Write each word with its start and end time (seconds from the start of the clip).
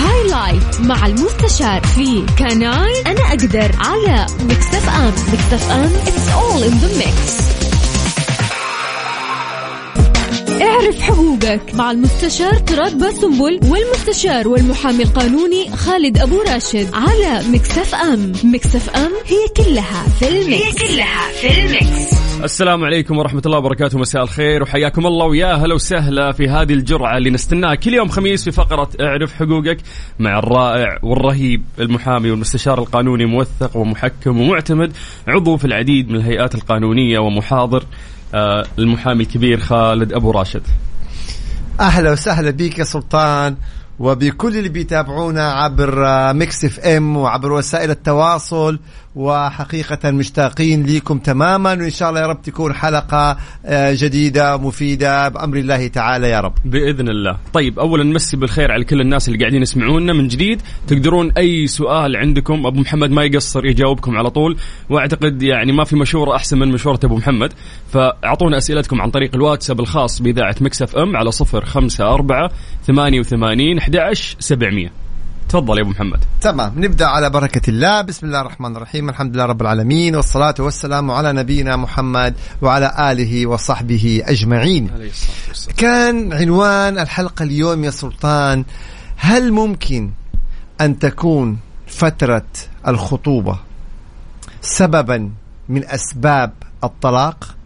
هايلايت 0.00 0.80
مع 0.80 1.06
المستشار 1.06 1.80
في 1.82 2.26
كناي 2.38 3.02
أنا 3.06 3.20
أقدر 3.28 3.70
على 3.78 4.26
مكتف 4.40 4.88
أم 4.88 5.12
مكتف 5.32 5.70
أم 5.70 5.90
It's 6.06 6.28
all 6.34 6.62
in 6.62 6.74
the 6.84 7.04
mix 7.04 7.50
اعرف 10.62 11.00
حقوقك 11.00 11.74
مع 11.74 11.90
المستشار 11.90 12.54
تراد 12.54 12.98
باسنبل 12.98 13.60
والمستشار 13.62 14.48
والمحامي 14.48 15.02
القانوني 15.02 15.70
خالد 15.76 16.18
أبو 16.18 16.40
راشد 16.48 16.88
على 16.94 17.42
مكسف 17.48 17.94
أم 17.94 18.32
مكسف 18.44 18.90
أم 18.90 19.10
هي 19.26 19.64
كلها 19.64 20.04
في 20.20 20.28
المكس. 20.28 20.62
هي 20.62 20.72
كلها 20.72 21.28
في 21.40 21.60
المكس. 21.60 22.29
السلام 22.44 22.84
عليكم 22.84 23.18
ورحمة 23.18 23.42
الله 23.46 23.58
وبركاته. 23.58 23.98
مساء 23.98 24.22
الخير 24.22 24.62
وحياكم 24.62 25.06
الله 25.06 25.26
ويا 25.26 25.52
هلا 25.54 25.74
وسهلا 25.74 26.32
في 26.32 26.48
هذه 26.48 26.72
الجرعة 26.72 27.16
اللي 27.16 27.30
نستناها 27.30 27.74
كل 27.74 27.94
يوم 27.94 28.08
خميس 28.08 28.44
في 28.44 28.50
فقرة 28.50 28.88
اعرف 29.00 29.34
حقوقك 29.34 29.78
مع 30.18 30.38
الرائع 30.38 30.98
والرهيب 31.02 31.64
المحامي 31.78 32.30
والمستشار 32.30 32.78
القانوني 32.78 33.26
موثق 33.26 33.76
ومحكم 33.76 34.40
ومعتمد 34.40 34.92
عضو 35.28 35.56
في 35.56 35.64
العديد 35.64 36.10
من 36.10 36.16
الهيئات 36.16 36.54
القانونية 36.54 37.18
ومحاضر 37.18 37.84
آه، 38.34 38.64
المحامي 38.78 39.22
الكبير 39.22 39.60
خالد 39.60 40.12
أبو 40.12 40.30
راشد. 40.30 40.62
أهلا 41.80 42.12
وسهلا 42.12 42.50
بك 42.50 42.78
يا 42.78 42.84
سلطان 42.84 43.56
وبكل 43.98 44.56
اللي 44.56 44.68
بيتابعونا 44.68 45.52
عبر 45.52 46.04
Mix 46.32 46.64
FM 46.64 47.16
وعبر 47.16 47.52
وسائل 47.52 47.90
التواصل. 47.90 48.78
وحقيقة 49.16 50.10
مشتاقين 50.10 50.86
لكم 50.86 51.18
تماما 51.18 51.70
وإن 51.70 51.90
شاء 51.90 52.08
الله 52.08 52.20
يا 52.20 52.26
رب 52.26 52.42
تكون 52.42 52.74
حلقة 52.74 53.36
آه، 53.66 53.94
جديدة 53.94 54.56
مفيدة 54.56 55.28
بأمر 55.28 55.56
الله 55.56 55.86
تعالى 55.88 56.28
يا 56.28 56.40
رب. 56.40 56.54
بإذن 56.64 57.08
الله. 57.08 57.36
طيب 57.52 57.78
أولا 57.78 58.04
نمسي 58.04 58.36
بالخير 58.36 58.72
على 58.72 58.84
كل 58.84 59.00
الناس 59.00 59.28
اللي 59.28 59.38
قاعدين 59.38 59.62
يسمعونا 59.62 60.12
من 60.12 60.28
جديد. 60.28 60.62
تقدرون 60.86 61.32
أي 61.32 61.66
سؤال 61.66 62.16
عندكم 62.16 62.66
أبو 62.66 62.80
محمد 62.80 63.10
ما 63.10 63.24
يقصر 63.24 63.66
يجاوبكم 63.66 64.16
على 64.16 64.30
طول. 64.30 64.56
وأعتقد 64.90 65.42
يعني 65.42 65.72
ما 65.72 65.84
في 65.84 65.96
مشورة 65.96 66.36
أحسن 66.36 66.58
من 66.58 66.68
مشورة 66.68 67.00
أبو 67.04 67.16
محمد. 67.16 67.52
فأعطونا 67.92 68.58
أسئلتكم 68.58 69.02
عن 69.02 69.10
طريق 69.10 69.34
الواتساب 69.34 69.80
الخاص 69.80 70.22
بإذاعة 70.22 70.56
مكسف 70.60 70.96
أم 70.96 71.16
على 71.16 71.30
صفر 71.30 71.64
خمسة 71.64 72.14
أربعة 72.14 72.50
ثمانية 72.86 73.20
وثمانين 73.20 73.78
أحد 73.78 73.98
سبعمية. 74.38 74.99
تفضل 75.50 75.78
يا 75.78 75.82
أبو 75.82 75.90
محمد. 75.90 76.24
تمام 76.40 76.72
نبدأ 76.76 77.06
على 77.06 77.30
بركة 77.30 77.70
الله. 77.70 78.00
بسم 78.00 78.26
الله 78.26 78.40
الرحمن 78.40 78.76
الرحيم. 78.76 79.08
الحمد 79.08 79.34
لله 79.34 79.44
رب 79.44 79.62
العالمين 79.62 80.16
والصلاة 80.16 80.54
والسلام 80.58 81.10
على 81.10 81.32
نبينا 81.32 81.76
محمد 81.76 82.34
وعلى 82.62 83.12
آله 83.12 83.46
وصحبه 83.46 84.22
أجمعين. 84.24 84.90
كان 85.76 86.32
عنوان 86.32 86.98
الحلقة 86.98 87.42
اليوم 87.42 87.84
يا 87.84 87.90
سلطان 87.90 88.64
هل 89.16 89.52
ممكن 89.52 90.10
أن 90.80 90.98
تكون 90.98 91.58
فترة 91.86 92.46
الخطوبة 92.88 93.58
سببا 94.60 95.30
من 95.68 95.84
أسباب 95.84 96.52
الطلاق؟ 96.84 97.56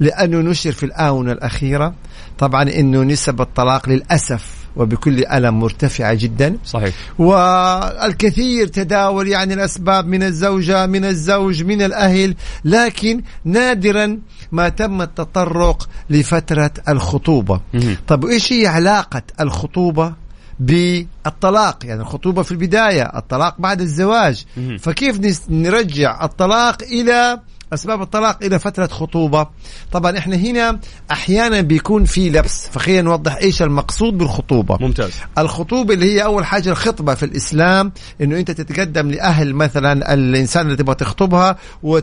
لأنه 0.00 0.38
نشر 0.50 0.72
في 0.72 0.86
الآونة 0.86 1.32
الأخيرة. 1.32 1.94
طبعا 2.38 2.62
إنه 2.62 3.02
نسب 3.02 3.40
الطلاق 3.40 3.88
للأسف 3.88 4.53
وبكل 4.76 5.24
ألم 5.26 5.60
مرتفعة 5.60 6.14
جدا. 6.14 6.58
صحيح. 6.64 6.94
والكثير 7.18 8.66
تداول 8.66 9.28
يعني 9.28 9.54
الأسباب 9.54 10.06
من 10.06 10.22
الزوجة 10.22 10.86
من 10.86 11.04
الزوج 11.04 11.62
من 11.62 11.82
الأهل 11.82 12.34
لكن 12.64 13.22
نادرا 13.44 14.18
ما 14.52 14.68
تم 14.68 15.02
التطرق 15.02 15.88
لفترة 16.10 16.70
الخطوبة. 16.88 17.60
طب 18.08 18.24
إيش 18.26 18.52
هي 18.52 18.66
علاقة 18.66 19.22
الخطوبة 19.40 20.14
بالطلاق؟ 20.60 21.78
يعني 21.84 22.00
الخطوبة 22.00 22.42
في 22.42 22.52
البداية 22.52 23.02
الطلاق 23.02 23.54
بعد 23.58 23.80
الزواج. 23.80 24.44
فكيف 24.78 25.40
نرجع 25.50 26.24
الطلاق 26.24 26.82
إلى 26.82 27.40
أسباب 27.74 28.02
الطلاق 28.02 28.44
إلى 28.44 28.58
فترة 28.58 28.86
خطوبة. 28.86 29.46
طبعا 29.92 30.18
إحنا 30.18 30.36
هنا 30.36 30.80
أحيانا 31.10 31.60
بيكون 31.60 32.04
في 32.04 32.30
لبس 32.30 32.68
فخلينا 32.68 33.02
نوضح 33.02 33.36
إيش 33.36 33.62
المقصود 33.62 34.18
بالخطوبة. 34.18 34.78
ممتاز. 34.80 35.12
الخطوبة 35.38 35.94
اللي 35.94 36.14
هي 36.14 36.24
أول 36.24 36.44
حاجة 36.44 36.70
الخطبة 36.70 37.14
في 37.14 37.22
الإسلام 37.22 37.92
إنه 38.20 38.38
أنت 38.38 38.50
تتقدم 38.50 39.10
لأهل 39.10 39.54
مثلا 39.54 40.14
الإنسان 40.14 40.66
اللي 40.66 40.76
تبغى 40.76 40.94
تخطبها. 40.94 41.56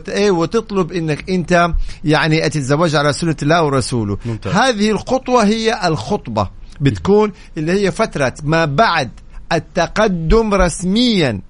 إيه، 0.08 0.30
وتطلب 0.30 0.92
إنك 0.92 1.30
أنت 1.30 1.70
يعني 2.04 2.48
تتزوج 2.48 2.94
على 2.94 3.12
سنة 3.12 3.36
الله 3.42 3.62
ورسوله. 3.62 4.18
ممتاز. 4.26 4.54
هذه 4.54 4.90
الخطوة 4.90 5.44
هي 5.44 5.88
الخطبة. 5.88 6.50
بتكون 6.80 7.32
اللي 7.58 7.72
هي 7.72 7.90
فترة 7.90 8.34
ما 8.42 8.64
بعد 8.64 9.10
التقدم 9.52 10.54
رسميا 10.54 11.40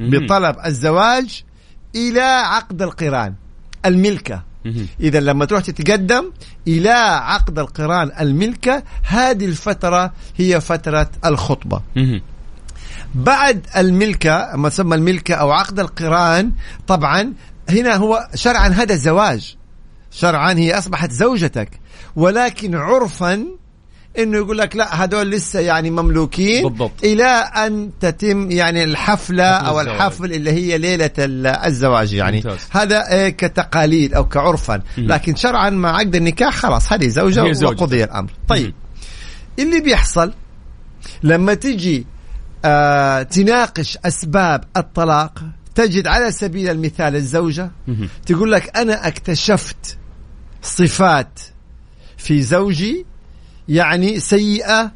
بطلب 0.00 0.56
الزواج 0.66 1.44
إلى 1.94 2.20
عقد 2.20 2.82
القران 2.82 3.34
الملكة. 3.86 4.42
إذا 5.00 5.20
لما 5.20 5.44
تروح 5.44 5.62
تتقدم 5.62 6.32
إلى 6.68 6.90
عقد 7.22 7.58
القران 7.58 8.10
الملكة 8.20 8.82
هذه 9.02 9.44
الفترة 9.44 10.12
هي 10.36 10.60
فترة 10.60 11.10
الخطبة. 11.24 11.80
بعد 13.14 13.66
الملكة 13.76 14.50
ما 14.56 14.68
تسمى 14.68 14.94
الملكة 14.94 15.34
أو 15.34 15.50
عقد 15.50 15.80
القران 15.80 16.52
طبعا 16.86 17.32
هنا 17.68 17.94
هو 17.96 18.28
شرعا 18.34 18.68
هذا 18.68 18.92
الزواج. 18.94 19.56
شرعا 20.10 20.52
هي 20.52 20.78
أصبحت 20.78 21.10
زوجتك 21.10 21.80
ولكن 22.16 22.74
عرفا 22.74 23.46
إنه 24.18 24.36
يقول 24.36 24.58
لك 24.58 24.76
لا 24.76 25.04
هذول 25.04 25.30
لسه 25.30 25.60
يعني 25.60 25.90
مملوكين 25.90 26.68
بالضبط. 26.68 27.04
إلى 27.04 27.24
أن 27.66 27.90
تتم 28.00 28.50
يعني 28.50 28.84
الحفلة 28.84 29.44
أو 29.44 29.80
الحفل 29.80 30.32
اللي 30.32 30.50
هي 30.50 30.78
ليلة 30.78 31.10
الزواج 31.18 32.12
يعني. 32.12 32.36
ممتاز. 32.36 32.58
هذا 32.70 33.30
كتقاليد 33.30 34.14
أو 34.14 34.28
كعرفا. 34.28 34.82
لكن 34.98 35.36
شرعا 35.36 35.70
مع 35.70 35.96
عقد 35.96 36.14
النكاح 36.14 36.56
خلاص 36.56 36.92
هذه 36.92 37.08
زوجة 37.08 37.66
وقضي 37.66 38.04
الأمر. 38.04 38.30
طيب. 38.48 38.74
اللي 39.58 39.80
بيحصل 39.80 40.32
لما 41.22 41.54
تجي 41.54 42.06
آه 42.64 43.22
تناقش 43.22 43.98
أسباب 44.04 44.64
الطلاق 44.76 45.42
تجد 45.74 46.06
على 46.06 46.32
سبيل 46.32 46.70
المثال 46.70 47.16
الزوجة 47.16 47.70
تقول 48.26 48.52
لك 48.52 48.76
أنا 48.76 49.08
اكتشفت 49.08 49.98
صفات 50.62 51.40
في 52.16 52.42
زوجي 52.42 53.06
يعني 53.68 54.20
سيئة 54.20 54.92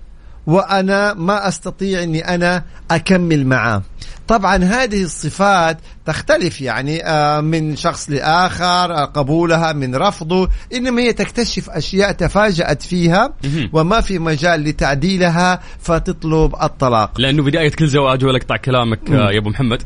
وأنا 0.46 1.14
ما 1.14 1.48
أستطيع 1.48 2.02
أني 2.02 2.34
أنا 2.34 2.64
أكمل 2.90 3.46
معاه 3.46 3.82
طبعا 4.28 4.56
هذه 4.56 5.02
الصفات 5.02 5.78
تختلف 6.06 6.60
يعني 6.60 7.06
آه، 7.06 7.40
من 7.40 7.76
شخص 7.76 8.10
لآخر 8.10 8.94
آه، 8.94 9.04
قبولها 9.04 9.72
من 9.72 9.96
رفضه 9.96 10.48
إنما 10.74 11.02
هي 11.02 11.12
تكتشف 11.12 11.70
أشياء 11.70 12.12
تفاجأت 12.12 12.82
فيها 12.82 13.34
وما 13.72 14.00
في 14.00 14.18
مجال 14.18 14.60
لتعديلها 14.60 15.60
فتطلب 15.80 16.54
الطلاق. 16.62 17.20
لأنه 17.20 17.42
بداية 17.42 17.70
كل 17.70 17.86
زواج 17.86 18.24
ولا 18.24 18.36
أقطع 18.36 18.56
كلامك 18.56 19.10
آه، 19.10 19.32
يا 19.32 19.38
أبو 19.38 19.50
محمد. 19.50 19.82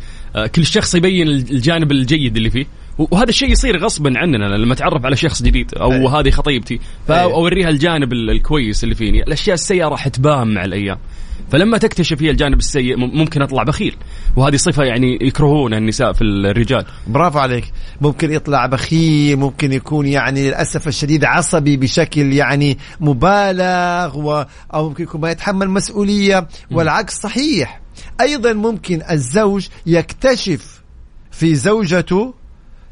كل 0.54 0.66
شخص 0.66 0.94
يبين 0.94 1.28
الجانب 1.28 1.92
الجيد 1.92 2.36
اللي 2.36 2.50
فيه. 2.50 2.66
وهذا 2.98 3.28
الشيء 3.28 3.50
يصير 3.50 3.78
غصبا 3.78 4.18
عننا 4.18 4.56
لما 4.56 4.72
اتعرف 4.72 5.04
على 5.04 5.16
شخص 5.16 5.42
جديد 5.42 5.74
أو 5.74 5.92
أيه. 5.92 6.08
هذه 6.08 6.30
خطيبتي 6.30 6.80
فأوريها 7.08 7.68
الجانب 7.68 8.12
الكويس 8.12 8.84
اللي 8.84 8.94
فيني. 8.94 9.22
الأشياء 9.22 9.54
السيئة 9.54 9.88
راح 9.88 10.08
تبان 10.08 10.54
مع 10.54 10.64
الأيام. 10.64 10.98
فلما 11.50 11.78
تكتشف 11.78 12.22
هي 12.22 12.30
الجانب 12.30 12.58
السيء 12.58 12.96
ممكن 12.96 13.42
أطلع 13.42 13.62
بخيل. 13.62 13.96
وهذه 14.36 14.56
صفة 14.56 14.84
يعني 14.84 15.18
يكرهونها 15.20 15.78
النساء 15.78 16.12
في 16.12 16.24
الرجال. 16.24 16.84
برافو 17.06 17.38
عليك. 17.38 17.64
ممكن 18.00 18.32
يطلع 18.32 18.66
بخيل 18.66 19.36
ممكن 19.36 19.72
يكون 19.72 20.06
يعني 20.06 20.48
للأسف 20.48 20.88
الشديد 20.88 21.24
عصبي 21.24 21.76
بشكل 21.76 22.32
يعني 22.32 22.78
مبالغ 23.00 24.18
و... 24.18 24.44
أو 24.74 24.88
ممكن 24.88 25.04
يكون 25.04 25.20
ما 25.20 25.30
يتحمل 25.30 25.70
مسؤولية. 25.70 26.48
والعكس 26.70 27.20
صحيح. 27.20 27.80
أيضا 28.20 28.52
ممكن 28.52 29.02
الزوج 29.10 29.66
يكتشف 29.86 30.82
في 31.30 31.54
زوجته 31.54 32.34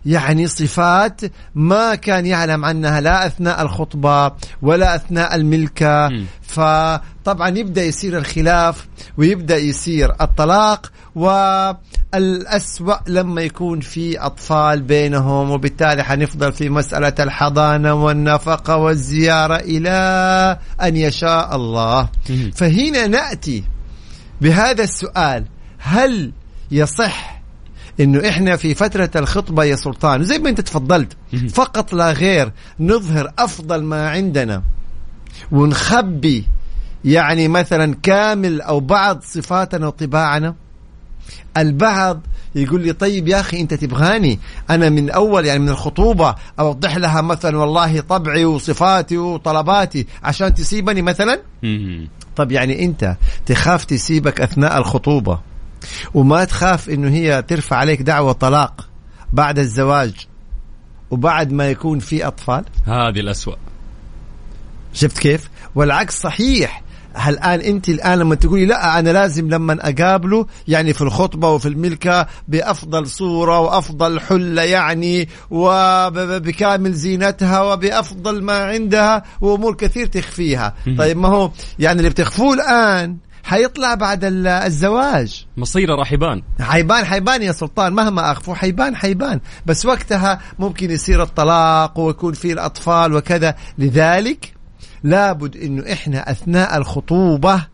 يعني 0.06 0.46
صفات 0.46 1.20
ما 1.54 1.94
كان 1.94 2.26
يعلم 2.26 2.64
عنها 2.64 3.00
لا 3.00 3.26
أثناء 3.26 3.62
الخطبة 3.62 4.32
ولا 4.62 4.94
أثناء 4.94 5.34
الملكة. 5.34 6.08
فطبعا 6.42 7.48
يبدأ 7.48 7.84
يصير 7.84 8.18
الخلاف 8.18 8.86
ويبدأ 9.18 9.56
يصير 9.56 10.14
الطلاق 10.20 10.92
والأسوأ 11.14 12.94
لما 13.08 13.42
يكون 13.42 13.80
في 13.80 14.18
أطفال 14.18 14.82
بينهم 14.82 15.50
وبالتالي 15.50 16.04
حنفضل 16.04 16.52
في 16.52 16.68
مسألة 16.68 17.14
الحضانة 17.20 17.94
والنفقة 17.94 18.76
والزيارة 18.76 19.56
إلى 19.56 20.58
أن 20.82 20.96
يشاء 20.96 21.56
الله. 21.56 22.08
فهنا 22.54 23.06
نأتي 23.06 23.64
بهذا 24.40 24.84
السؤال 24.84 25.44
هل 25.78 26.32
يصح 26.70 27.39
إنه 28.00 28.28
إحنا 28.28 28.56
في 28.56 28.74
فترة 28.74 29.10
الخطبة 29.16 29.64
يا 29.64 29.76
سلطان 29.76 30.22
زي 30.22 30.38
ما 30.38 30.48
أنت 30.48 30.60
تفضلت 30.60 31.16
فقط 31.54 31.92
لا 31.92 32.12
غير 32.12 32.52
نظهر 32.80 33.32
أفضل 33.38 33.82
ما 33.82 34.10
عندنا. 34.10 34.62
ونخبي 35.52 36.46
يعني 37.04 37.48
مثلا 37.48 37.94
كامل 38.02 38.60
أو 38.60 38.80
بعض 38.80 39.22
صفاتنا 39.22 39.86
وطباعنا. 39.86 40.54
البعض 41.56 42.20
يقول 42.54 42.82
لي 42.82 42.92
طيب 42.92 43.28
يا 43.28 43.40
أخي 43.40 43.60
أنت 43.60 43.74
تبغاني 43.74 44.38
أنا 44.70 44.88
من 44.88 45.10
أول 45.10 45.46
يعني 45.46 45.58
من 45.58 45.68
الخطوبة 45.68 46.34
أوضح 46.60 46.96
لها 46.96 47.20
مثلا 47.20 47.58
والله 47.58 48.00
طبعي 48.00 48.44
وصفاتي 48.44 49.18
وطلباتي 49.18 50.06
عشان 50.22 50.54
تسيبني 50.54 51.02
مثلا. 51.02 51.40
طب 52.36 52.52
يعني 52.52 52.84
أنت 52.84 53.16
تخاف 53.46 53.84
تسيبك 53.84 54.40
أثناء 54.40 54.78
الخطوبة. 54.78 55.49
وما 56.14 56.44
تخاف 56.44 56.90
إنه 56.90 57.08
هي 57.10 57.42
ترفع 57.42 57.76
عليك 57.76 58.02
دعوة 58.02 58.32
طلاق 58.32 58.88
بعد 59.32 59.58
الزواج 59.58 60.14
وبعد 61.10 61.52
ما 61.52 61.70
يكون 61.70 61.98
في 61.98 62.26
أطفال؟ 62.26 62.64
هذه 62.86 63.20
الأسوأ. 63.20 63.54
شفت 64.92 65.18
كيف؟ 65.18 65.50
والعكس 65.74 66.20
صحيح. 66.20 66.82
هل 67.12 67.34
الآن 67.34 67.60
أنت 67.60 67.88
الآن 67.88 68.18
لما 68.18 68.34
تقولي 68.34 68.66
لا 68.66 68.98
أنا 68.98 69.10
لازم 69.10 69.48
لما 69.48 69.78
أقابله 69.80 70.46
يعني 70.68 70.92
في 70.92 71.02
الخطبة 71.02 71.50
وفي 71.50 71.68
الملكة 71.68 72.26
بأفضل 72.48 73.06
صورة 73.06 73.58
وأفضل 73.60 74.20
حلة 74.20 74.62
يعني 74.62 75.28
وبكامل 75.50 76.92
زينتها 76.92 77.62
وبأفضل 77.62 78.42
ما 78.42 78.64
عندها 78.64 79.22
وأمور 79.40 79.74
كثير 79.74 80.06
تخفيها. 80.06 80.74
طيب 80.98 81.16
ما 81.16 81.28
هو 81.28 81.50
يعني 81.78 81.98
اللي 81.98 82.10
بتخفوه 82.10 82.54
الآن 82.54 83.16
حيطلع 83.44 83.94
بعد 83.94 84.24
ال- 84.24 84.46
الزواج. 84.46 85.46
مصيره 85.56 85.94
راح 85.94 86.12
يبان 86.12 86.42
حيبان 86.60 87.04
حيبان 87.04 87.42
يا 87.42 87.52
سلطان 87.52 87.92
مهما 87.92 88.32
اخفوا 88.32 88.54
حيبان 88.54 88.96
حيبان. 88.96 89.40
بس 89.66 89.86
وقتها 89.86 90.40
ممكن 90.58 90.90
يصير 90.90 91.22
الطلاق 91.22 91.98
ويكون 92.00 92.32
فيه 92.32 92.52
الأطفال 92.52 93.14
وكذا. 93.14 93.54
لذلك 93.78 94.52
لابد 95.02 95.56
إنه 95.56 95.92
إحنا 95.92 96.30
أثناء 96.30 96.76
الخطوبة 96.76 97.66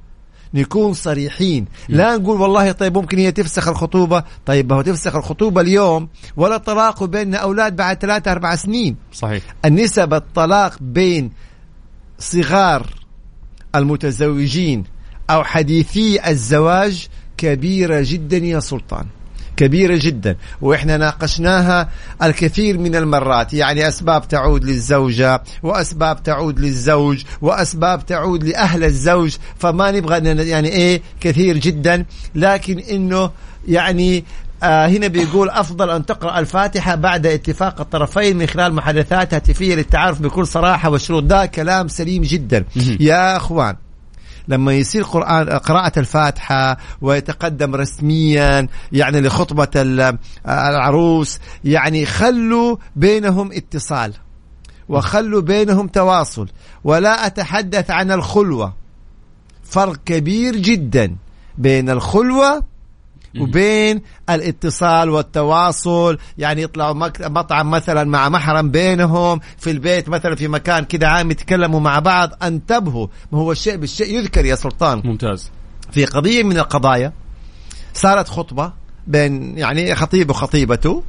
نكون 0.55 0.93
صريحين. 0.95 1.65
لا 1.89 2.17
نقول 2.17 2.41
والله 2.41 2.73
طيب 2.73 2.99
ممكن 2.99 3.19
هي 3.19 3.33
تفسخ 3.33 3.69
الخطوبة. 3.69 4.25
طيب 4.47 4.73
ما 4.73 4.79
هو 4.79 4.83
تفسخ 4.83 5.17
الخطوبة 5.17 5.61
اليوم 5.61 6.09
ولا 6.37 6.57
طلاق 6.57 7.05
بيننا 7.05 7.39
أولاد 7.39 7.77
بعد 7.77 7.99
ثلاثة 7.99 8.33
أربع 8.33 8.57
سنين. 8.57 8.97
صحيح. 9.13 9.43
النسب 9.65 10.15
الطلاق 10.15 10.77
بين 10.81 11.33
صغار 12.19 12.87
المتزوجين 13.75 14.85
أو 15.31 15.45
حديثي 15.45 16.31
الزواج 16.31 17.07
كبيره 17.37 18.01
جدا 18.05 18.37
يا 18.37 18.61
سلطان. 18.61 19.07
كبيرة 19.57 19.99
جدا. 20.03 20.37
وإحنا 20.61 20.97
ناقشناها 20.97 21.89
الكثير 22.23 22.79
من 22.79 22.97
المرات. 22.97 23.55
يعني 23.55 23.89
أسباب 23.89 24.29
تعود 24.29 24.65
للزوجة 24.65 25.43
وأسباب 25.63 26.23
تعود 26.23 26.61
للزوج 26.61 27.25
وأسباب 27.43 28.07
تعود 28.07 28.45
لأهل 28.45 28.85
الزوج. 28.85 29.37
فما 29.59 29.91
نبغى 29.91 30.49
يعني 30.49 30.69
إيه 30.69 31.03
كثير 31.21 31.57
جدا. 31.57 32.05
لكن 32.35 32.79
إنه 32.79 33.31
يعني 33.69 34.25
آه 34.63 34.87
هنا 34.87 35.07
بيقول 35.07 35.51
أفضل 35.51 35.91
أن 35.91 36.07
تقرأ 36.07 36.39
الفاتحة 36.39 36.95
بعد 36.95 37.27
اتفاق 37.27 37.81
الطرفين 37.81 38.37
من 38.37 38.47
خلال 38.47 38.75
محادثات 38.75 39.35
هاتفية 39.35 39.75
للتعارف 39.75 40.21
بكل 40.23 40.47
صراحة 40.47 40.91
وشروط. 40.91 41.23
ده 41.23 41.47
كلام 41.47 41.89
سليم 41.89 42.23
جدا. 42.23 42.65
يا 43.01 43.37
أخوان 43.37 43.77
لما 44.49 44.73
يصير 44.75 45.03
قرآن 45.03 45.49
قراءة 45.49 45.99
الفاتحة 45.99 46.77
ويتقدم 47.01 47.75
رسميا 47.75 48.69
يعني 48.93 49.21
لخطبة 49.21 49.69
ال- 49.77 50.19
العروس 50.49 51.39
يعني 51.65 52.07
خلوا 52.07 52.77
بينهم 52.97 53.53
اتصال 53.53 54.13
وخلوا 54.89 55.41
بينهم 55.41 55.89
تواصل 55.89 56.49
ولا 56.85 57.27
أتحدث 57.27 57.91
عن 57.91 58.13
الخلوة. 58.13 58.75
فرق 59.65 59.97
كبير 60.05 60.57
جدا 60.57 61.17
بين 61.59 61.91
الخلوة 61.91 62.65
وبين 63.41 64.03
الاتصال 64.31 65.11
والتواصل 65.11 66.19
يعني 66.39 66.63
يطلعوا 66.63 66.95
مطعم 67.21 67.71
مثلا 67.71 68.05
مع 68.05 68.29
محرم 68.29 68.71
بينهم 68.71 69.41
في 69.59 69.71
البيت 69.71 70.09
مثلا 70.09 70.35
في 70.35 70.49
مكان 70.49 70.85
كده 70.85 71.09
عام 71.09 71.31
يتكلموا 71.31 71.81
مع 71.81 71.99
بعض 71.99 72.31
انتبهوا. 72.43 73.07
ما 73.33 73.39
هو 73.39 73.53
الشيء 73.53 73.77
بالشيء 73.77 74.19
يذكر 74.19 74.45
يا 74.45 74.55
سلطان. 74.55 75.03
ممتاز. 75.05 75.51
في 75.93 76.05
قضية 76.05 76.43
من 76.43 76.59
القضايا 76.59 77.13
صارت 77.95 78.29
خطبة 78.29 78.73
بين 79.07 79.59
يعني 79.59 79.95
خطيب 79.95 80.31
وخطيبته. 80.31 81.03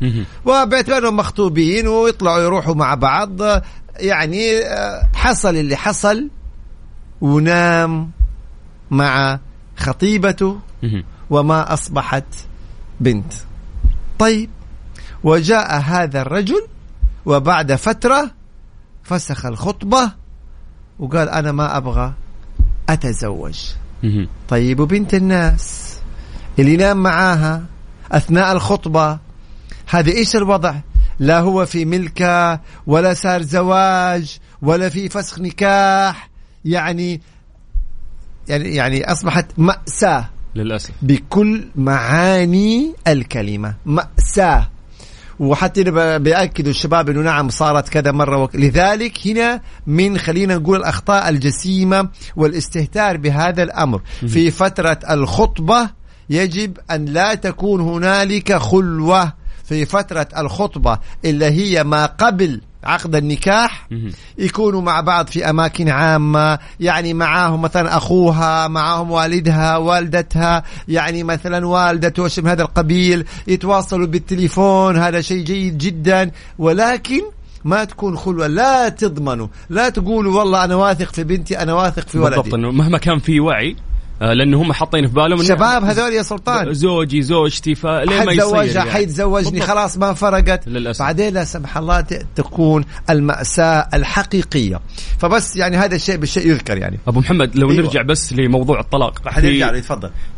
وباعتبارهم 0.46 1.18
مخطوبين 1.18 1.88
ويطلعوا 1.88 2.40
يروحوا 2.40 2.76
مع 2.76 2.96
بعض. 2.96 3.42
يعني 3.96 4.58
آه، 4.58 5.10
حصل 5.16 5.56
اللي 5.56 5.76
حصل 5.76 6.30
ونام 7.22 8.12
مع 8.92 9.40
خطيبته. 9.78 10.60
وما 11.30 11.74
أصبحت 11.74 12.26
بنت. 13.00 13.34
طيب 14.20 14.50
وجاء 15.24 15.80
هذا 15.80 16.22
الرجل 16.22 16.68
وبعد 17.26 17.76
فترة 17.76 18.32
فسخ 19.04 19.46
الخطبة 19.46 20.12
وقال 21.00 21.30
أنا 21.30 21.52
ما 21.52 21.78
أبغى 21.78 22.14
أتزوج. 22.90 23.60
طيب 24.50 24.80
وبنت 24.80 25.14
الناس 25.14 25.98
اللي 26.60 26.78
نام 26.78 27.04
معاها 27.04 27.64
أثناء 28.12 28.52
الخطبة 28.52 29.20
هذا 29.90 30.12
إيش 30.12 30.36
الوضع؟ 30.36 30.76
لا 31.20 31.40
هو 31.40 31.66
في 31.66 31.86
ملكة 31.86 32.60
ولا 32.88 33.14
صار 33.14 33.42
زواج 33.42 34.38
ولا 34.62 34.90
في 34.90 35.10
فسخ 35.10 35.40
نكاح 35.40 36.30
يعني 36.66 37.22
يعني 38.48 38.76
يعني 38.76 39.12
أصبحت 39.12 39.46
مأساة. 39.58 40.30
للأسف. 40.56 40.92
بكل 41.02 41.64
معاني 41.76 42.94
الكلمة. 43.08 43.74
مأساة. 43.86 44.70
وحتى 45.40 45.82
هنا 45.82 45.92
ب- 46.18 46.24
بيأكدوا 46.24 46.72
الشباب 46.72 47.10
إنه 47.10 47.22
نعم 47.22 47.50
صارت 47.50 47.90
كذا 47.90 48.12
مرة. 48.12 48.38
وك... 48.38 48.56
لذلك 48.56 49.28
هنا 49.28 49.62
من 49.88 50.18
خلينا 50.18 50.56
نقول 50.56 50.78
الأخطاء 50.80 51.30
الجسيمة 51.30 52.10
والاستهتار 52.36 53.18
بهذا 53.18 53.64
الأمر. 53.64 54.02
في 54.28 54.52
فترة 54.52 55.00
الخطبة 55.10 55.90
يجب 56.30 56.78
أن 56.92 57.06
لا 57.06 57.34
تكون 57.34 57.82
هنالك 57.82 58.54
خلوة. 58.54 59.34
في 59.66 59.86
فترة 59.86 60.28
الخطبة 60.38 61.00
اللي 61.26 61.46
هي 61.46 61.84
ما 61.84 62.06
قبل 62.06 62.62
عقد 62.88 63.16
النكاح. 63.16 63.88
يكونوا 64.38 64.82
مع 64.82 65.02
بعض 65.02 65.28
في 65.28 65.50
أماكن 65.50 65.90
عامة 65.90 66.60
يعني 66.80 67.14
معاهم 67.14 67.62
مثلا 67.62 67.98
أخوها 67.98 68.68
معاهم 68.68 69.12
والدها 69.12 69.78
والدتها 69.78 70.64
يعني 70.88 71.24
مثلا 71.24 71.68
والدته 71.68 72.24
وشيء 72.24 72.44
من 72.44 72.50
هذا 72.50 72.62
القبيل 72.62 73.26
يتواصلوا 73.48 74.08
بالتليفون 74.08 74.98
هذا 74.98 75.22
شيء 75.22 75.44
جيد 75.44 75.78
جدا 75.78 76.32
ولكن 76.60 77.22
ما 77.66 77.84
تكون 77.84 78.18
خلوة 78.18 78.48
لا 78.48 78.90
تضمنوا 78.90 79.48
لا 79.70 79.90
تقولوا 79.90 80.40
والله 80.40 80.64
أنا 80.64 80.76
واثق 80.76 81.14
في 81.14 81.24
بنتي 81.24 81.60
أنا 81.60 81.74
واثق 81.74 82.08
في 82.08 82.20
بالضبط 82.20 82.38
ولدي 82.38 82.56
إنه 82.56 82.72
مهما 82.72 82.98
كان 82.98 83.20
في 83.20 83.40
وعي 83.40 83.76
آه، 84.22 84.34
لأنه 84.34 84.62
هم 84.62 84.74
حاطين 84.74 85.08
في 85.08 85.14
بالهم 85.14 85.44
شباب 85.44 85.84
هذول 85.84 86.14
يا 86.14 86.22
سلطان 86.24 86.74
زوجي 86.74 87.22
زوجتي 87.22 87.76
فليه 87.76 88.24
ما 88.24 88.32
يصير 88.34 88.56
حيتزوجها 88.56 88.74
يعني. 88.74 88.92
حيتزوجني. 88.92 89.62
خلاص 89.62 89.98
ما 89.98 90.14
فرقت 90.14 90.68
للأسف. 90.68 91.02
بعدين 91.02 91.34
لا 91.34 91.44
سمح 91.44 91.78
الله 91.78 92.02
ت- 92.02 92.26
تكون 92.36 92.86
المأساة 93.10 93.88
الحقيقية 93.94 94.80
فبس 95.20 95.56
يعني 95.56 95.78
هذا 95.78 95.96
الشيء 95.96 96.16
بالشيء 96.18 96.48
يذكر 96.48 96.78
يعني 96.78 97.00
أبو 97.08 97.20
محمد 97.20 97.56
لو 97.56 97.72
أيوة. 97.72 97.84
نرجع 97.84 98.02
بس 98.02 98.34
لموضوع 98.34 98.80
الطلاق 98.80 99.30
حنرجع 99.30 99.70
له 99.72 99.82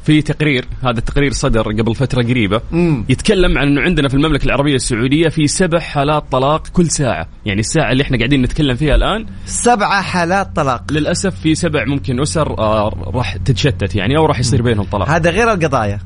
في, 0.09 0.21
تقرير 0.21 0.65
هذا 0.81 0.99
التقرير 0.99 1.31
صدر 1.31 1.61
قبل 1.61 1.95
فترة 1.95 2.23
قريبة 2.23 2.61
مم. 2.71 3.05
يتكلم 3.09 3.57
عن 3.57 3.67
إنه 3.67 3.81
عندنا 3.81 4.07
في 4.07 4.13
المملكة 4.13 4.45
العربية 4.45 4.75
السعودية 4.75 5.29
في 5.29 5.47
سبع 5.47 5.79
حالات 5.79 6.23
طلاق 6.31 6.67
كل 6.67 6.89
ساعة. 6.89 7.27
يعني 7.45 7.59
الساعة 7.59 7.91
اللي 7.91 8.03
إحنا 8.03 8.17
قاعدين 8.17 8.41
نتكلم 8.41 8.75
فيها 8.75 8.95
الآن 8.95 9.25
سبعة 9.45 10.01
حالات 10.01 10.55
طلاق. 10.55 10.91
للأسف 10.91 11.39
في 11.39 11.55
سبع 11.55 11.85
ممكن 11.85 12.19
أسر 12.21 12.59
آه، 12.59 13.11
راح 13.13 13.37
تتشتت 13.37 13.95
يعني 13.95 14.17
أو 14.17 14.25
راح 14.25 14.39
يصير 14.39 14.61
بينهم 14.61 14.85
طلاق. 14.85 15.09
هذا 15.09 15.29
غير 15.29 15.53
القضايا. 15.53 15.99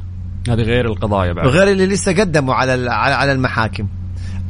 هذه 0.49 0.61
غير 0.61 0.85
القضايا 0.85 1.33
بعد. 1.33 1.45
وغير 1.45 1.67
اللي 1.67 1.85
لسه 1.85 2.11
قدموا 2.11 2.53
على 2.53 2.91
على 2.91 3.31
المحاكم. 3.31 3.87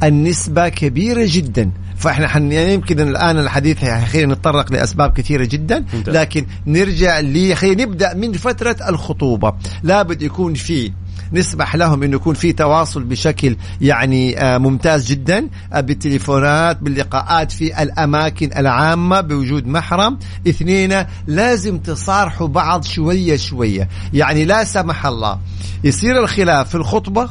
النسبة 0.02 0.68
كبيرة 0.68 1.26
جدا. 1.30 1.70
فإحنا 1.96 2.28
حن 2.28 2.52
يعني 2.52 2.74
يمكن 2.74 3.00
الآن 3.00 3.38
الحديث 3.38 3.84
خلينا 3.84 4.34
نتطرق 4.34 4.72
لأسباب 4.72 5.12
كثيرة 5.12 5.44
جدا. 5.44 5.84
لكن 6.06 6.46
نرجع 6.66 7.18
لي 7.18 7.54
خلينا 7.54 7.84
نبدأ 7.84 8.14
من 8.14 8.32
فترة 8.32 8.76
الخطوبة. 8.88 9.52
لابد 9.82 10.22
يكون 10.22 10.54
في 10.54 10.92
نسمح 11.32 11.76
لهم 11.76 12.02
انه 12.02 12.16
يكون 12.16 12.34
في 12.34 12.52
تواصل 12.52 13.04
بشكل 13.04 13.56
يعني 13.80 14.38
آه، 14.38 14.58
ممتاز 14.58 15.06
جدا 15.06 15.48
آه، 15.72 15.80
بالتليفونات 15.80 16.82
باللقاءات 16.82 17.52
في 17.52 17.82
الأماكن 17.82 18.50
العامة 18.56 19.20
بوجود 19.20 19.66
محرم. 19.66 20.18
اثنين 20.48 21.04
لازم 21.26 21.78
تصارحوا 21.78 22.48
بعض 22.48 22.84
شوية 22.84 23.36
شوية. 23.36 23.88
يعني 24.12 24.44
لا 24.44 24.64
سمح 24.64 25.06
الله 25.06 25.38
يصير 25.84 26.18
الخلاف 26.18 26.68
في 26.68 26.74
الخطبة 26.74 27.30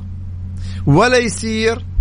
ولا 0.86 1.18
يصير 1.18 1.93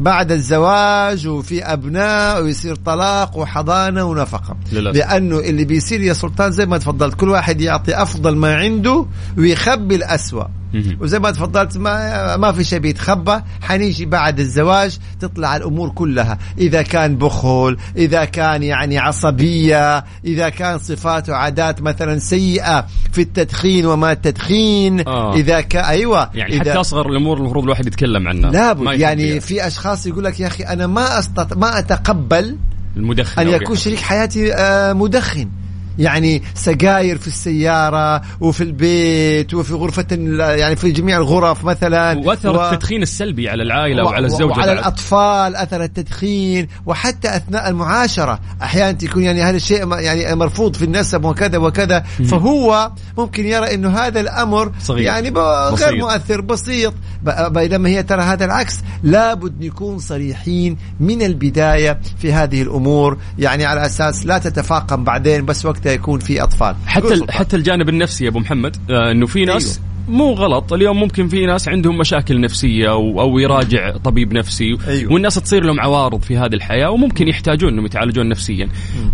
بعد 0.00 0.32
الزواج 0.32 1.26
وفي 1.26 1.64
أبناء 1.64 2.42
ويصير 2.42 2.74
طلاق 2.74 3.36
وحضانة 3.36 4.04
ونفقة 4.04 4.56
للأسف. 4.72 4.98
لأنه 4.98 5.38
اللي 5.38 5.64
بيصير 5.64 6.00
يا 6.00 6.12
سلطان 6.12 6.52
زي 6.52 6.66
ما 6.66 6.78
تفضلت 6.78 7.14
كل 7.14 7.28
واحد 7.28 7.60
يعطي 7.60 8.02
أفضل 8.02 8.36
ما 8.36 8.54
عنده 8.54 9.06
ويخبي 9.38 9.94
الأسوأ 9.94 10.42
مهم. 10.42 10.57
وزي 11.00 11.18
ما 11.18 11.30
تفضلت 11.30 11.76
ما 11.76 12.36
ما 12.36 12.52
في 12.52 12.64
شيء 12.64 12.78
بيتخبى. 12.78 13.40
حنيجي 13.62 14.06
بعد 14.06 14.40
الزواج 14.40 14.98
تطلع 15.20 15.56
الأمور 15.56 15.90
كلها. 15.90 16.38
إذا 16.58 16.82
كان 16.82 17.16
بخل 17.16 17.76
إذا 17.96 18.24
كان 18.24 18.62
يعني 18.62 18.98
عصبية 18.98 20.04
إذا 20.24 20.48
كان 20.48 20.78
صفات 20.78 21.28
وعادات 21.30 21.82
مثلا 21.82 22.18
سيئة 22.18 22.86
في 23.12 23.20
التدخين 23.20 23.86
وما 23.86 24.12
التدخين. 24.12 25.08
آه. 25.08 25.34
إذا 25.34 25.60
كان 25.60 25.84
أيوه. 25.84 26.30
يعني 26.34 26.54
إذا 26.54 26.70
حتى 26.70 26.80
أصغر 26.80 27.10
الأمور 27.10 27.38
المفروض 27.38 27.64
الواحد 27.64 27.86
يتكلم 27.86 28.28
عنها. 28.28 28.50
لابد 28.50 28.82
يخبيها. 28.82 29.08
يعني 29.08 29.40
في 29.40 29.66
أشخاص 29.66 30.06
يقول 30.06 30.24
لك 30.24 30.40
يا 30.40 30.46
أخي 30.46 30.64
أنا 30.64 30.86
ما 30.86 31.18
استط... 31.18 31.56
ما 31.56 31.78
أتقبل 31.78 32.56
المدخن 32.96 33.42
أن 33.42 33.48
يكون. 33.48 33.76
شريك 33.76 34.00
حياتي 34.00 34.54
آه، 34.54 34.92
مدخن. 34.92 35.48
يعني 35.98 36.42
سجاير 36.54 37.18
في 37.18 37.26
السيارة 37.26 38.22
وفي 38.40 38.60
البيت 38.64 39.54
وفي 39.54 39.74
غرفة 39.74 40.06
ال- 40.12 40.58
يعني 40.58 40.76
في 40.76 40.90
جميع 40.90 41.16
الغرف 41.16 41.64
مثلا 41.64 42.18
وأثر 42.26 42.56
و- 42.56 42.64
التدخين 42.64 43.02
السلبي 43.02 43.48
على 43.48 43.62
العائلة 43.62 44.04
وعلى 44.04 44.22
و- 44.22 44.26
الزوجة 44.26 44.44
وعلى 44.50 44.66
بعد. 44.66 44.78
الأطفال 44.78 45.56
أثر 45.56 45.82
التدخين 45.82 46.68
وحتى 46.86 47.36
أثناء 47.36 47.68
المعاشرة 47.68 48.38
أحيانا 48.62 48.92
تكون 48.92 49.22
يعني 49.22 49.42
هذا 49.42 49.56
الشيء 49.56 49.86
م- 49.86 49.94
يعني 49.94 50.34
مرفوض 50.36 50.76
في 50.76 50.84
النسب 50.84 51.24
وكذا 51.24 51.58
وكذا 51.58 52.00
فهو 52.00 52.90
ممكن 53.18 53.46
يرى 53.46 53.74
إنه 53.74 53.90
هذا 53.98 54.20
الأمر 54.20 54.72
صغير. 54.80 55.04
يعني 55.04 55.28
غير 55.30 55.72
بسيط. 55.72 55.92
مؤثر 55.92 56.40
بسيط 56.40 56.94
بينما 57.50 57.88
هي 57.88 58.02
ترى 58.02 58.22
هذا 58.22 58.44
العكس 58.44 58.80
لابد 59.02 59.64
نكون 59.64 59.98
صريحين 59.98 60.76
من 61.00 61.22
البداية 61.22 62.00
في 62.18 62.32
هذه 62.32 62.62
الأمور 62.62 63.18
يعني 63.38 63.64
على 63.66 63.86
أساس 63.86 64.26
لا 64.26 64.38
تتفاقم 64.38 65.04
بعدين 65.04 65.44
بس 65.46 65.66
وقتها 65.88 66.02
يكون 66.02 66.20
في 66.20 66.42
أطفال. 66.42 66.76
حتى. 66.86 67.20
حتى 67.30 67.56
الجانب 67.56 67.88
النفسي 67.88 68.24
يا 68.24 68.30
أبو 68.30 68.38
محمد 68.38 68.76
آه 68.90 69.10
إنه 69.10 69.26
في 69.26 69.44
ناس 69.44 69.80
مو 70.08 70.32
غلط. 70.32 70.72
اليوم 70.72 71.00
ممكن 71.00 71.28
في 71.28 71.46
ناس 71.46 71.68
عندهم 71.68 71.98
مشاكل 71.98 72.40
نفسية 72.40 72.90
أو, 72.90 73.20
أو 73.20 73.38
يراجع 73.38 73.96
طبيب 73.96 74.32
نفسي 74.32 74.76
أيوة. 74.88 75.12
والناس 75.12 75.34
تصير 75.34 75.64
لهم 75.64 75.80
عوارض 75.80 76.22
في 76.22 76.36
هذه 76.36 76.54
الحياة 76.54 76.90
وممكن 76.90 77.28
يحتاجون 77.28 77.72
إنهم 77.72 77.86
يتعالجون 77.86 78.28
نفسيا. 78.28 78.68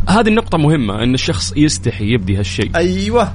هذه 0.08 0.28
النقطة 0.28 0.58
مهمة 0.58 1.02
إن 1.02 1.14
الشخص 1.14 1.52
يستحي 1.56 2.04
يبدي 2.04 2.36
هالشيء. 2.36 2.70
أيوه. 2.76 3.34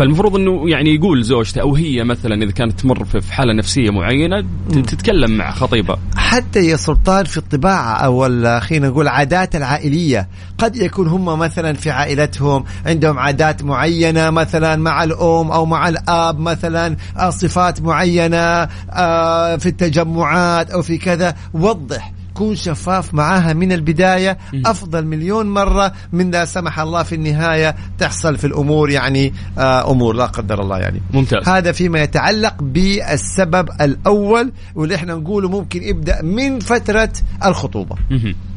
فالمفروض 0.00 0.36
إنه 0.36 0.70
يعني 0.70 0.94
يقول 0.94 1.22
زوجته 1.24 1.60
أو 1.60 1.74
هي 1.74 2.04
مثلا 2.04 2.42
إذا 2.42 2.50
كانت 2.52 2.80
تمر 2.80 3.04
في 3.04 3.32
حالة 3.32 3.52
نفسية 3.52 3.90
معينة 3.90 4.44
تتكلم 4.72 5.36
مع 5.36 5.50
خطيبها 5.50 5.98
حتى 6.16 6.60
يا 6.66 6.76
سلطان 6.76 7.24
في 7.24 7.36
الطباعة 7.36 7.92
أو 7.94 8.26
ال- 8.26 8.62
خلينا 8.62 8.88
نقول 8.88 9.08
عادات 9.08 9.56
العائلية 9.56 10.28
قد 10.58 10.76
يكون 10.76 11.06
هم 11.08 11.38
مثلا 11.38 11.72
في 11.72 11.90
عائلتهم 11.90 12.64
عندهم 12.86 13.18
عادات 13.18 13.62
معينة 13.64 14.30
مثلا 14.30 14.76
مع 14.76 15.04
الأم 15.04 15.50
أو 15.50 15.66
مع 15.66 15.88
الأب 15.88 16.38
مثلا 16.38 16.96
آه، 17.16 17.30
صفات 17.30 17.82
معينة 17.82 18.68
آه، 18.90 19.56
في 19.56 19.66
التجمعات 19.66 20.70
أو 20.70 20.82
في 20.82 20.98
كذا 20.98 21.34
وضح 21.54 22.12
كون 22.40 22.56
شفاف 22.56 23.14
معاها 23.14 23.52
من 23.52 23.72
البداية 23.72 24.38
أفضل 24.66 25.06
مليون 25.06 25.46
مرة 25.46 25.92
من 26.12 26.30
لا 26.30 26.44
سمح 26.44 26.80
الله 26.80 27.02
في 27.02 27.14
النهاية 27.14 27.76
تحصل 27.98 28.36
في 28.36 28.46
الأمور 28.46 28.90
يعني 28.90 29.32
آه، 29.58 29.90
أمور 29.90 30.14
لا 30.14 30.26
قدر 30.26 30.62
الله 30.62 30.78
يعني. 30.78 31.00
ممتاز. 31.12 31.48
هذا 31.48 31.72
فيما 31.72 32.02
يتعلق 32.02 32.54
بالسبب 32.60 33.68
الأول 33.80 34.52
واللي 34.74 34.94
إحنا 34.94 35.14
نقوله 35.14 35.48
ممكن 35.48 35.82
يبدأ 35.82 36.22
من 36.22 36.60
فترة 36.60 37.12
الخطوبة. 37.44 37.96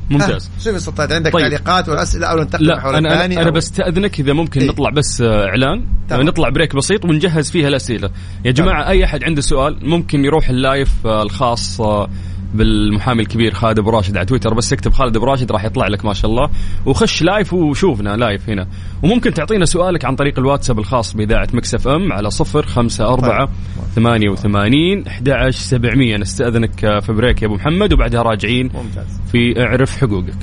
ممتاز. 0.09 0.51
شوف 0.59 0.77
سلطان 0.77 1.11
عندك 1.11 1.33
طيب. 1.33 1.41
تعليقات 1.41 1.89
والأسئلة 1.89 2.27
أو 2.27 2.37
ننتقل 2.37 2.65
لا 2.65 2.73
للمحور 2.73 2.97
أنا 2.97 3.25
أنا, 3.25 3.41
أنا 3.41 3.51
بستأذنك 3.51 4.19
إذا 4.19 4.33
ممكن 4.33 4.61
إيه. 4.61 4.69
نطلع 4.69 4.89
بس 4.89 5.21
آه، 5.21 5.45
إعلان. 5.45 5.85
تمام. 6.09 6.21
نطلع 6.21 6.49
break 6.49 6.75
بسيط 6.75 7.05
ونجهز 7.05 7.51
فيها 7.51 7.67
الأسئلة. 7.67 8.09
يا 8.45 8.51
جماعة 8.51 8.89
أي 8.89 9.05
أحد 9.05 9.23
عنده 9.23 9.41
سؤال 9.41 9.89
ممكن 9.89 10.25
يروح 10.25 10.49
ال 10.49 10.58
live 10.58 10.91
آه، 11.05 11.23
الخاص 11.23 11.81
بالمحامي 12.53 13.21
الكبير 13.21 13.53
خالد 13.53 13.79
أبو 13.79 13.89
راشد 13.89 14.17
على 14.17 14.25
تويتر. 14.25 14.53
بس 14.53 14.73
اكتب 14.73 14.93
خالد 14.93 15.15
أبو 15.15 15.25
راشد 15.25 15.51
راح 15.51 15.65
يطلع 15.65 15.87
لك 15.87 16.05
ما 16.05 16.13
شاء 16.13 16.31
الله. 16.31 16.49
وخش 16.85 17.23
live 17.23 17.53
وشوفنا 17.53 18.17
live 18.17 18.49
هنا. 18.49 18.67
وممكن 19.03 19.33
تعطينا 19.33 19.65
سؤالك 19.65 20.05
عن 20.05 20.15
طريق 20.15 20.39
الواتساب 20.39 20.79
الخاص 20.79 21.13
بإذاعة 21.13 21.47
Mix 21.53 21.87
FM 21.87 22.13
على 22.13 22.29
صفر 22.29 22.65
خمسة 22.65 23.13
أربعة 23.13 23.49
ثمانية 23.95 24.29
وثمانين 24.29 25.07
أحد 25.07 25.29
عشر 25.29 25.59
سبعمية. 25.59 26.17
نستأذنك 26.17 26.85
آه، 26.85 26.99
في 26.99 27.13
break 27.13 27.41
يا 27.41 27.47
أبو 27.47 27.55
محمد 27.55 27.93
وبعدها 27.93 28.21
راجعين 28.21 28.69
ممتاز. 28.73 29.21
في 29.31 29.61
أعرف 29.61 29.97
حقوقك. 29.97 30.37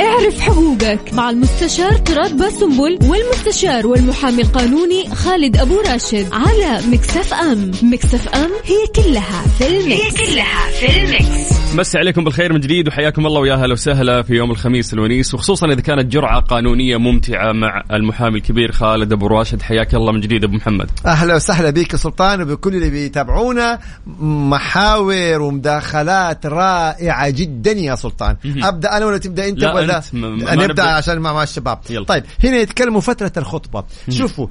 اعرف 0.00 0.40
حقوقك 0.40 1.14
مع 1.14 1.30
المستشار 1.30 1.92
تراد 1.92 2.36
باسنبل 2.36 2.98
والمستشار 3.02 3.86
والمحامي 3.86 4.42
القانوني 4.42 5.08
خالد 5.14 5.56
أبو 5.56 5.80
راشد 5.80 6.28
على 6.32 6.80
Mix 6.92 7.34
FM 7.34 7.70
Mix 7.82 8.28
FM 8.28 8.50
هي 8.64 9.02
كلها 9.02 9.42
في 9.58 9.66
ال 9.66 9.72
mix 9.72 9.92
هي 9.92 10.10
كلها 10.10 10.70
في 10.80 11.02
ال 11.02 11.14
mix 11.14 11.50
مسي 11.74 11.98
عليكم 11.98 12.24
بالخير 12.24 12.52
من 12.52 12.60
جديد 12.60 12.88
وحياكم 12.88 13.26
الله 13.26 13.40
ويا 13.40 13.54
هلا 13.54 13.72
وسهلا 13.72 14.22
في 14.22 14.34
يوم 14.34 14.50
الخميس 14.50 14.92
الونيس 14.92 15.34
وخصوصا 15.34 15.66
إذا 15.66 15.80
كانت 15.80 16.12
جرعة 16.12 16.40
قانونية 16.40 16.96
ممتعة 16.96 17.52
مع 17.52 17.82
المحامي 17.92 18.38
الكبير 18.38 18.72
خالد 18.72 19.12
أبو 19.12 19.26
راشد. 19.26 19.62
حياك 19.62 19.94
الله 19.94 20.12
من 20.12 20.20
جديد 20.20 20.44
أبو 20.44 20.56
محمد. 20.56 20.90
أهلا 21.06 21.34
وسهلا 21.34 21.70
بك 21.70 21.92
يا 21.92 21.98
سلطان 21.98 22.42
وبكل 22.42 22.74
اللي 22.74 22.90
بيتابعونا 22.90 23.78
محاور 24.20 25.42
ومداخلات 25.42 26.46
رائعة 26.46 27.30
جدا 27.30 27.72
يا 27.72 27.94
سلطان. 27.94 28.36
أبدأ 28.62 28.96
أنا 28.96 29.06
ولا 29.06 29.18
تبدأ 29.18 29.48
أنت؟ 29.48 29.58
لا، 29.58 29.74
ولا 29.74 29.89
ما 30.12 30.28
نبدأ 30.30 30.66
نبدأ. 30.66 30.82
عشان 30.82 31.18
مع, 31.18 31.32
مع 31.32 31.42
الشباب 31.42 31.78
يلا. 31.90 32.04
طيب 32.04 32.24
هنا 32.44 32.56
يتكلموا 32.56 33.00
فترة 33.00 33.32
الخطبة 33.36 33.84
شوفوا 34.08 34.46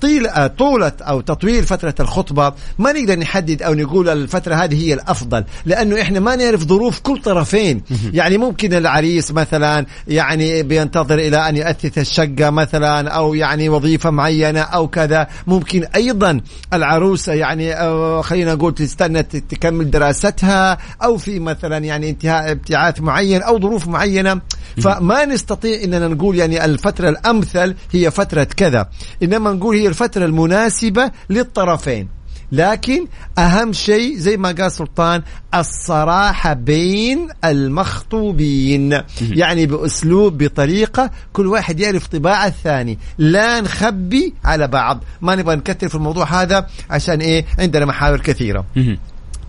طيل 0.00 0.26
آه، 0.26 0.46
طولة 0.46 0.92
أو 1.00 1.20
تطويل 1.20 1.62
فترة 1.62 1.94
الخطبة 2.00 2.52
ما 2.78 2.92
نقدر 2.92 3.18
نحدد 3.18 3.62
أو 3.62 3.74
نقول 3.74 4.08
الفترة 4.08 4.54
هذه 4.54 4.86
هي 4.86 4.94
الأفضل 4.94 5.44
لأنه 5.66 6.00
إحنا 6.00 6.20
ما 6.20 6.36
نعرف 6.36 6.64
ظروف 6.64 7.00
كل 7.00 7.22
طرفين. 7.22 7.82
يعني 8.12 8.38
ممكن 8.38 8.74
العريس 8.74 9.30
مثلا 9.30 9.86
يعني 10.08 10.62
بينتظر 10.62 11.18
إلى 11.18 11.48
أن 11.48 11.56
يأثث 11.56 11.98
الشقة 11.98 12.50
مثلا 12.50 13.10
أو 13.10 13.34
يعني 13.34 13.68
وظيفة 13.68 14.10
معينة 14.10 14.60
أو 14.60 14.88
كذا. 14.88 15.26
ممكن 15.46 15.84
أيضا 15.96 16.40
العروسة 16.72 17.32
يعني 17.32 17.74
آه، 17.74 18.22
خلينا 18.22 18.54
نقول 18.54 18.74
تستنى 18.74 19.22
تكمل 19.22 19.90
دراستها 19.90 20.78
أو 21.02 21.16
في 21.16 21.38
مثلا 21.40 21.78
يعني 21.78 22.10
انتهاء 22.10 22.50
ابتعاث 22.52 23.00
معين 23.00 23.42
أو 23.42 23.60
ظروف 23.60 23.88
معينة. 23.88 24.40
فما 24.82 25.24
نستطيع 25.24 25.84
إننا 25.84 26.08
نقول 26.08 26.36
يعني 26.36 26.64
الفترة 26.64 27.08
الأمثل 27.08 27.74
هي 27.92 28.10
فترة 28.10 28.44
كذا. 28.44 28.88
إنما 29.26 29.52
نقول 29.52 29.76
هي 29.76 29.88
الفترة 29.88 30.24
المناسبة 30.24 31.10
للطرفين. 31.30 32.08
لكن 32.52 33.06
أهم 33.38 33.72
شيء 33.72 34.16
زي 34.16 34.36
ما 34.36 34.52
قال 34.52 34.72
سلطان 34.72 35.22
الصراحة 35.54 36.52
بين 36.52 37.28
المخطوبين. 37.44 39.02
يعني 39.20 39.66
بأسلوب 39.66 40.42
بطريقة 40.42 41.10
كل 41.32 41.46
واحد 41.46 41.80
يعرف 41.80 42.06
طباع 42.06 42.46
الثاني. 42.46 42.98
لا 43.18 43.60
نخبي 43.60 44.34
على 44.44 44.68
بعض. 44.68 45.04
ما 45.22 45.34
نبغى 45.34 45.56
نكثر 45.56 45.88
في 45.88 45.94
الموضوع 45.94 46.42
هذا 46.42 46.66
عشان 46.90 47.20
إيه؟ 47.20 47.44
عندنا 47.58 47.86
محاور 47.86 48.20
كثيرة. 48.20 48.64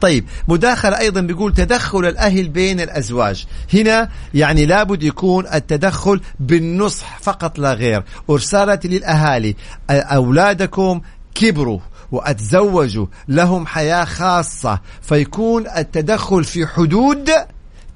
طيب 0.01 0.25
مداخلة 0.47 0.99
أيضا 0.99 1.21
بيقول 1.21 1.53
تدخل 1.53 2.05
الأهل 2.05 2.49
بين 2.49 2.79
الأزواج. 2.79 3.45
هنا 3.73 4.09
يعني 4.33 4.65
لابد 4.65 5.03
يكون 5.03 5.47
التدخل 5.53 6.21
بالنصح 6.39 7.19
فقط 7.19 7.59
لا 7.59 7.73
غير. 7.73 8.03
ورسالتي 8.27 8.87
للأهالي 8.87 9.55
أولادكم 9.89 11.01
كبروا 11.35 11.79
وأتزوجوا 12.11 13.05
لهم 13.27 13.65
حياة 13.65 14.05
خاصة. 14.05 14.79
فيكون 15.01 15.67
التدخل 15.77 16.43
في 16.43 16.67
حدود 16.67 17.29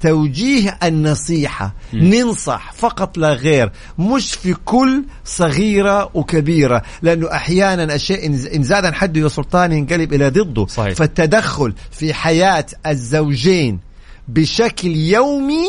توجيه 0.01 0.77
النصيحة. 0.84 1.74
ننصح 1.93 2.74
فقط 2.74 3.17
لا 3.17 3.34
غير. 3.34 3.72
مش 4.00 4.34
في 4.34 4.53
كل 4.65 5.03
صغيرة 5.25 6.10
وكبيرة 6.13 6.81
لأنه 7.01 7.31
أحيانا 7.31 7.96
الشيء 7.96 8.25
إن 8.25 8.34
إن 8.55 8.63
زاد 8.63 8.86
عن 8.86 8.93
حده 8.93 9.22
يا 9.22 9.27
سلطان 9.27 9.72
ينقلب 9.72 10.13
إلى 10.13 10.29
ضده. 10.29 10.65
صحيح. 10.67 10.93
فالتدخل 10.93 11.74
في 11.91 12.13
حياة 12.13 12.65
الزوجين 12.88 13.79
بشكل 14.27 14.88
يومي 14.96 15.67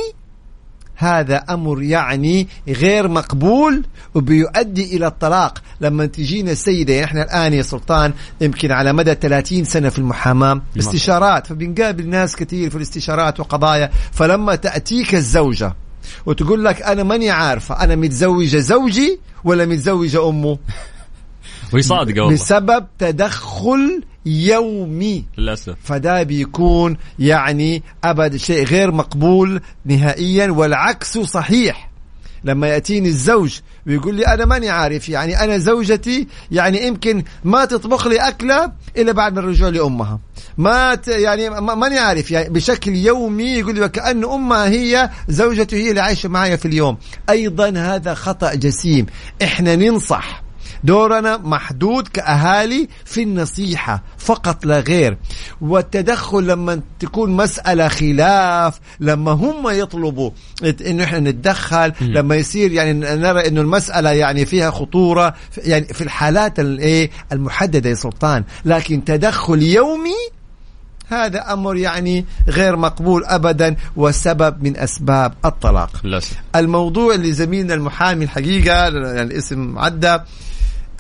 هذا 1.05 1.37
أمر 1.37 1.83
يعني 1.83 2.49
غير 2.69 3.09
مقبول 3.09 3.85
وبيؤدي 4.15 4.97
إلى 4.97 5.07
الطلاق. 5.07 5.59
لما 5.81 6.07
تجينا 6.07 6.53
السيدة 6.53 6.93
يعني 6.95 7.05
إحنا 7.05 7.23
الآن 7.23 7.53
يا 7.53 7.63
سلطان 7.63 8.13
يمكن 8.41 8.73
على 8.73 8.93
مدى 8.93 9.15
30 9.15 9.65
سنة 9.65 9.89
في 9.89 9.99
المحاماة 9.99 10.63
استشارات 10.79 11.47
فبنقابل 11.47 12.09
ناس 12.09 12.37
كثير 12.37 12.71
في 12.71 12.77
الاستشارات 12.77 13.41
وقضايا. 13.41 13.91
فلما 14.13 14.55
تأتيك 14.55 15.15
الزوجة 15.15 15.75
وتقول 16.27 16.65
لك 16.65 16.83
أنا 16.83 17.03
ماني 17.03 17.31
عارفة 17.31 17.85
أنا 17.85 17.97
متزوجة 17.97 18.59
زوجي 18.59 19.21
ولا 19.45 19.67
متزوجة 19.67 20.29
أمه؟ 20.29 20.59
وهي 21.73 21.83
صادقة 21.83 22.21
والله. 22.21 22.35
بسبب 22.35 22.87
تدخل 22.99 24.03
يومي. 24.27 25.25
للأسف. 25.39 25.75
فده 25.85 26.23
بيكون 26.23 26.97
يعني 27.19 27.83
أبد 28.05 28.37
شيء 28.37 28.65
غير 28.67 28.93
مقبول 28.93 29.61
نهائيا 29.85 30.51
والعكس 30.51 31.19
صحيح. 31.19 31.93
لما 32.45 32.69
يأتيني 32.69 33.09
الزوج 33.09 33.59
ويقول 33.87 34.15
لي 34.15 34.27
أنا 34.27 34.45
ماني 34.45 34.69
عارف 34.69 35.09
يعني 35.09 35.45
أنا 35.45 35.59
زوجتي 35.59 36.27
يعني 36.51 36.87
يمكن 36.87 37.25
ما 37.45 37.65
تطبخ 37.65 38.07
لي 38.07 38.17
أكلة 38.17 38.73
إلا 38.97 39.13
بعد 39.13 39.39
الرجوع 39.39 39.69
لأمها. 39.69 40.21
ما 40.59 40.95
ت 40.95 41.09
يعني 41.09 41.51
ما- 41.51 41.75
ماني 41.75 41.99
عارف 41.99 42.31
يعني 42.31 42.49
بشكل 42.49 42.97
يومي 42.97 43.45
يقول 43.45 43.75
لي 43.75 43.81
وكأن 43.85 44.25
أمها 44.25 44.69
هي 44.69 45.11
زوجته 45.29 45.77
هي 45.77 45.91
اللي 45.91 46.01
عايشة 46.01 46.29
معايا 46.29 46.57
في 46.57 46.69
اليوم. 46.69 46.97
أيضا 47.31 47.69
هذا 47.77 48.15
خطأ 48.15 48.55
جسيم. 48.55 49.07
إحنا 49.43 49.77
ننصح 49.77 50.43
دورنا 50.85 51.37
محدود 51.37 52.09
كأهالي 52.09 52.89
في 53.05 53.23
النصيحة 53.23 54.03
فقط 54.19 54.65
لا 54.67 54.81
غير. 54.81 55.19
والتدخل 55.61 56.47
لما 56.47 56.81
تكون 57.01 57.31
مسألة 57.31 57.89
خلاف 57.89 58.81
لما 59.01 59.31
هم 59.33 59.69
يطلبوا 59.69 60.31
انه 60.87 61.05
إحنا 61.05 61.21
نتدخل 61.21 61.93
لما 62.01 62.35
يصير 62.35 62.73
يعني 62.73 62.93
نرى 62.93 63.49
إنه 63.49 63.61
المسألة 63.61 64.11
يعني 64.11 64.47
فيها 64.47 64.71
خطورة 64.71 65.35
يعني 65.59 65.85
في 65.85 66.01
الحالات 66.05 66.61
الايه 66.61 67.11
المحددة 67.33 67.91
يا 67.91 67.95
سلطان. 67.95 68.45
لكن 68.65 69.05
تدخل 69.05 69.63
يومي 69.63 70.15
هذا 71.09 71.53
أمر 71.53 71.77
يعني 71.77 72.25
غير 72.49 72.77
مقبول 72.77 73.25
ابدا 73.25 73.77
وسبب 73.97 74.63
من 74.63 74.77
أسباب 74.77 75.35
الطلاق. 75.45 75.91
للاسف 76.05 76.37
الموضوع 76.57 77.15
اللي 77.15 77.33
زميلنا 77.33 77.75
المحامي 77.75 78.25
الحقيقة 78.25 78.75
يعني 78.75 79.23
الاسم 79.23 79.79
عدى 79.79 80.19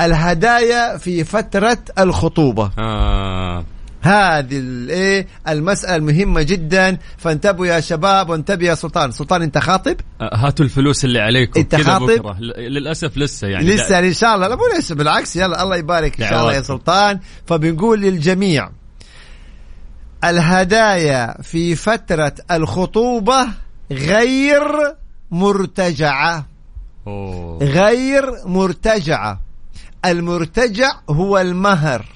الهدايا 0.04 0.99
في 0.99 1.25
فترة 1.25 1.78
الخطوبة. 1.99 2.71
آه. 2.78 3.64
هذه 4.02 4.59
الايه 4.59 5.26
المسألة 5.49 5.97
المهمه 5.97 6.42
جدا. 6.42 6.99
فانتبهوا 7.18 7.66
يا 7.66 7.80
شباب 7.80 8.28
وانتبه 8.30 8.66
يا 8.66 8.75
سلطان. 8.75 9.12
سلطان 9.12 9.42
أنت 9.42 9.59
خاطب؟ 9.59 9.97
آه، 10.21 10.37
هاتوا 10.37 10.64
الفلوس 10.64 11.04
اللي 11.04 11.21
عليكم. 11.21 11.62
كذا 11.62 11.82
خاطب؟ 11.82 12.06
بكرة. 12.06 12.37
للأسف 12.40 13.18
لسه 13.18 13.49
يعني. 13.49 13.66
لسه 13.66 13.99
إن 13.99 14.12
شاء 14.12 14.35
الله. 14.35 14.49
لا 14.49 14.56
مو 14.56 14.62
لسه 14.78 14.94
بالعكس. 14.94 15.37
يلا 15.37 15.62
الله 15.62 15.76
يبارك 15.76 16.21
إن 16.21 16.28
شاء 16.28 16.40
الله 16.40 16.54
يا. 16.54 16.62
سلطان. 16.62 17.21
فبنقول 17.47 18.00
للجميع 18.00 18.71
الهدايا 20.25 21.42
في 21.42 21.75
فترة 21.75 22.35
الخطوبة 22.50 23.49
غير 23.92 24.62
مرتجعة. 25.30 26.47
أوه. 27.06 27.59
غير 27.62 28.25
مرتجعة. 28.47 29.40
المرتجع 30.04 30.90
هو 31.11 31.38
المهر. 31.38 32.06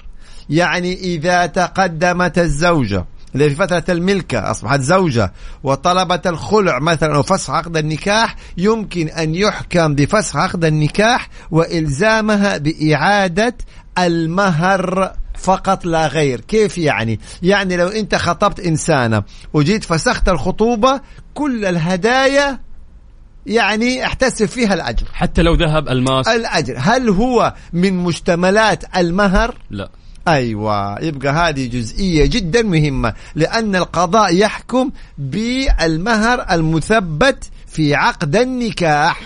يعني 0.49 0.93
إذا 0.93 1.45
تقدمت 1.45 2.37
الزوجة 2.39 3.05
اللي 3.35 3.49
في 3.49 3.55
فترة 3.55 3.83
الملكة 3.89 4.51
أصبحت 4.51 4.81
زوجة 4.81 5.33
وطلبت 5.63 6.27
الخلع 6.27 6.79
مثلا 6.79 7.15
أو 7.15 7.23
فسخ 7.23 7.49
عقد 7.49 7.77
النكاح 7.77 8.35
يمكن 8.57 9.07
أن 9.07 9.35
يحكم 9.35 9.95
بفسخ 9.95 10.35
عقد 10.35 10.65
النكاح 10.65 11.29
وإلزامها 11.51 12.57
بإعادة 12.57 13.55
المهر 13.97 15.13
فقط 15.37 15.85
لا 15.85 16.07
غير. 16.07 16.41
كيف 16.41 16.77
يعني؟ 16.77 17.19
يعني 17.43 17.77
لو 17.77 17.87
أنت 17.87 18.15
خطبت 18.15 18.59
إنسانة 18.59 19.23
وجيت 19.53 19.83
فسخت 19.83 20.29
الخطوبة 20.29 21.01
كل 21.33 21.65
الهدايا 21.65 22.59
يعني 23.47 24.05
احتسب 24.05 24.45
فيها 24.45 24.73
الأجر. 24.73 25.05
حتى 25.13 25.41
لو 25.41 25.53
ذهب 25.53 25.89
الماس. 25.89 26.27
الأجر. 26.27 26.75
هل 26.77 27.09
هو 27.09 27.53
من 27.73 27.93
مشتملات 27.93 28.97
المهر؟ 28.97 29.55
لا. 29.69 29.89
أيوة. 30.27 31.03
يبقى 31.03 31.33
هذه 31.33 31.67
جزئية 31.67 32.25
جدا 32.25 32.61
مهمة 32.61 33.13
لأن 33.35 33.75
القضاء 33.75 34.35
يحكم 34.35 34.91
بالمهر 35.17 36.45
المثبت 36.51 37.43
في 37.67 37.95
عقد 37.95 38.35
النكاح. 38.35 39.21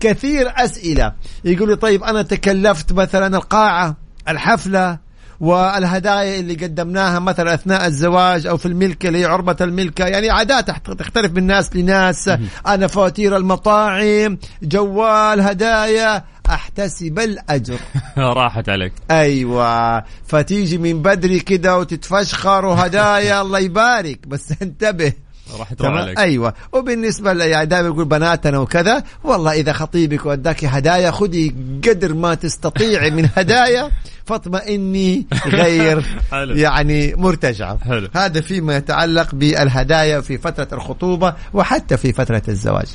كثير 0.00 0.52
أسئلة. 0.56 1.12
يقول 1.44 1.68
لي 1.68 1.76
طيب 1.76 2.04
أنا 2.04 2.22
تكلفت 2.22 2.92
مثلا 2.92 3.36
القاعة 3.36 3.96
الحفلة 4.28 4.98
والهدايا 5.42 6.40
اللي 6.40 6.54
قدمناها 6.54 7.18
مثلا 7.18 7.54
أثناء 7.54 7.86
الزواج 7.86 8.46
أو 8.46 8.56
في 8.56 8.66
الملكه 8.66 9.06
اللي 9.06 9.18
هي 9.18 9.24
عربة 9.24 9.56
الملكه 9.60 10.06
يعني 10.06 10.30
عادات 10.30 10.70
تختلف 10.70 11.32
من 11.32 11.46
ناس 11.46 11.76
لناس. 11.76 12.30
أنا 12.66 12.86
فواتير 12.86 13.36
المطاعم 13.36 14.38
جوال 14.62 15.40
هدايا 15.40 16.24
أحتسب 16.50 17.18
الأجر. 17.18 17.78
راحت 18.16 18.68
عليك. 18.68 18.92
أيوه. 19.10 20.04
فتيجي 20.26 20.78
من 20.78 21.02
بدري 21.02 21.40
كده 21.40 21.78
وتتفشخر 21.78 22.64
وهدايا 22.64 23.40
الله 23.42 23.58
يبارك. 23.58 24.26
بس 24.26 24.54
انتبه. 24.62 25.12
راح 25.58 25.72
تمام؟ 25.72 25.94
عليك. 25.94 26.18
أيوه. 26.18 26.54
وبالنسبة 26.72 27.44
يعني 27.44 27.66
دائما 27.66 27.88
يقول 27.88 28.04
بناتنا 28.04 28.58
وكذا 28.58 29.02
والله 29.24 29.52
إذا 29.52 29.72
خطيبك 29.72 30.26
وداك 30.26 30.64
هدايا 30.64 31.10
خذي 31.10 31.54
قدر 31.88 32.14
ما 32.14 32.34
تستطيعي 32.34 33.10
من 33.10 33.28
هدايا 33.36 33.90
فاطمئني 34.26 35.26
غير. 35.46 36.04
يعني 36.32 37.14
مرتجعه 37.14 37.78
حلو. 37.84 38.08
هذا 38.14 38.40
فيما 38.40 38.76
يتعلق 38.76 39.34
بالهدايا 39.34 40.20
في 40.20 40.38
فترة 40.38 40.68
الخطوبة 40.72 41.34
وحتى 41.54 41.96
في 41.96 42.12
فترة 42.12 42.42
الزواج. 42.48 42.86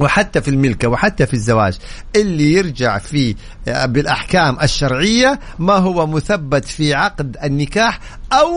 وحتى 0.00 0.40
في 0.40 0.48
الملكة 0.48 0.88
وحتى 0.88 1.26
في 1.26 1.34
الزواج. 1.34 1.78
اللي 2.16 2.52
يرجع 2.52 2.98
في 2.98 3.34
بالأحكام 3.66 4.58
الشرعية 4.62 5.40
ما 5.58 5.74
هو 5.74 6.06
مثبت 6.06 6.64
في 6.64 6.94
عقد 6.94 7.36
النكاح 7.44 8.00
أو 8.32 8.50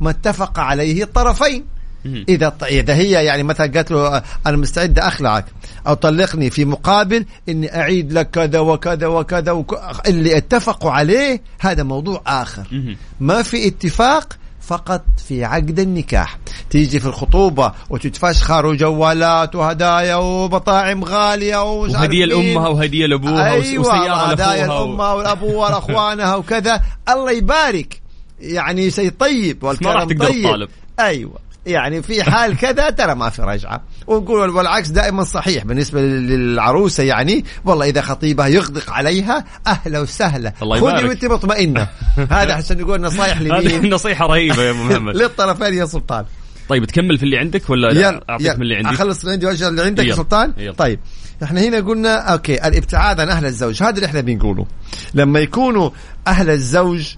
ما 0.00 0.10
اتفق 0.10 0.60
عليه 0.60 1.02
الطرفين. 1.02 1.77
إذا 2.06 2.56
إذا 2.62 2.94
هي 2.94 3.10
يعني 3.10 3.42
مثلا 3.42 3.72
قالت 3.72 3.90
له 3.90 4.22
أنا 4.46 4.56
مستعدة 4.56 5.08
أخلعك 5.08 5.44
أو 5.86 5.94
طلقني 5.94 6.50
في 6.50 6.64
مقابل 6.64 7.24
إني 7.48 7.76
أعيد 7.76 8.12
لك 8.12 8.30
كذا 8.30 8.58
وكذا 8.58 9.06
وكذا 9.06 9.52
وك... 9.52 9.80
اللي 10.06 10.36
اتفقوا 10.36 10.90
عليه 10.90 11.42
هذا 11.60 11.82
موضوع 11.82 12.22
آخر. 12.26 12.66
مهم. 12.72 12.96
ما 13.20 13.42
في 13.42 13.68
اتفاق 13.68 14.36
فقط 14.60 15.04
في 15.28 15.44
عقد 15.44 15.78
النكاح. 15.78 16.38
تيجي 16.70 17.00
في 17.00 17.06
الخطوبة 17.06 17.72
وتتفشخر 17.90 18.66
وجوالات 18.66 19.54
وهدايا 19.54 20.16
ومطاعم 20.16 21.04
غالية 21.04 21.62
ومش 21.62 21.92
مين. 21.94 22.28
لأمها 22.28 22.68
وهدية 22.68 23.06
لأبوها 23.06 23.52
أيوة 23.52 23.80
وسيارة 23.80 24.14
هدايا 24.14 24.66
لأخوها 24.66 24.84
الأمة 24.84 25.14
والأبو 25.14 25.46
والأخوانها 25.62 26.34
وكذا. 26.34 26.82
الله 27.08 27.30
يبارك. 27.30 28.00
يعني 28.40 28.90
شيء 28.90 29.10
طيب 29.18 29.64
والكلام 29.64 30.08
طيب. 30.08 30.68
أيوة. 31.00 31.47
يعني 31.68 32.02
في 32.02 32.22
حال 32.22 32.56
كذا 32.56 32.90
ترى 32.90 33.14
ما 33.14 33.30
في 33.30 33.42
رجعة. 33.42 33.82
ونقول 34.06 34.50
والعكس 34.50 34.88
دائما 34.88 35.24
صحيح 35.24 35.64
بالنسبة 35.64 36.00
للعروسة 36.00 37.02
يعني 37.02 37.44
والله 37.64 37.86
إذا 37.88 38.00
خطيبها 38.00 38.46
يغدق 38.46 38.90
عليها 38.90 39.44
أهلا 39.66 40.00
وسهلا. 40.00 40.52
خذي. 40.60 40.80
وانت 40.80 41.24
مطمئنة. 41.24 41.88
هذا 42.30 42.54
عشان 42.54 42.78
نقول 42.80 43.00
نصايح 43.00 43.38
هذه 43.38 43.76
لمين 43.76 43.94
نصيحة 43.94 44.26
رهيبة 44.26 44.62
يا 44.62 44.70
أبو 44.70 44.82
محمد. 44.88 45.16
للطرفين 45.16 45.74
يا 45.74 45.84
سلطان. 45.86 46.24
طيب 46.68 46.84
تكمل 46.84 47.18
في 47.18 47.22
اللي 47.24 47.38
عندك 47.38 47.70
ولا 47.70 47.86
لا؟ 47.86 48.00
يلا 48.08 48.24
أعطيك 48.30 48.56
من 48.56 48.62
اللي 48.62 48.76
عندي 48.76 48.88
أخلص 48.88 49.20
اللي 49.20 49.32
عندي 49.32 49.46
وأجي 49.46 49.68
اللي 49.68 49.82
عندك 49.82 50.02
يا 50.02 50.08
يلا. 50.08 50.16
سلطان؟ 50.16 50.52
يلا. 50.58 50.72
طيب. 50.72 51.00
إحنا 51.42 51.60
هنا 51.60 51.80
قلنا 51.80 52.32
أوكي 52.32 52.54
الابتعاد 52.68 53.20
عن 53.20 53.28
أهل 53.28 53.44
الزوج. 53.46 53.82
هذا 53.82 53.90
اللي 53.94 54.06
إحنا 54.06 54.20
بنقوله. 54.20 54.66
لما 55.14 55.40
يكونوا 55.40 55.90
أهل 56.26 56.50
الزوج 56.50 57.14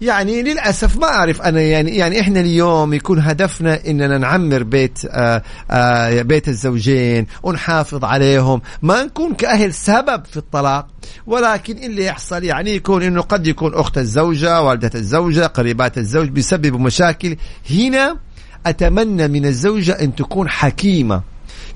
يعني 0.00 0.42
للأسف 0.42 0.96
ما 0.96 1.06
أعرف 1.06 1.42
أنا 1.42 1.60
يعني 1.60 1.96
يعني 1.96 2.20
إحنا 2.20 2.40
اليوم 2.40 2.94
يكون 2.94 3.18
هدفنا 3.18 3.86
إننا 3.86 4.18
نعمر 4.18 4.62
بيت 4.62 4.98
آآ 5.04 5.42
آآ 5.70 6.22
بيت 6.22 6.48
الزوجين 6.48 7.26
ونحافظ 7.42 8.04
عليهم. 8.04 8.62
ما 8.82 9.02
نكون 9.02 9.34
كأهل 9.34 9.74
سبب 9.74 10.24
في 10.24 10.36
الطلاق 10.36 10.86
ولكن 11.26 11.78
اللي 11.78 12.04
يحصل 12.04 12.44
يعني 12.44 12.74
يكون 12.74 13.02
إنه 13.02 13.20
قد 13.20 13.46
يكون 13.46 13.74
أخت 13.74 13.98
الزوجة 13.98 14.62
والدة 14.62 14.90
الزوجة 14.94 15.46
قريبات 15.46 15.98
الزوج 15.98 16.28
بيسببوا 16.28 16.78
مشاكل. 16.78 17.36
هنا 17.70 18.16
أتمنى 18.66 19.28
من 19.28 19.46
الزوجة 19.46 19.92
أن 19.92 20.14
تكون 20.14 20.48
حكيمة. 20.48 21.22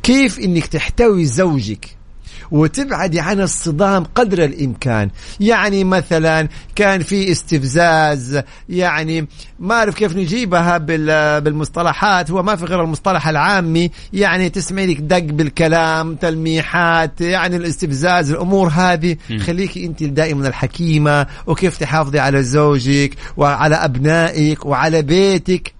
كيف 0.02 0.38
إنك 0.38 0.66
تحتوي 0.66 1.24
زوجك؟ 1.24 2.01
وتبعدي 2.50 3.20
عن 3.20 3.40
الصدام 3.40 4.04
قدر 4.04 4.44
الإمكان. 4.44 5.10
يعني 5.40 5.84
مثلا 5.84 6.48
كان 6.74 7.02
في 7.02 7.30
استفزاز 7.32 8.40
يعني 8.68 9.26
ما 9.60 9.74
أعرف 9.74 9.94
كيف 9.94 10.16
نجيبها 10.16 10.78
بال- 10.78 11.40
بالمصطلحات 11.40 12.30
هو 12.30 12.42
ما 12.42 12.56
في 12.56 12.64
غير 12.64 12.84
المصطلح 12.84 13.28
العامي. 13.28 13.90
يعني 14.12 14.48
تسمعي 14.50 14.86
لك 14.86 15.00
دق 15.00 15.18
بالكلام 15.18 16.14
تلميحات 16.14 17.20
يعني 17.20 17.56
الاستفزاز 17.56 18.30
الأمور 18.30 18.68
هذه. 18.68 19.16
خليكي 19.40 19.86
أنت 19.86 20.02
دائما 20.02 20.48
الحكيمة 20.48 21.26
وكيف 21.46 21.78
تحافظي 21.78 22.18
على 22.18 22.42
زوجك 22.42 23.14
وعلى 23.36 23.74
أبنائك 23.74 24.66
وعلى 24.66 25.02
بيتك. 25.02 25.72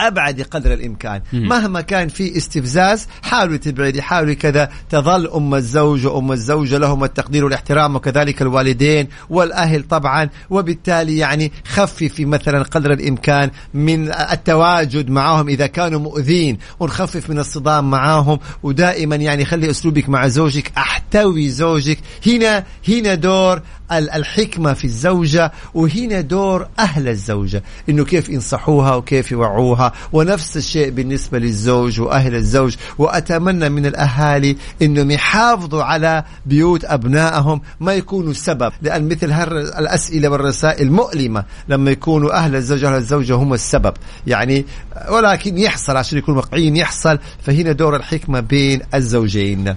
ابعدي 0.00 0.42
قدر 0.42 0.72
الإمكان. 0.72 1.22
مهما 1.32 1.80
كان 1.80 2.08
في 2.08 2.36
استفزاز 2.36 3.08
حاولي 3.22 3.58
تبعدي 3.58 4.02
حاولي 4.02 4.34
كذا. 4.34 4.68
تظل 4.90 5.26
أم 5.26 5.54
الزوج 5.54 6.06
وأم 6.06 6.32
الزوجة 6.32 6.78
لهم 6.78 7.04
التقدير 7.04 7.44
والاحترام 7.44 7.96
وكذلك 7.96 8.42
الوالدين 8.42 9.08
والأهل 9.30 9.82
طبعا. 9.82 10.28
وبالتالي 10.50 11.16
يعني 11.18 11.52
خففي 11.64 12.24
مثلا 12.24 12.62
قدر 12.62 12.92
الإمكان 12.92 13.50
من 13.74 14.12
التواجد 14.12 15.10
معهم 15.10 15.48
إذا 15.48 15.66
كانوا 15.66 16.00
مؤذين. 16.00 16.58
ونخفف 16.80 17.30
من 17.30 17.38
الصدام 17.38 17.90
معاهم 17.90 18.38
ودائما 18.62 19.16
يعني 19.16 19.44
خلي 19.44 19.70
أسلوبك 19.70 20.08
مع 20.08 20.28
زوجك 20.28 20.72
أحتوي 20.76 21.50
زوجك. 21.50 21.98
هنا 22.26 22.64
هنا 22.88 23.14
دور 23.14 23.62
الحكمة 23.92 24.72
في 24.72 24.84
الزوجة 24.84 25.52
وهنا 25.74 26.20
دور 26.20 26.68
أهل 26.78 27.08
الزوجة 27.08 27.62
إنه 27.88 28.04
كيف 28.04 28.28
ينصحوها 28.28 28.94
وكيف 28.94 29.32
يوعوها. 29.32 29.92
ونفس 30.12 30.56
الشيء 30.56 30.90
بالنسبة 30.90 31.38
للزوج 31.38 32.00
وأهل 32.00 32.34
الزوج. 32.34 32.76
وأتمنى 32.98 33.68
من 33.68 33.86
الأهالي 33.86 34.56
إنهم 34.82 35.10
يحافظوا 35.10 35.82
على 35.82 36.24
بيوت 36.46 36.84
أبنائهم 36.84 37.60
ما 37.80 37.94
يكونوا 37.94 38.32
سبب. 38.32 38.72
لأن 38.82 39.08
مثل 39.08 39.32
الأسئلة 39.78 40.28
والرسائل 40.28 40.92
مؤلمة. 40.92 41.44
لما 41.68 41.90
يكونوا 41.90 42.38
أهل 42.38 42.56
الزوج 42.56 42.84
وأهل 42.84 42.96
الزوجة 42.96 43.34
هم 43.34 43.54
السبب. 43.54 43.94
يعني 44.26 44.64
ولكن 45.10 45.58
يحصل 45.58 45.96
عشان 45.96 46.18
يكون 46.18 46.36
واقعيين 46.36 46.76
يحصل. 46.76 47.18
فهنا 47.42 47.72
دور 47.72 47.96
الحكمة 47.96 48.40
بين 48.40 48.80
الزوجين. 48.94 49.76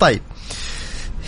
طيب. 0.00 0.20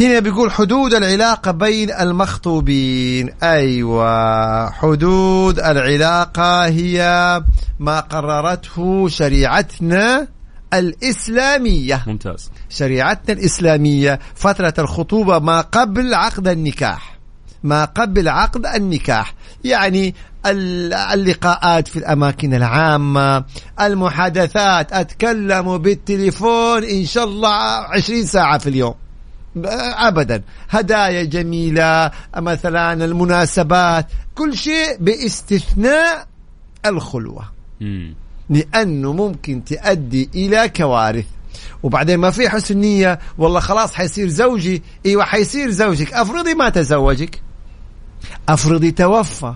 هنا 0.00 0.18
بيقول 0.18 0.52
حدود 0.52 0.94
العلاقة 0.94 1.50
بين 1.50 1.90
المخطوبين. 1.90 3.30
أيوة 3.42 4.70
حدود 4.70 5.58
العلاقة 5.58 6.64
هي 6.64 7.42
ما 7.78 8.00
قررته 8.00 9.08
شريعتنا 9.08 10.28
الإسلامية. 10.74 12.04
ممتاز. 12.06 12.50
شريعتنا 12.68 13.34
الإسلامية 13.34 14.18
فترة 14.34 14.74
الخطوبة 14.78 15.38
ما 15.38 15.60
قبل 15.60 16.14
عقد 16.14 16.48
النكاح. 16.48 17.18
ما 17.62 17.84
قبل 17.84 18.28
عقد 18.28 18.66
النكاح. 18.66 19.34
يعني 19.64 20.14
اللقاءات 21.14 21.88
في 21.88 21.98
الأماكن 21.98 22.54
العامة 22.54 23.44
المحادثات 23.80 24.92
أتكلم 24.92 25.78
بالتليفون 25.78 26.84
إن 26.84 27.04
شاء 27.04 27.24
الله 27.24 27.54
عشرين 27.94 28.26
ساعة 28.26 28.58
في 28.58 28.68
اليوم. 28.68 28.94
ابدا. 29.56 30.42
هدايا 30.70 31.24
جميلة 31.24 32.10
مثلا 32.36 32.92
المناسبات 33.04 34.06
كل 34.34 34.56
شيء 34.56 34.96
باستثناء 35.00 36.26
الخلوة. 36.86 37.44
لأنه 38.50 39.12
ممكن 39.12 39.64
تؤدي 39.64 40.30
إلى 40.34 40.68
كوارث. 40.68 41.26
وبعدين 41.82 42.18
ما 42.18 42.30
في 42.30 42.48
حسن 42.48 42.76
نية 42.76 43.18
والله 43.38 43.60
خلاص 43.60 43.94
حيصير 43.94 44.28
زوجي. 44.28 44.82
إيوه 45.06 45.24
حيصير 45.24 45.70
زوجك. 45.70 46.12
أفرضي 46.12 46.54
ما 46.54 46.68
تزوجك. 46.68 47.42
أفرضي 48.48 48.90
توفى. 48.90 49.54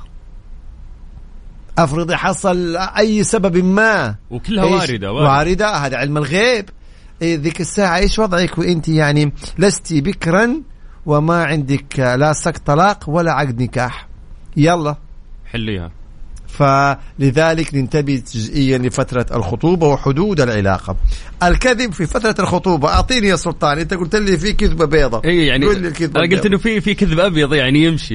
أفرضي 1.79 2.17
حصل 2.17 2.77
أي 2.77 3.25
سبب 3.25 3.57
ما. 3.57 4.15
وكلها 4.31 4.65
واردة. 4.65 5.13
واردة. 5.13 5.77
هذا 5.77 5.97
علم 5.97 6.17
الغيب. 6.17 6.71
ذيك 7.23 7.61
الساعة 7.61 7.99
إيش 7.99 8.19
وضعك 8.19 8.59
وأنت 8.59 8.89
يعني 8.89 9.33
لست 9.59 9.93
بكرا 9.93 10.63
وما 11.07 11.45
عندك 11.45 11.99
لا 11.99 12.33
سك 12.33 12.59
طلاق 12.59 13.05
ولا 13.09 13.33
عقد 13.33 13.63
نكاح. 13.63 14.09
يلا. 14.57 14.97
حليها. 15.47 15.91
فلذلك 16.47 17.75
ننتبه 17.75 18.23
جزئيا 18.35 18.79
لفترة 18.79 19.27
الخطوبة 19.37 19.89
وحدود 19.89 20.41
العلاقة. 20.41 20.97
الكذب 21.43 21.93
في 21.93 22.07
فترة 22.07 22.35
الخطوبة. 22.39 22.89
أعطيني 22.89 23.29
يا 23.29 23.37
سلطان. 23.37 23.79
أنت 23.79 23.95
قلت 23.95 24.17
لي 24.17 24.39
في 24.39 24.53
كذبة 24.53 24.85
بيضة. 24.85 25.23
اي 25.25 25.47
يعني 25.47 25.67
قل 25.67 25.81
لي 25.81 25.89
الكذبة 25.89 26.21
أنا 26.21 26.37
قلت 26.37 26.47
إنه 26.47 26.59
في 26.59 26.81
في 26.81 26.95
كذب 26.95 27.21
أبيض 27.21 27.55
يعني 27.55 27.85
يمشي. 27.85 28.15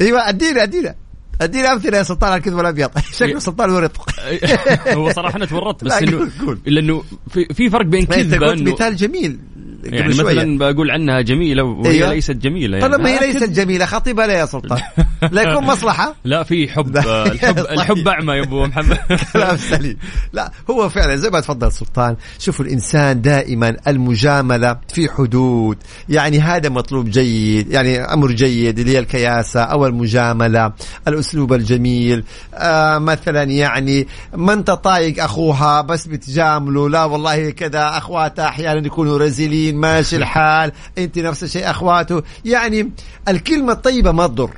أيوه 0.00 0.28
ادينا 0.28 0.62
ادينا 0.62 0.94
أديني 1.40 1.72
أمثلة 1.72 1.98
يا 1.98 2.02
سلطان 2.02 2.36
الكذب 2.36 2.60
الأبيض. 2.60 2.90
شكله 3.18 3.38
سلطان 3.38 3.70
ورط 3.70 3.96
هو 4.96 5.12
صراحة 5.12 5.36
أنا 5.36 5.46
تورطت 5.46 5.84
بس 5.84 5.92
إنه 5.92 6.28
لأنه 6.66 7.04
في, 7.30 7.44
في 7.54 7.70
فرق 7.70 7.86
بين 7.86 8.04
كذبة 8.06 8.52
إنه 8.52 8.72
مثال 8.72 8.96
جميل. 8.96 9.38
يعني 9.84 10.08
مثلا 10.08 10.58
بقول 10.58 10.90
عنها 10.90 11.20
جميلة 11.20 11.62
وهي 11.62 11.90
أيوة. 11.90 12.14
ليست 12.14 12.30
جميلة 12.30 12.78
يعني. 12.78 12.90
طيب 12.92 13.00
ما 13.00 13.10
هي 13.10 13.32
ليست 13.32 13.50
جميلة 13.50 13.86
خطيبها 13.86 14.26
لا 14.26 14.32
يا 14.32 14.46
سلطان. 14.46 14.80
لا 15.32 15.42
يكون 15.42 15.64
مصلحة؟ 15.64 16.14
لا 16.24 16.42
في 16.42 16.68
حب 16.68 16.96
الحب 16.96 17.58
الحب 17.58 18.08
أعمى 18.08 18.32
يا 18.32 18.42
أبو 18.42 18.66
محمد. 18.66 18.98
كلام 19.32 19.56
سليم 19.56 19.96
لا 20.32 20.52
هو 20.70 20.88
فعلا 20.88 21.16
زي 21.16 21.30
ما 21.30 21.40
تفضل 21.40 21.72
سلطان. 21.72 22.16
شوفوا 22.38 22.64
الإنسان 22.64 23.22
دائما 23.22 23.76
المجاملة 23.88 24.76
في 24.94 25.08
حدود. 25.08 25.76
يعني 26.08 26.40
هذا 26.40 26.68
مطلوب 26.68 27.10
جيد 27.10 27.72
يعني 27.72 28.00
أمر 28.00 28.32
جيد 28.32 28.78
اللي 28.78 28.92
هي 28.92 28.98
الكياسة 28.98 29.60
أو 29.60 29.86
المجاملة 29.86 30.72
الأسلوب 31.08 31.52
الجميل. 31.52 32.24
آه 32.54 32.98
مثلا 32.98 33.42
يعني 33.42 34.06
ما 34.34 34.52
أنت 34.52 34.70
طايق 34.70 35.24
أخوها 35.24 35.80
بس 35.80 36.06
بتجامله 36.06 36.88
لا 36.88 37.04
والله 37.04 37.50
كذا 37.50 37.88
أخواتها 37.88 38.48
أحيانا 38.48 38.86
يكونوا 38.86 39.18
رزيلين. 39.18 39.69
كويسين 39.70 39.76
ماشي 39.76 40.16
الحال 40.16 40.72
انت 40.98 41.18
نفس 41.18 41.42
الشيء 41.44 41.70
أخواته. 41.70 42.22
يعني 42.44 42.92
الكلمة 43.28 43.72
الطيبة 43.72 44.12
ما 44.12 44.26
تضر. 44.26 44.50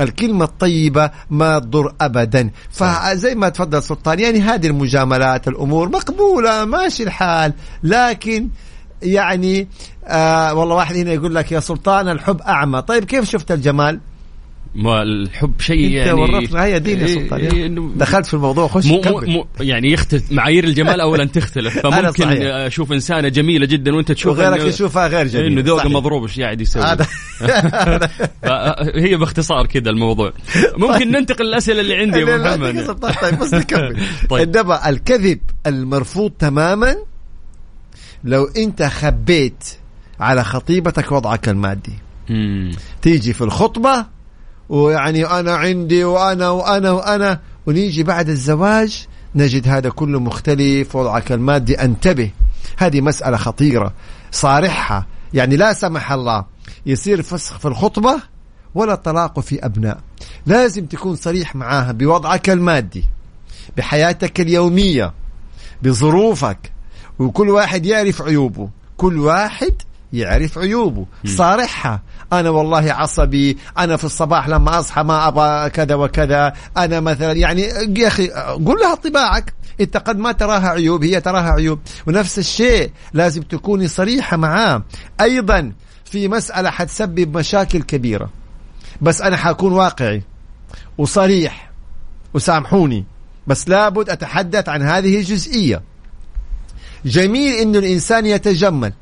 الكلمة 0.00 0.44
الطيبة 0.44 1.10
ما 1.30 1.58
تضر 1.58 1.94
أبدا. 2.00 2.50
فزي 2.70 3.34
ما 3.34 3.48
تفضل 3.48 3.82
سلطان 3.82 4.20
يعني 4.20 4.40
هذه 4.40 4.66
المجاملات 4.66 5.48
الأمور 5.48 5.88
مقبولة 5.88 6.64
ماشي 6.64 7.02
الحال. 7.02 7.52
لكن 7.82 8.48
يعني 9.02 9.68
آه 10.04 10.54
والله 10.54 10.74
واحد 10.76 10.96
هنا 10.96 11.12
يقول 11.12 11.34
لك 11.34 11.52
يا 11.52 11.60
سلطان 11.60 12.08
الحب 12.08 12.40
أعمى. 12.40 12.82
طيب 12.82 13.04
كيف 13.04 13.24
شفت 13.24 13.52
الجمال؟ 13.52 14.00
ما 14.78 15.02
الحب 15.02 15.60
شيء 15.60 15.90
يعني 15.90 16.12
ورطنا 16.12 16.64
هيا 16.64 16.78
دين 16.78 17.00
يا 17.00 17.06
إيه، 17.06 17.14
سلطان. 17.14 17.40
إيه 17.40 17.68
دخلت 17.96 18.26
في 18.26 18.34
الموضوع 18.34 18.68
خش 18.68 18.86
مو 18.86 19.00
مو 19.04 19.46
يعني 19.60 19.92
يختلف 19.92 20.32
معايير 20.32 20.64
الجمال 20.64 21.00
اولا 21.00 21.24
تختلف. 21.24 21.78
فممكن 21.86 22.28
أشوف 22.42 22.92
إنسانة 22.92 23.28
جميلة 23.28 23.66
جدا 23.66 23.94
وأنت 23.94 24.12
تشوف 24.12 24.38
وغيرك 24.38 24.60
يشوفها 24.60 25.06
غير 25.06 25.26
جميله 25.26 25.48
إنه 25.48 25.60
ذوق 25.60 25.86
مضروب 25.86 26.22
إيش 26.22 26.40
قاعد 26.40 26.60
يسوي. 26.60 26.82
هي 29.04 29.16
باختصار 29.16 29.66
كذا 29.66 29.90
الموضوع. 29.90 30.32
ممكن 30.76 30.98
طيب. 30.98 31.08
ننتقل 31.08 31.44
للأسئلة 31.44 31.80
اللي 31.80 31.96
عندي 31.96 32.18
يا 32.18 32.34
ابو 32.34 32.44
محمد. 32.44 32.86
طيب 33.22 33.38
بس 33.38 33.54
نكمل. 33.54 34.00
طيب. 34.30 34.56
انما 34.56 34.88
الكذب 34.88 35.40
المرفوض 35.66 36.30
تماما 36.30 36.96
لو 38.24 38.44
أنت 38.44 38.82
خبيت 38.82 39.64
على 40.20 40.44
خطيبتك 40.44 41.12
وضعك 41.12 41.48
المادي. 41.48 41.92
تيجي 43.02 43.32
في 43.32 43.40
الخطبة 43.40 44.17
ويعني 44.68 45.24
أنا 45.26 45.56
عندي 45.56 46.04
وأنا 46.04 46.50
وأنا 46.50 46.90
وأنا. 46.90 47.40
ونيجي 47.66 48.02
بعد 48.02 48.28
الزواج 48.28 49.06
نجد 49.34 49.68
هذا 49.68 49.90
كله 49.90 50.20
مختلف 50.20 50.96
وضعك 50.96 51.32
المادي. 51.32 51.74
أنتبه 51.74 52.30
هذه 52.76 53.00
مسألة 53.00 53.36
خطيرة 53.36 53.92
صارحها 54.30 55.06
يعني 55.34 55.56
لا 55.56 55.72
سمح 55.72 56.12
الله 56.12 56.44
يصير 56.86 57.22
فسخ 57.22 57.58
في 57.58 57.68
الخطبة 57.68 58.22
ولا 58.74 58.94
طلاق 58.94 59.40
في 59.40 59.66
أبناء. 59.66 60.00
لازم 60.46 60.86
تكون 60.86 61.16
صريح 61.16 61.56
معاها 61.56 61.92
بوضعك 61.92 62.50
المادي 62.50 63.04
بحياتك 63.76 64.40
اليومية 64.40 65.12
بظروفك. 65.82 66.72
وكل 67.18 67.50
واحد 67.50 67.86
يعرف 67.86 68.22
عيوبه. 68.22 68.68
كل 68.96 69.18
واحد 69.18 69.74
يعرف 70.12 70.58
عيوبه. 70.58 71.06
صارحها 71.24 72.02
أنا 72.32 72.50
والله 72.50 72.92
عصبي 72.92 73.58
أنا 73.78 73.96
في 73.96 74.04
الصباح 74.04 74.48
لما 74.48 74.78
أصحى 74.78 75.02
ما 75.02 75.28
أبغى 75.28 75.70
كذا 75.70 75.94
وكذا 75.94 76.52
أنا 76.76 77.00
مثلا 77.00 77.32
يعني 77.32 77.62
يا 77.98 78.08
أخي 78.08 78.28
قول 78.66 78.80
لها 78.80 78.94
طباعك. 78.94 79.54
إنت 79.80 79.96
قد 79.96 80.18
ما 80.18 80.32
تراها 80.32 80.68
عيوب 80.68 81.04
هي 81.04 81.20
تراها 81.20 81.50
عيوب. 81.50 81.78
ونفس 82.06 82.38
الشيء 82.38 82.90
لازم 83.12 83.42
تكوني 83.42 83.88
صريحة 83.88 84.36
معاه. 84.36 84.82
أيضا 85.20 85.72
في 86.04 86.28
مسألة 86.28 86.70
حتسبب 86.70 87.36
مشاكل 87.36 87.82
كبيرة. 87.82 88.30
بس 89.00 89.22
أنا 89.22 89.36
حكون 89.36 89.72
واقعي 89.72 90.22
وصريح 90.98 91.70
وسامحوني. 92.34 93.04
بس 93.46 93.68
لابد 93.68 94.10
أتحدث 94.10 94.68
عن 94.68 94.82
هذه 94.82 95.16
الجزئية. 95.16 95.82
جميل 97.04 97.54
انه 97.54 97.78
الإنسان 97.78 98.26
يتجمل 98.26 98.92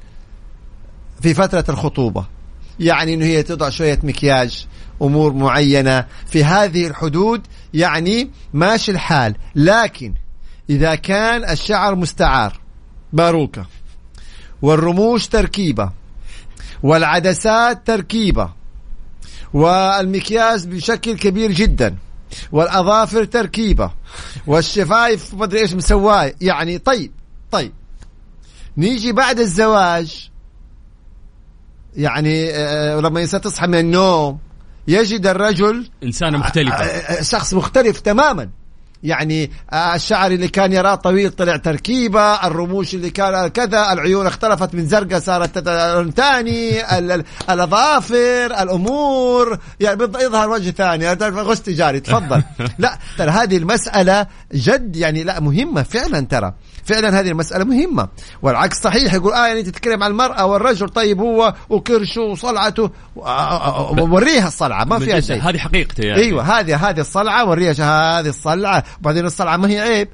في 1.21 1.35
فترة 1.35 1.65
الخطوبة. 1.69 2.36
يعني 2.81 3.15
إنه 3.15 3.25
هي 3.25 3.43
تضع 3.43 3.69
شوية 3.71 3.99
مكياج 4.03 4.67
أمور 5.03 5.33
معينة. 5.33 6.07
في 6.27 6.45
هذه 6.45 6.87
الحدود 6.87 7.47
يعني 7.75 8.31
ماشي 8.53 8.93
الحال. 8.93 9.35
لكن 9.55 10.15
إذا 10.71 10.95
كان 10.95 11.51
الشعر 11.51 11.95
مستعار 11.95 12.61
باروكة 13.13 13.67
والرموش 14.63 15.27
تركيبة 15.27 15.93
والعدسات 16.83 17.87
تركيبة 17.87 18.51
والمكياج 19.55 20.67
بشكل 20.67 21.17
كبير 21.17 21.53
جدا 21.53 21.97
والأظافر 22.53 23.25
تركيبة 23.25 23.91
والشفايف 24.47 25.35
ما 25.35 25.45
ادري 25.45 25.61
إيش 25.61 25.75
مسواي 25.75 26.35
يعني 26.41 26.79
طيب 26.79 27.13
طيب. 27.51 27.73
نيجي 28.77 29.13
بعد 29.13 29.41
الزواج 29.41 30.31
يعني 31.97 32.51
آه، 32.51 33.01
لما 33.01 33.09
الإنسان 33.09 33.41
تصحى 33.41 33.67
من 33.67 33.79
النوم 33.79 34.39
يجد 34.89 35.27
الرجل 35.27 35.89
إنسانة 36.03 36.39
مختلفة. 36.39 36.75
آه، 36.75 37.19
آه، 37.19 37.23
شخص 37.23 37.55
مختلف 37.55 38.01
تماما. 38.01 38.49
يعني 39.03 39.51
الشعر 39.95 40.31
اللي 40.31 40.49
كان 40.49 40.73
يراه 40.73 40.95
طويل 40.95 41.31
طلع 41.31 41.57
تركيبة 41.57 42.47
الرموش 42.47 42.95
اللي 42.95 43.11
كان 43.11 43.49
كذا 43.49 43.93
العيون 43.93 44.27
اختلفت 44.27 44.75
من 44.75 44.87
زرقاء 44.87 45.21
صارت 45.21 45.69
لون 45.69 46.11
ثاني 46.11 46.99
الأظافر 47.51 48.47
الأمور 48.63 49.59
يعني 49.81 50.03
يظهر 50.03 50.49
وجه 50.49 50.71
ثاني. 50.71 51.13
غش 51.13 51.59
تجاري 51.59 52.01
تفضل. 52.01 52.43
لا 52.79 52.99
ترى 53.19 53.31
هذه 53.31 53.57
المسألة 53.57 54.27
جد 54.55 54.97
يعني 54.97 55.25
لا 55.25 55.41
مهمة 55.41 55.83
فعلا 55.83 56.21
ترى. 56.21 56.55
فعلا 56.85 57.21
هذه 57.21 57.29
المسألة 57.29 57.65
مهمة. 57.65 58.09
والعكس 58.43 58.81
صحيح 58.83 59.15
يقول 59.15 59.33
آه 59.33 59.47
يعني 59.47 59.63
تتكلم 59.63 60.03
عن 60.03 60.11
المرأة 60.11 60.47
والرجل 60.47 60.89
طيب 60.89 61.21
هو 61.21 61.55
وكرشه 61.69 62.21
وصلعته 62.21 62.91
وريها 63.97 64.49
الصلعة 64.49 64.85
ما 64.85 64.99
فيها 64.99 65.21
شيء. 65.21 65.43
هذه 65.43 65.59
حقيقته 65.59 66.05
يعني. 66.05 66.23
أيوه 66.23 66.43
هذه 66.43 66.89
هذه 66.89 67.01
الصلعة 67.01 67.49
وريها 67.49 68.21
هذه 68.21 68.29
الصلعة. 68.29 68.85
وبعدين 69.01 69.27
الصلعة 69.27 69.57
ما 69.57 69.69
هي 69.69 69.81
عيب. 69.81 70.09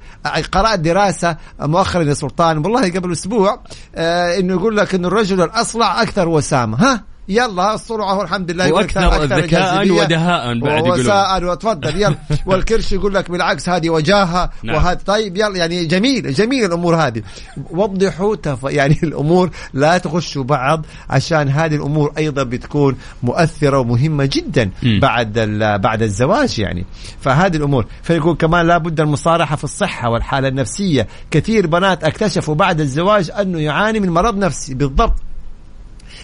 قرأت 0.53 0.79
دراسة 0.79 1.37
مؤخرا 1.61 2.03
يا 2.03 2.15
سلطان 2.15 2.59
والله 2.59 2.91
قبل 2.93 3.13
أسبوع 3.13 3.61
آه 3.95 4.39
إنه 4.39 4.53
يقول 4.55 4.77
لك 4.77 4.95
إنه 4.95 5.09
الرجل 5.09 5.43
الأصلع 5.43 6.03
أكثر 6.03 6.29
وسامة. 6.29 6.85
ها؟ 6.85 7.12
يلا 7.33 7.75
الصرعة 7.75 8.23
الحمد 8.23 8.51
لله. 8.51 8.73
وأكثر 8.73 9.25
ذكاء 9.25 9.91
ودهاء 9.91 10.59
بعد 10.59 10.89
وساء 10.89 11.45
وتفضل 11.45 11.97
يلا. 11.97 12.17
والكرش 12.47 12.93
يقول 12.93 13.15
لك 13.15 13.31
بالعكس 13.31 13.69
هذه 13.69 13.91
وجاهة. 13.91 14.51
نعم. 14.63 14.77
وهذا 14.77 15.01
طيب 15.07 15.37
يلا 15.37 15.57
يعني 15.57 15.85
جميل 15.85 16.33
جميل 16.33 16.65
الأمور 16.65 16.97
هذه. 16.97 17.23
وضحوا 17.71 18.37
تف... 18.37 18.59
يعني 18.65 18.99
الأمور 19.09 19.51
لا 19.75 19.99
تخشوا 19.99 20.45
بعض 20.45 20.87
عشان 21.11 21.49
هذه 21.49 21.75
الأمور 21.75 22.13
أيضا 22.19 22.43
بتكون 22.43 22.97
مؤثرة 23.23 23.79
ومهمة 23.79 24.29
جدا 24.33 24.71
م. 24.83 25.01
بعد 25.01 25.39
بعد 25.83 26.03
الزواج 26.03 26.59
يعني. 26.59 26.85
فهذه 27.21 27.57
الأمور. 27.57 27.87
فيقول 28.03 28.37
كمان 28.37 28.67
لابد 28.67 29.01
المصارحه 29.01 29.57
في 29.57 29.65
الصحة 29.65 30.11
والحالة 30.11 30.49
النفسية. 30.49 31.09
كثير 31.31 31.67
بنات 31.67 32.05
اكتشفوا 32.05 32.55
بعد 32.55 32.81
الزواج 32.81 33.31
أنه 33.41 33.61
يعاني 33.61 34.01
من 34.01 34.11
مرض 34.11 34.39
نفسي. 34.39 34.75
بالضبط. 34.75 35.32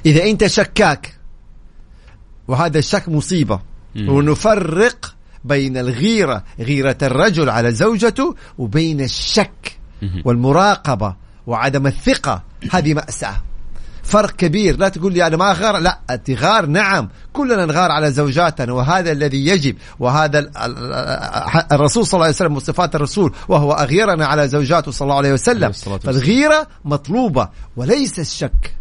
إذا 0.06 0.24
أنت 0.24 0.46
شكاك 0.46 1.14
وهذا 2.48 2.78
الشك 2.78 3.08
مصيبة. 3.08 3.60
ونفرق 3.96 5.14
بين 5.44 5.76
الغيرة 5.76 6.44
غيرة 6.60 6.96
الرجل 7.02 7.50
على 7.50 7.72
زوجته 7.72 8.34
وبين 8.58 9.00
الشك 9.00 9.78
والمراقبة 10.24 11.16
وعدم 11.46 11.86
الثقة. 11.86 12.42
هذه 12.70 12.94
مأساة. 12.94 13.42
فرق 14.02 14.30
كبير. 14.30 14.76
لا 14.76 14.88
تقول 14.88 15.12
لي 15.12 15.26
أنا 15.26 15.36
ما 15.36 15.50
أغار. 15.50 15.78
لا 15.78 16.00
تغار 16.24 16.66
نعم. 16.66 17.08
كلنا 17.32 17.66
نغار 17.66 17.90
على 17.90 18.12
زوجاتنا 18.12 18.72
وهذا 18.72 19.12
الذي 19.12 19.46
يجب 19.46 19.76
وهذا 19.98 20.50
الرسول 21.72 22.06
صلى 22.06 22.14
الله 22.18 22.24
عليه 22.26 22.34
وسلم 22.34 22.56
وصفات 22.56 22.94
الرسول 22.94 23.34
وهو 23.48 23.72
أغيرنا 23.72 24.26
على 24.26 24.48
زوجاته 24.48 24.90
صلى 24.90 25.06
الله 25.06 25.16
عليه 25.16 25.32
وسلم. 25.32 25.72
فالغيرة 25.98 26.66
مطلوبة 26.84 27.48
وليس 27.76 28.18
الشك. 28.18 28.74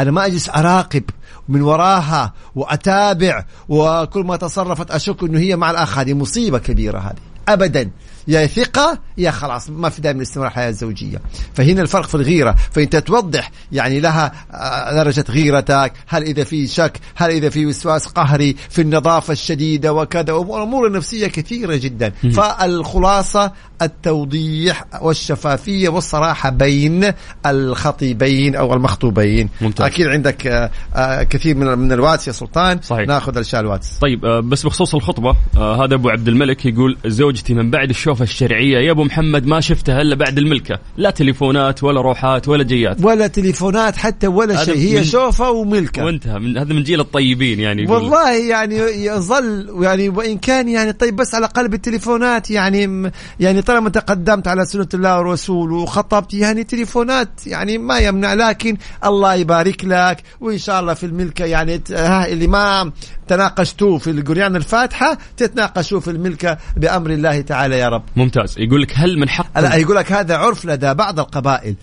أنا 0.00 0.10
ما 0.10 0.26
أجلس 0.26 0.48
أراقب 0.48 1.04
من 1.48 1.62
وراها 1.62 2.32
وأتابع 2.54 3.44
وكل 3.68 4.20
ما 4.20 4.36
تصرفت 4.36 4.90
أشك 4.90 5.22
إنه 5.22 5.38
هي 5.38 5.56
مع 5.56 5.70
الاخ 5.70 5.98
هذه 5.98 6.14
مصيبة 6.14 6.58
كبيرة 6.58 6.98
هذه. 6.98 7.16
ابدا. 7.48 7.90
يا 8.28 8.46
ثقة 8.46 8.98
يا 9.18 9.30
خلاص 9.30 9.70
ما 9.70 9.88
في 9.88 10.00
دائما 10.00 10.22
استمرار 10.22 10.48
الحياة 10.50 10.68
الزوجية. 10.68 11.20
فهنا 11.54 11.82
الفرق 11.82 12.06
في 12.06 12.14
الغيرة 12.14 12.54
فأنت 12.70 12.96
توضح 12.96 13.50
يعني 13.72 14.00
لها 14.00 14.32
آه، 14.52 14.94
درجة 14.94 15.24
غيرتك 15.30 15.92
هل 16.06 16.22
إذا 16.22 16.44
في 16.44 16.66
شك 16.66 17.00
هل 17.14 17.30
إذا 17.30 17.48
في 17.48 17.66
وسواس 17.66 18.06
قهري 18.06 18.56
في 18.70 18.82
النظافة 18.82 19.32
الشديدة 19.32 19.92
وكذا 19.92 20.32
أمور 20.32 20.92
نفسية 20.92 21.26
كثيرة 21.26 21.76
جدا. 21.76 22.10
فالخلاصة 22.10 23.52
التوضيح 23.82 24.84
والشفافية 25.02 25.88
والصراحة 25.88 26.50
بين 26.50 27.12
الخطيبين 27.46 28.54
أو 28.54 28.74
المخطوبين. 28.74 29.48
ممتاز. 29.60 29.86
أكيد 29.86 30.06
عندك 30.06 30.46
آه، 30.46 30.70
آه، 30.94 31.22
كثير 31.22 31.56
من 31.56 31.78
من 31.78 31.92
الواتس 31.92 32.28
يا 32.28 32.32
سلطان. 32.32 32.80
صحيح. 32.82 33.08
ناخذ 33.08 33.32
الأشياء 33.32 33.60
الواتس. 33.60 33.98
طيب 33.98 34.20
بس 34.20 34.66
بخصوص 34.66 34.94
الخطبة 34.94 35.36
هذا 35.56 35.94
أبو 35.94 36.08
عبد 36.08 36.28
الملك 36.28 36.66
يقول 36.66 36.98
زوجتي 37.06 37.54
من 37.54 37.70
بعد 37.70 37.90
الشوف 37.90 38.15
الوقفة 38.16 38.32
الشرعية. 38.32 38.78
يا 38.78 38.90
أبو 38.90 39.04
محمد 39.04 39.46
ما 39.46 39.60
شفتها 39.60 40.02
إلا 40.02 40.14
بعد 40.14 40.38
الملكة. 40.38 40.78
لا 40.96 41.10
تليفونات 41.10 41.84
ولا 41.84 42.00
روحات 42.00 42.48
ولا 42.48 42.64
جيات. 42.64 43.04
ولا 43.04 43.26
تليفونات 43.26 43.96
حتى 43.96 44.26
ولا 44.26 44.64
شيء. 44.64 44.76
هي 44.76 45.04
شوفة 45.04 45.50
وملكة. 45.50 46.04
وانتهى. 46.04 46.38
من 46.38 46.58
هذا 46.58 46.74
من 46.74 46.82
جيل 46.82 47.00
الطيبين 47.00 47.60
يعني 47.60 47.86
والله 47.86 48.32
يعني 48.32 48.76
يظل 49.06 49.78
يعني 49.80 50.08
وإن 50.08 50.38
كان 50.38 50.68
يعني 50.68 50.92
طيب 50.92 51.16
بس 51.16 51.34
على 51.34 51.46
قلب 51.46 51.74
التليفونات 51.74 52.50
يعني 52.50 53.12
يعني 53.40 53.62
طالما 53.62 53.90
تقدمت 53.90 54.48
على 54.48 54.64
سنة 54.64 54.88
الله 54.94 55.18
ورسوله 55.18 55.74
وخطبت 55.74 56.34
يعني 56.34 56.64
تليفونات 56.64 57.46
يعني 57.46 57.78
ما 57.78 57.98
يمنع. 57.98 58.34
لكن 58.34 58.76
الله 59.04 59.34
يبارك 59.34 59.84
لك 59.84 60.22
وإن 60.40 60.58
شاء 60.58 60.80
الله 60.80 60.94
في 60.94 61.06
الملكة 61.06 61.44
يعني 61.44 61.82
ها 61.90 62.26
اللي 62.26 62.46
ما 62.46 62.92
تناقشتوه 63.28 63.98
في 63.98 64.10
القرآن 64.10 64.56
الفاتحة 64.56 65.18
تتناقشوا 65.36 66.00
في 66.00 66.10
الملكة 66.10 66.58
بأمر 66.76 67.10
الله 67.10 67.40
تعالى 67.40 67.78
يا 67.78 67.88
رب. 67.88 68.02
ممتاز. 68.16 68.54
يقول 68.58 68.82
لك 68.82 68.92
هل 68.94 69.18
من 69.18 69.28
حق 69.28 69.60
لا 69.60 69.74
يقول 69.74 69.96
لك 69.96 70.12
هذا 70.12 70.36
عرف 70.36 70.64
لدى 70.64 70.94
بعض 70.94 71.20
القبائل. 71.20 71.74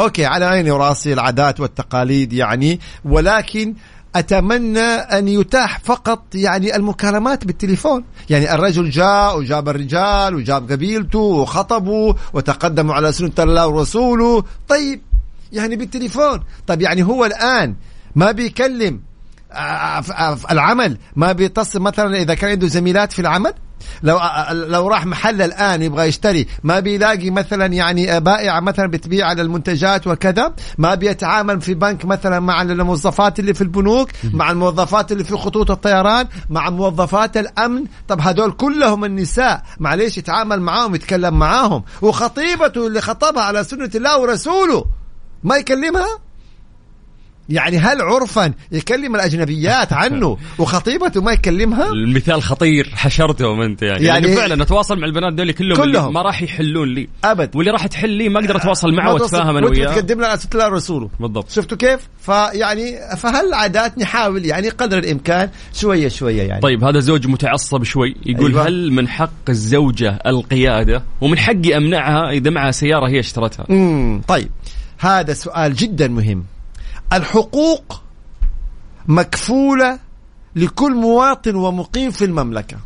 أوكي 0.00 0.26
على 0.26 0.44
عيني 0.44 0.70
وراسي 0.70 1.12
العادات 1.12 1.60
والتقاليد 1.60 2.32
يعني 2.32 2.80
ولكن 3.04 3.74
أتمنى 4.14 4.80
أن 4.80 5.28
يتاح 5.28 5.80
فقط 5.80 6.34
يعني 6.34 6.76
المكالمات 6.76 7.44
بالتليفون. 7.44 8.04
يعني 8.30 8.54
الرجل 8.54 8.90
جاء 8.90 9.38
وجاب 9.38 9.68
الرجال 9.68 10.34
وجاب 10.34 10.72
قبيلته 10.72 11.18
وخطبوا 11.18 12.14
وتقدموا 12.32 12.94
على 12.94 13.12
سنة 13.12 13.32
الله 13.38 13.66
ورسوله. 13.66 14.44
طيب 14.68 15.00
يعني 15.52 15.76
بالتليفون. 15.76 16.40
طيب 16.66 16.80
يعني 16.80 17.02
هو 17.02 17.24
الآن 17.24 17.74
ما 18.14 18.32
بيكلم 18.32 19.00
العمل 20.50 20.98
ما 21.16 21.32
بيتصل 21.32 21.80
مثلا 21.80 22.16
إذا 22.22 22.34
كان 22.34 22.50
عنده 22.50 22.66
زميلات 22.66 23.12
في 23.12 23.18
العمل؟ 23.18 23.54
لو 24.02 24.20
لو 24.52 24.88
راح 24.88 25.06
محل 25.06 25.42
الآن 25.42 25.82
يبغى 25.82 26.06
يشتري 26.06 26.46
ما 26.62 26.80
بيلاقي 26.80 27.30
مثلا 27.30 27.66
يعني 27.66 28.20
بائعه 28.20 28.60
مثلا 28.60 28.86
بتبيع 28.86 29.26
على 29.26 29.42
المنتجات 29.42 30.06
وكذا؟ 30.06 30.52
ما 30.78 30.94
بيتعامل 30.94 31.60
في 31.60 31.74
بنك 31.74 32.04
مثلا 32.04 32.40
مع 32.40 32.62
الموظفات 32.62 33.38
اللي 33.38 33.54
في 33.54 33.60
البنوك 33.60 34.08
مع 34.32 34.50
الموظفات 34.50 35.12
اللي 35.12 35.24
في 35.24 35.36
خطوط 35.36 35.70
الطيران 35.70 36.26
مع 36.50 36.70
موظفات 36.70 37.36
الأمن؟ 37.36 37.84
طب 38.08 38.20
هذول 38.20 38.52
كلهم 38.52 39.04
النساء 39.04 39.62
معليش 39.80 40.18
يتعامل 40.18 40.60
معاهم 40.60 40.94
يتكلم 40.94 41.38
معاهم. 41.38 41.84
وخطيبته 42.02 42.86
اللي 42.86 43.00
خطبها 43.00 43.42
على 43.42 43.64
سنة 43.64 43.90
الله 43.94 44.20
ورسوله 44.20 44.84
ما 45.44 45.56
يكلمها؟ 45.56 46.18
يعني 47.48 47.78
هل 47.78 48.02
عرفا 48.02 48.52
يكلم 48.72 49.14
الأجنبيات 49.14 49.92
عنه 50.02 50.38
وخطيبته 50.58 51.22
ما 51.22 51.32
يكلمها؟ 51.32 51.92
المثال 51.92 52.42
خطير 52.42 52.92
حشرتهم 52.94 53.60
أنت 53.60 53.82
يعني, 53.82 54.04
يعني, 54.04 54.26
يعني 54.26 54.36
فعلا 54.36 54.62
أتواصل 54.62 54.98
مع 54.98 55.06
البنات 55.06 55.32
دول 55.32 55.52
كلهم, 55.52 55.76
كلهم. 55.76 56.12
ما 56.12 56.22
راح 56.22 56.42
يحلون 56.42 56.88
لي. 56.88 57.08
أبد. 57.24 57.56
واللي 57.56 57.70
راح 57.70 57.86
تحل 57.86 58.10
لي 58.10 58.28
ما 58.28 58.40
أقدر 58.40 58.56
أتواصل 58.56 58.92
معه 58.92 59.14
وأتفاهم 59.14 59.56
أنا 59.56 59.66
وياه. 59.66 59.94
تقدم 59.94 60.18
لنا 60.18 60.36
ست 60.36 60.54
الله 60.54 60.68
رسوله 60.68 61.10
بالضبط. 61.20 61.50
شفتوا 61.50 61.76
كيف؟ 61.76 62.00
فيعني 62.20 63.16
فهل 63.16 63.54
عادات 63.54 63.98
نحاول 63.98 64.46
يعني 64.46 64.68
قدر 64.68 64.98
الإمكان؟ 64.98 65.50
شوية 65.74 66.08
شوية 66.08 66.42
يعني. 66.42 66.60
طيب 66.60 66.84
هذا 66.84 67.00
زوج 67.00 67.26
متعصب 67.26 67.82
شوي 67.82 68.16
يقول 68.26 68.50
أيوة. 68.50 68.68
هل 68.68 68.92
من 68.92 69.08
حق 69.08 69.30
الزوجة 69.48 70.18
القيادة؟ 70.26 71.04
ومن 71.20 71.38
حقي 71.38 71.76
أمنعها 71.76 72.30
إذا 72.30 72.50
معها 72.50 72.70
سيارة 72.70 73.08
هي 73.08 73.20
اشترتها؟ 73.20 73.66
امم 73.70 74.22
طيب. 74.28 74.50
هذا 74.98 75.32
سؤال 75.32 75.74
جدا 75.74 76.08
مهم. 76.08 76.44
الحقوق 77.12 78.02
مكفولة 79.06 79.98
لكل 80.56 80.94
مواطن 80.94 81.54
ومقيم 81.54 82.10
في 82.10 82.24
المملكة. 82.24 82.76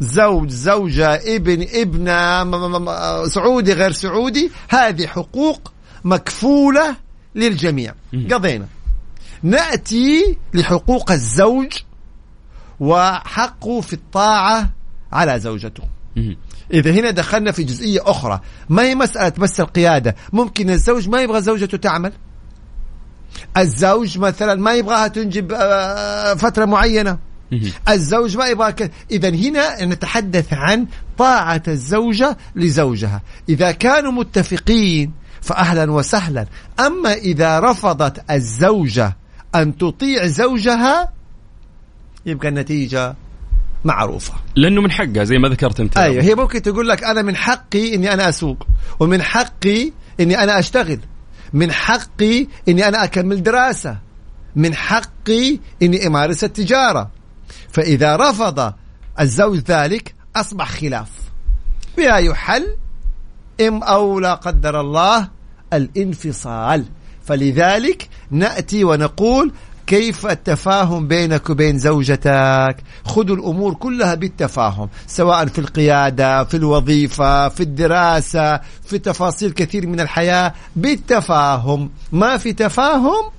زوج 0.00 0.48
زوجة 0.48 1.14
ابن 1.36 1.66
ابنة 1.72 3.26
سعودي 3.26 3.72
غير 3.72 3.92
سعودي 3.92 4.50
هذه 4.68 5.06
حقوق 5.06 5.72
مكفولة 6.04 6.96
للجميع. 7.34 7.94
قضينا. 8.30 8.66
نأتي 9.42 10.36
لحقوق 10.54 11.10
الزوج 11.12 11.72
وحقه 12.80 13.80
في 13.80 13.92
الطاعة 13.92 14.70
على 15.12 15.40
زوجته. 15.40 15.82
إذا 16.72 16.90
هنا 16.90 17.10
دخلنا 17.10 17.52
في 17.52 17.62
جزئية 17.62 18.00
أخرى. 18.10 18.40
ما 18.68 18.82
هي 18.82 18.94
مسألة 18.94 19.32
بس 19.38 19.60
القيادة؟ 19.60 20.16
ممكن 20.32 20.70
الزوج 20.70 21.08
ما 21.08 21.22
يبغى 21.22 21.40
زوجته 21.40 21.78
تعمل؟ 21.78 22.12
الزوج 23.56 24.18
مثلا 24.18 24.54
ما 24.54 24.74
يبغاها 24.74 25.08
تنجب 25.08 25.52
آه، 25.52 26.34
فترة 26.34 26.64
معينة. 26.64 27.18
الزوج 27.88 28.36
ما 28.36 28.46
يبغى 28.46 28.74
اذا 29.10 29.28
هنا 29.28 29.84
نتحدث 29.84 30.52
عن 30.52 30.86
طاعة 31.18 31.62
الزوجة 31.68 32.36
لزوجها. 32.56 33.22
إذا 33.48 33.70
كانوا 33.70 34.12
متفقين 34.12 35.12
فاهلا 35.40 35.92
وسهلا. 35.92 36.46
أما 36.80 37.12
إذا 37.12 37.60
رفضت 37.60 38.30
الزوجة 38.30 39.16
أن 39.54 39.76
تطيع 39.78 40.26
زوجها 40.26 41.12
يبقى 42.26 42.48
النتيجة 42.48 43.14
معروفة. 43.84 44.34
لأنه 44.56 44.80
من 44.80 44.90
حقها 44.90 45.24
زي 45.24 45.38
ما 45.38 45.48
ذكرت 45.48 45.80
أنت. 45.80 45.98
أيوه 45.98 46.22
هي 46.22 46.34
ممكن 46.34 46.62
تقول 46.62 46.88
لك 46.88 47.04
أنا 47.04 47.22
من 47.22 47.36
حقي 47.36 47.94
إني 47.94 48.12
أنا 48.12 48.28
أسوق 48.28 48.66
ومن 49.00 49.22
حقي 49.22 49.92
إني 50.20 50.42
أنا 50.42 50.58
أشتغل. 50.58 50.98
من 51.52 51.72
حقي 51.72 52.46
إني 52.68 52.88
أنا 52.88 53.04
أكمل 53.04 53.42
دراسة. 53.42 53.98
من 54.56 54.74
حقي 54.74 55.58
إني 55.82 56.06
أمارس 56.06 56.44
التجارة. 56.44 57.10
فإذا 57.68 58.16
رفض 58.16 58.72
الزوج 59.20 59.58
ذلك 59.58 60.14
أصبح 60.36 60.70
خلاف. 60.70 61.10
بها 61.96 62.16
يحل 62.16 62.76
ام 63.60 63.82
أو 63.82 64.20
لا 64.20 64.34
قدر 64.34 64.80
الله 64.80 65.28
الانفصال. 65.72 66.84
فلذلك 67.24 68.08
نأتي 68.30 68.84
ونقول 68.84 69.52
كيف 69.88 70.26
التفاهم 70.26 71.08
بينك 71.08 71.50
وبين 71.50 71.78
زوجتك؟ 71.78 72.76
خذوا 73.04 73.36
الأمور 73.36 73.74
كلها 73.74 74.14
بالتفاهم 74.14 74.88
سواء 75.06 75.46
في 75.46 75.58
القيادة 75.58 76.44
في 76.44 76.56
الوظيفة 76.56 77.48
في 77.48 77.60
الدراسة 77.60 78.60
في 78.84 78.98
تفاصيل 78.98 79.50
كثير 79.52 79.86
من 79.86 80.00
الحياة 80.00 80.54
بالتفاهم. 80.76 81.90
ما 82.12 82.36
في 82.36 82.52
تفاهم 82.52 83.30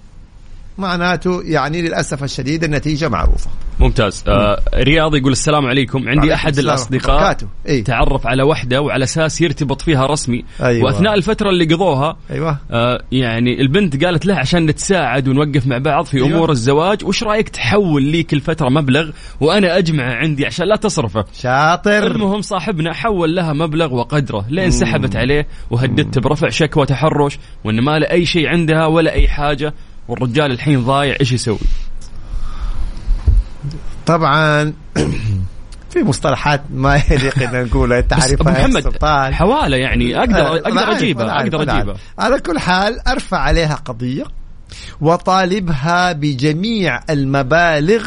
معناته 0.77 1.41
يعني 1.43 1.81
للأسف 1.81 2.23
الشديد 2.23 2.63
النتيجة 2.63 3.09
معروفة. 3.09 3.49
ممتاز. 3.79 4.23
آه 4.27 4.61
رياض 4.75 5.15
يقول 5.15 5.31
السلام 5.31 5.65
عليكم. 5.65 6.09
عندي 6.09 6.33
أحد 6.33 6.59
الأصدقاء 6.59 7.37
إيه؟ 7.65 7.83
تعرف 7.83 8.27
على 8.27 8.43
وحدة 8.43 8.81
وعلى 8.81 9.03
أساس 9.03 9.41
يرتبط 9.41 9.81
فيها 9.81 10.05
رسمي. 10.05 10.43
أيوة. 10.61 10.85
وأثناء 10.85 11.13
الفترة 11.13 11.49
اللي 11.49 11.65
قضوها 11.65 12.17
أيوه. 12.31 12.57
آه 12.71 13.01
يعني 13.11 13.61
البنت 13.61 14.05
قالت 14.05 14.25
له 14.25 14.35
عشان 14.35 14.65
نتساعد 14.65 15.27
ونوقف 15.27 15.67
مع 15.67 15.77
بعض 15.77 16.05
في 16.05 16.17
أيوة. 16.17 16.27
أمور 16.27 16.51
الزواج 16.51 17.05
وش 17.05 17.23
رأيك 17.23 17.49
تحول 17.49 18.03
لي 18.03 18.23
كل 18.23 18.41
فتره 18.41 18.69
مبلغ 18.69 19.09
وأنا 19.41 19.77
اجمعه 19.77 20.13
عندي 20.13 20.45
عشان 20.45 20.67
لا 20.67 20.75
تصرفه؟ 20.75 21.25
شاطر. 21.41 22.07
المهم 22.07 22.41
صاحبنا 22.41 22.93
حول 22.93 23.35
لها 23.35 23.53
مبلغ 23.53 23.93
وقدره. 23.93 24.45
لين 24.49 24.71
سحبت 24.71 25.15
عليه 25.15 25.47
وهددت 25.71 26.19
برفع 26.19 26.49
شكوى 26.49 26.85
تحرش 26.85 27.39
وإن 27.63 27.81
ما 27.81 27.99
له 27.99 28.11
أي 28.11 28.25
شيء 28.25 28.47
عندها 28.47 28.85
ولا 28.85 29.13
أي 29.13 29.27
حاجة 29.27 29.73
والرجال 30.07 30.51
الحين 30.51 30.83
ضايع 30.83 31.15
إيش 31.19 31.31
يسوي؟ 31.31 31.57
طبعا 34.05 34.73
في 35.91 36.03
مصطلحات 36.03 36.61
ما 36.73 37.01
يليق 37.11 37.43
إن 37.43 37.65
نقولها 37.65 38.01
تعرفها 38.01 38.51
محمد 38.51 38.83
سلطان. 38.83 39.33
حوالة 39.33 39.77
يعني 39.77 40.19
أقدر 40.19 40.47
أقدر 40.55 40.91
أجيبها 40.91 41.41
أقدر 41.41 41.61
أجيبها. 41.61 41.95
على 42.19 42.39
كل 42.39 42.59
حال 42.59 43.07
أرفع 43.07 43.37
عليها 43.37 43.75
قضية 43.75 44.23
وطالبها 45.01 46.11
بجميع 46.11 46.99
المبالغ 47.09 48.05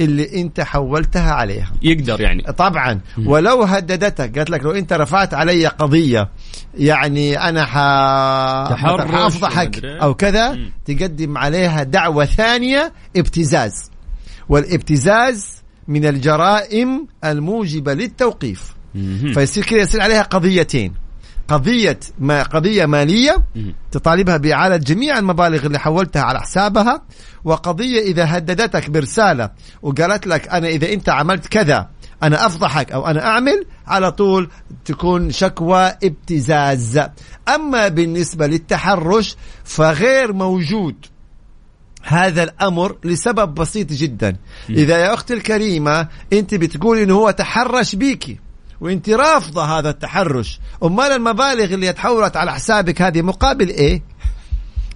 اللي 0.00 0.40
أنت 0.42 0.60
حولتها 0.60 1.32
عليها. 1.32 1.72
يقدر 1.82 2.20
يعني. 2.20 2.42
طبعا. 2.42 3.00
ولو 3.26 3.62
هددتك 3.62 4.38
قالت 4.38 4.50
لك 4.50 4.62
لو 4.62 4.70
أنت 4.70 4.92
رفعت 4.92 5.34
علي 5.34 5.66
قضية 5.66 6.28
يعني 6.74 7.48
أنا 7.48 7.64
حافضحك 8.74 9.84
أو 9.84 10.14
كذا. 10.14 10.58
تقدم 10.84 11.38
عليها 11.38 11.82
دعوة 11.82 12.24
ثانية 12.24 12.92
ابتزاز. 13.16 13.90
والابتزاز 14.48 15.62
من 15.88 16.06
الجرائم 16.06 17.06
الموجبة 17.24 17.94
للتوقيف. 17.94 18.74
فيصير 19.34 19.64
كذا 19.64 19.78
يصير 19.78 20.00
عليها 20.00 20.22
قضيتين. 20.22 20.94
قضية 21.48 22.00
ما 22.18 22.42
قضية 22.42 22.86
مالية 22.86 23.36
تطالبها 23.90 24.36
بإعادة 24.36 24.76
جميع 24.76 25.18
المبالغ 25.18 25.66
اللي 25.66 25.78
حولتها 25.78 26.22
على 26.22 26.40
حسابها 26.40 27.02
وقضية 27.44 28.00
إذا 28.00 28.36
هددتك 28.36 28.90
برسالة 28.90 29.50
وقالت 29.82 30.26
لك 30.26 30.48
أنا 30.48 30.68
إذا 30.68 30.92
أنت 30.92 31.08
عملت 31.08 31.46
كذا 31.46 31.88
أنا 32.22 32.46
أفضحك 32.46 32.92
أو 32.92 33.06
أنا 33.06 33.26
أعمل 33.26 33.66
على 33.86 34.12
طول 34.12 34.50
تكون 34.84 35.30
شكوى 35.30 35.92
ابتزاز. 36.04 37.00
أما 37.54 37.88
بالنسبة 37.88 38.46
للتحرش 38.46 39.36
فغير 39.64 40.32
موجود. 40.32 40.94
هذا 42.08 42.42
الأمر 42.42 42.96
لسبب 43.04 43.54
بسيط 43.54 43.92
جدا. 43.92 44.36
إذا 44.70 44.98
يا 44.98 45.14
أختي 45.14 45.34
الكريمة 45.34 46.08
أنت 46.32 46.54
بتقولي 46.54 47.02
إنه 47.02 47.14
هو 47.14 47.30
تحرش 47.30 47.94
بيكي 47.94 48.38
وأنت 48.80 49.10
رافضة 49.10 49.78
هذا 49.78 49.90
التحرش. 49.90 50.60
أمال 50.82 51.12
المبالغ 51.12 51.74
اللي 51.74 51.92
تحولت 51.92 52.36
على 52.36 52.52
حسابك 52.52 53.02
هذه 53.02 53.22
مقابل 53.22 53.68
إيه؟ 53.68 54.02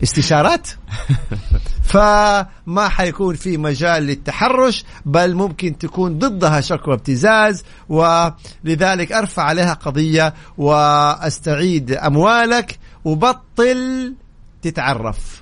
استشارات؟ 0.03 0.69
فما 1.93 2.89
حيكون 2.89 3.35
في 3.35 3.57
مجال 3.57 4.03
للتحرش 4.03 4.85
بل 5.07 5.35
ممكن 5.35 5.79
تكون 5.79 6.19
ضدها 6.19 6.61
شكوى 6.61 6.95
ابتزاز 6.95 7.65
ولذلك 7.89 9.13
أرفع 9.13 9.43
عليها 9.43 9.73
قضية 9.75 10.35
وأستعيد 10.59 11.93
أموالك 11.93 12.79
وبطل 13.05 14.15
تتعرف. 14.63 15.42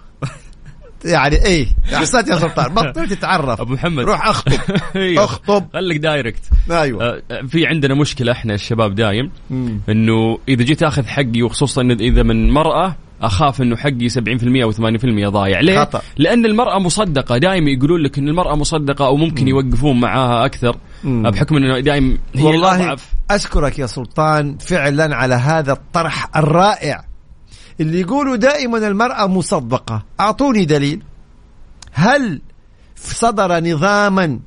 يعني 1.04 1.44
إيه 1.44 1.66
احسنت 1.94 2.28
يا 2.28 2.36
سلطان. 2.38 2.74
بطل 2.74 3.08
تتعرف. 3.08 3.60
أبو 3.60 3.72
محمد. 3.74 4.04
روح 4.04 4.26
أخطب. 4.26 4.52
أيوه. 4.96 5.24
أخطب. 5.24 5.64
خليك 5.72 5.96
دايركت. 5.98 6.42
أيوه. 6.70 7.04
آه 7.04 7.22
في 7.48 7.66
عندنا 7.66 7.94
مشكلة 7.94 8.32
إحنا 8.32 8.54
الشباب 8.54 8.94
دايم. 8.94 9.30
إنه 9.88 10.38
إذا 10.48 10.62
جيت 10.64 10.82
آخذ 10.82 11.06
حقي 11.06 11.42
وخصوصا 11.42 11.82
إذا 11.82 12.22
من 12.22 12.50
مرأة 12.50 12.96
أخاف 13.22 13.62
إنه 13.62 13.76
حقي 13.76 14.08
70% 14.08 14.62
أو 14.62 14.72
80% 14.72 15.28
ضايع. 15.28 15.60
ليه؟ 15.60 15.80
خطأ. 15.80 16.02
لأن 16.16 16.46
المرأة 16.46 16.78
مصدقة. 16.78 17.38
دائما 17.38 17.70
يقولون 17.70 18.00
لك 18.02 18.18
إن 18.18 18.28
المرأة 18.28 18.56
مصدقة 18.56 19.06
أو 19.06 19.16
ممكن 19.16 19.48
يوقفون 19.48 20.00
معاها 20.00 20.44
أكثر. 20.44 20.76
مم. 21.04 21.22
بحكم 21.30 21.56
إنه 21.56 21.80
دائما 21.80 22.18
هي 22.34 22.42
والله. 22.44 22.96
أشكرك 23.30 23.78
يا 23.78 23.86
سلطان 23.86 24.58
فعلا 24.58 25.16
على 25.16 25.34
هذا 25.34 25.72
الطرح 25.72 26.36
الرائع. 26.36 27.09
اللي 27.80 28.00
يقولوا 28.00 28.36
دائما 28.36 28.78
المرأة 28.78 29.26
مصدقة. 29.26 30.02
أعطوني 30.20 30.64
دليل. 30.64 31.02
هل 31.92 32.40
صدر 32.96 33.60
نظاما 33.60 34.40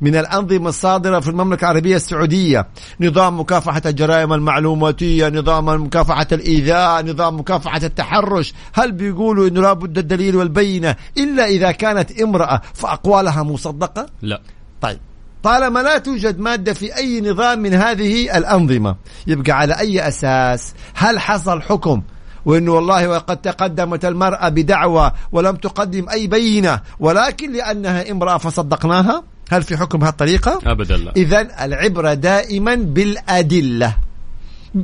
من 0.00 0.16
الأنظمة 0.16 0.68
الصادرة 0.68 1.20
في 1.20 1.28
المملكة 1.30 1.64
العربية 1.64 1.96
السعودية؟ 1.96 2.68
نظام 3.00 3.40
مكافحة 3.40 3.82
الجرائم 3.86 4.32
المعلوماتية 4.32 5.28
نظام 5.28 5.82
مكافحة 5.84 6.26
الإيذاء 6.32 7.06
نظام 7.06 7.40
مكافحة 7.40 7.80
التحرش. 7.82 8.54
هل 8.72 8.92
بيقولوا 8.92 9.48
أنه 9.48 9.60
لابد 9.60 9.98
الدليل 9.98 10.36
والبينة 10.36 10.96
إلا 11.18 11.46
إذا 11.46 11.70
كانت 11.70 12.20
امرأة 12.20 12.60
فأقوالها 12.74 13.42
مصدقة؟ 13.42 14.06
لا. 14.22 14.40
طيب. 14.80 14.98
طالما 15.42 15.80
لا 15.80 15.98
توجد 15.98 16.38
مادة 16.38 16.72
في 16.72 16.96
أي 16.96 17.20
نظام 17.20 17.58
من 17.58 17.74
هذه 17.74 18.38
الأنظمة 18.38 18.96
يبقى 19.26 19.52
على 19.52 19.78
أي 19.78 20.08
أساس؟ 20.08 20.74
هل 20.94 21.18
حصل 21.18 21.62
حكم 21.62 22.02
وإنه 22.46 22.72
والله 22.72 23.08
وقد 23.08 23.36
تقدمت 23.36 24.04
المرأة 24.04 24.48
بدعوى 24.48 25.12
ولم 25.32 25.56
تقدم 25.56 26.08
أي 26.08 26.26
بينة 26.26 26.80
ولكن 27.00 27.52
لأنها 27.52 28.10
امرأة 28.10 28.38
فصدقناها. 28.38 29.22
هل 29.50 29.62
في 29.62 29.76
حكم 29.76 29.98
بهالطريقه؟ 29.98 30.60
ابدا 30.66 30.96
لا. 30.96 31.12
اذا 31.16 31.64
العبرة 31.64 32.14
دائما 32.14 32.74
بالأدلة. 32.74 33.96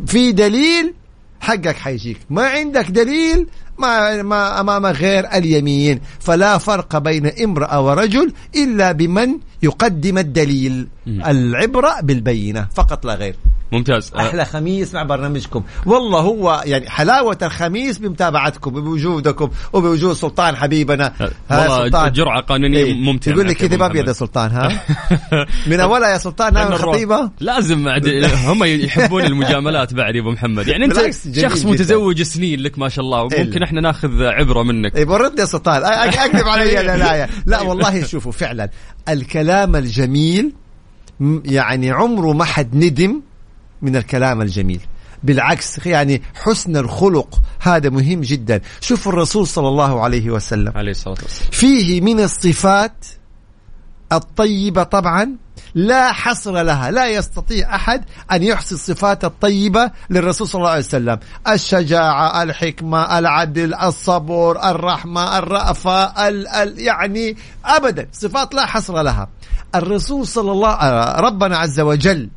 في 0.06 0.32
دليل 0.32 0.94
حقك 1.40 1.76
حيجيك. 1.76 2.18
ما 2.30 2.46
عندك 2.46 2.90
دليل 2.90 3.46
ما, 3.78 4.22
ما 4.22 4.60
أمام 4.60 4.86
غير 4.86 5.32
اليمين. 5.34 6.00
فلا 6.20 6.58
فرق 6.58 6.98
بين 6.98 7.26
امرأة 7.26 7.80
ورجل 7.80 8.32
إلا 8.56 8.92
بمن 8.92 9.38
يقدم 9.62 10.18
الدليل. 10.18 10.88
العبرة 11.06 12.00
بالبينة 12.02 12.68
فقط 12.74 13.06
لا 13.06 13.14
غير. 13.14 13.36
ممتاز. 13.72 14.12
أحلى 14.18 14.44
خميس 14.44 14.94
مع 14.94 15.02
برنامجكم. 15.02 15.62
والله 15.86 16.20
هو 16.20 16.62
يعني 16.64 16.90
حلاوة 16.90 17.38
الخميس 17.42 17.98
بمتابعتكم 17.98 18.70
بوجودكم 18.70 19.50
وبوجود 19.72 20.12
سلطان 20.12 20.56
حبيبنا. 20.56 21.12
والله 21.50 21.84
سلطان. 21.84 22.12
جرعة 22.12 22.42
قانونية 22.42 22.84
إيه. 22.84 22.94
ممتعة 22.94 23.32
يقول 23.32 23.48
لك 23.48 23.56
كذا 23.56 23.76
ما 23.76 23.88
بيد 23.88 24.12
سلطان 24.12 24.50
ها؟ 24.50 24.82
من 25.70 25.80
أولها 25.80 26.08
يا 26.08 26.18
سلطان 26.18 26.54
نعم 26.54 26.72
خطيبة؟ 26.72 27.30
لازم 27.40 27.88
هم 28.46 28.64
يحبون 28.64 29.24
المجاملات 29.24 29.94
بعد 29.94 30.14
يا 30.14 30.20
أبو 30.20 30.30
محمد. 30.30 30.68
يعني 30.68 30.84
أنت 30.84 31.00
شخص 31.40 31.64
متزوج 31.64 32.22
سنين 32.22 32.60
لك 32.60 32.78
ما 32.78 32.88
شاء 32.88 33.04
الله 33.04 33.22
وممكن 33.22 33.62
إحنا 33.62 33.80
ناخذ 33.80 34.22
عبرة 34.22 34.62
منك. 34.62 34.96
اي 34.96 35.04
برد 35.04 35.38
يا 35.38 35.44
سلطان. 35.44 35.82
أكذب 35.84 36.48
علي 36.52 36.74
لا 36.74 36.96
لا 36.96 37.28
لا. 37.46 37.60
والله 37.60 38.04
شوفوا 38.04 38.32
فعلا. 38.32 38.70
الكلام 39.08 39.76
الجميل 39.76 40.52
يعني 41.44 41.90
عمره 41.90 42.32
ما 42.32 42.44
حد 42.44 42.76
ندم 42.76 43.22
من 43.82 43.96
الكلام 43.96 44.42
الجميل. 44.42 44.80
بالعكس 45.22 45.86
يعني 45.86 46.22
حسن 46.34 46.76
الخلق 46.76 47.40
هذا 47.60 47.90
مهم 47.90 48.20
جدا. 48.20 48.60
شوف 48.80 49.08
الرسول 49.08 49.46
صلى 49.46 49.68
الله 49.68 50.00
عليه 50.00 50.30
وسلم. 50.30 50.72
عليه 50.76 50.90
الصلاة 50.90 51.16
والسلام. 51.22 51.50
فيه 51.50 52.00
من 52.00 52.20
الصفات 52.20 53.06
الطيبة 54.12 54.82
طبعا 54.82 55.36
لا 55.74 56.12
حصر 56.12 56.62
لها 56.62 56.90
لا 56.90 57.06
يستطيع 57.06 57.74
أحد 57.74 58.04
أن 58.32 58.42
يحصي 58.42 58.74
الصفات 58.74 59.24
الطيبة 59.24 59.90
للرسول 60.10 60.48
صلى 60.48 60.58
الله 60.58 60.70
عليه 60.70 60.84
وسلم. 60.84 61.18
الشجاعة 61.48 62.42
الحكمة 62.42 63.18
العدل 63.18 63.74
الصبر 63.74 64.70
الرحمة 64.70 65.38
الرأفة 65.38 66.28
ال 66.28 66.48
ال 66.48 66.78
يعني 66.78 67.36
أبدا 67.64 68.08
صفات 68.12 68.54
لا 68.54 68.66
حصر 68.66 69.02
لها. 69.02 69.28
الرسول 69.74 70.26
صلى 70.26 70.52
الله 70.52 70.70
آه، 70.70 71.20
ربنا 71.20 71.58
عز 71.58 71.80
وجل 71.80 72.30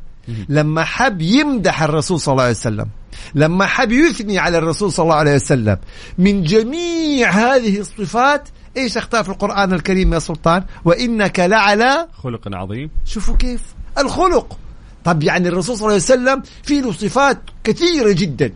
لما 0.48 0.84
حب 0.84 1.22
يمدح 1.22 1.82
الرسول 1.82 2.20
صلى 2.20 2.32
الله 2.32 2.42
عليه 2.42 2.52
وسلم 2.52 2.86
لما 3.34 3.66
حب 3.66 3.92
يثني 3.92 4.38
على 4.38 4.58
الرسول 4.58 4.92
صلى 4.92 5.04
الله 5.04 5.14
عليه 5.14 5.34
وسلم 5.34 5.78
من 6.18 6.42
جميع 6.42 7.30
هذه 7.30 7.80
الصفات 7.80 8.48
إيش 8.76 8.96
أختار 8.96 9.24
في 9.24 9.30
القرآن 9.30 9.72
الكريم 9.72 10.14
يا 10.14 10.18
سلطان؟ 10.18 10.64
وإنك 10.84 11.40
لعلى 11.40 12.08
خلق 12.22 12.40
عظيم. 12.52 12.90
شوفوا 13.04 13.36
كيف. 13.36 13.62
الخلق. 13.98 14.58
طب 15.04 15.22
يعني 15.22 15.48
الرسول 15.48 15.76
صلى 15.76 15.82
الله 15.82 15.92
عليه 15.92 16.04
وسلم 16.04 16.42
في 16.62 16.80
له 16.80 16.92
صفات 16.92 17.38
كثيرة 17.64 18.12
جدا. 18.12 18.52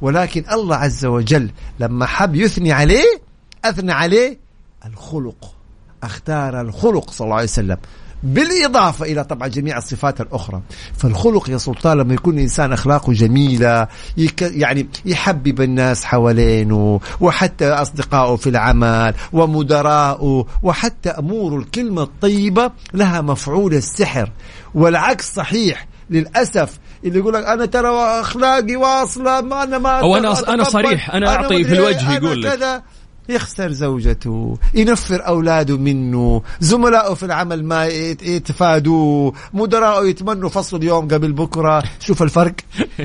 ولكن 0.00 0.44
الله 0.52 0.76
عز 0.76 1.04
وجل 1.04 1.50
لما 1.80 2.06
حب 2.06 2.34
يثني 2.34 2.72
عليه 2.72 3.20
أثنى 3.64 3.92
عليه 3.92 4.38
الخلق. 4.86 5.54
أختار 6.02 6.60
الخلق 6.60 7.10
صلى 7.10 7.24
الله 7.24 7.36
عليه 7.36 7.44
وسلم. 7.44 7.76
بالإضافة 8.24 9.04
إلى 9.04 9.24
طبعا 9.24 9.48
جميع 9.48 9.78
الصفات 9.78 10.20
الأخرى. 10.20 10.60
فالخلق 10.96 11.50
يا 11.50 11.58
سلطان 11.58 11.98
لما 11.98 12.14
يكون 12.14 12.38
إنسان 12.38 12.72
أخلاقه 12.72 13.12
جميلة 13.12 13.88
يك 14.16 14.42
يعني 14.42 14.88
يحبب 15.04 15.60
الناس 15.60 16.04
حوالينه 16.04 17.00
وحتى 17.20 17.68
أصدقائه 17.68 18.36
في 18.36 18.48
العمل 18.48 19.14
ومدراءه 19.32 20.46
وحتى 20.62 21.10
أمور 21.10 21.58
الكلمة 21.58 22.02
الطيبة 22.02 22.70
لها 22.94 23.20
مفعول 23.20 23.74
السحر. 23.74 24.30
والعكس 24.74 25.34
صحيح 25.34 25.86
للأسف 26.10 26.78
اللي 27.04 27.18
يقول 27.18 27.34
لك 27.34 27.44
أنا 27.44 27.66
ترى 27.66 28.20
أخلاقي 28.20 28.76
واصلة 28.76 29.40
ما 29.40 29.62
أنا 29.62 29.78
ما 29.78 30.00
أو 30.00 30.16
أنا 30.16 30.54
أنا 30.54 30.64
صريح 30.64 31.14
أنا 31.14 31.28
أعطي 31.28 31.64
في 31.64 31.72
الوجه 31.72 32.12
يقول 32.12 32.42
لك. 32.42 32.82
يخسر 33.28 33.72
زوجته 33.72 34.58
ينفر 34.74 35.26
أولاده 35.26 35.76
منه. 35.76 36.42
زملائه 36.60 37.14
في 37.14 37.22
العمل 37.22 37.64
ما 37.64 37.86
يتفادوه 37.86 39.34
مدراءه 39.52 40.06
يتمنوا 40.06 40.48
فصل 40.48 40.76
اليوم 40.76 41.08
قبل 41.08 41.32
بكرة. 41.32 41.82
شوف 42.00 42.22
الفرق. 42.22 42.54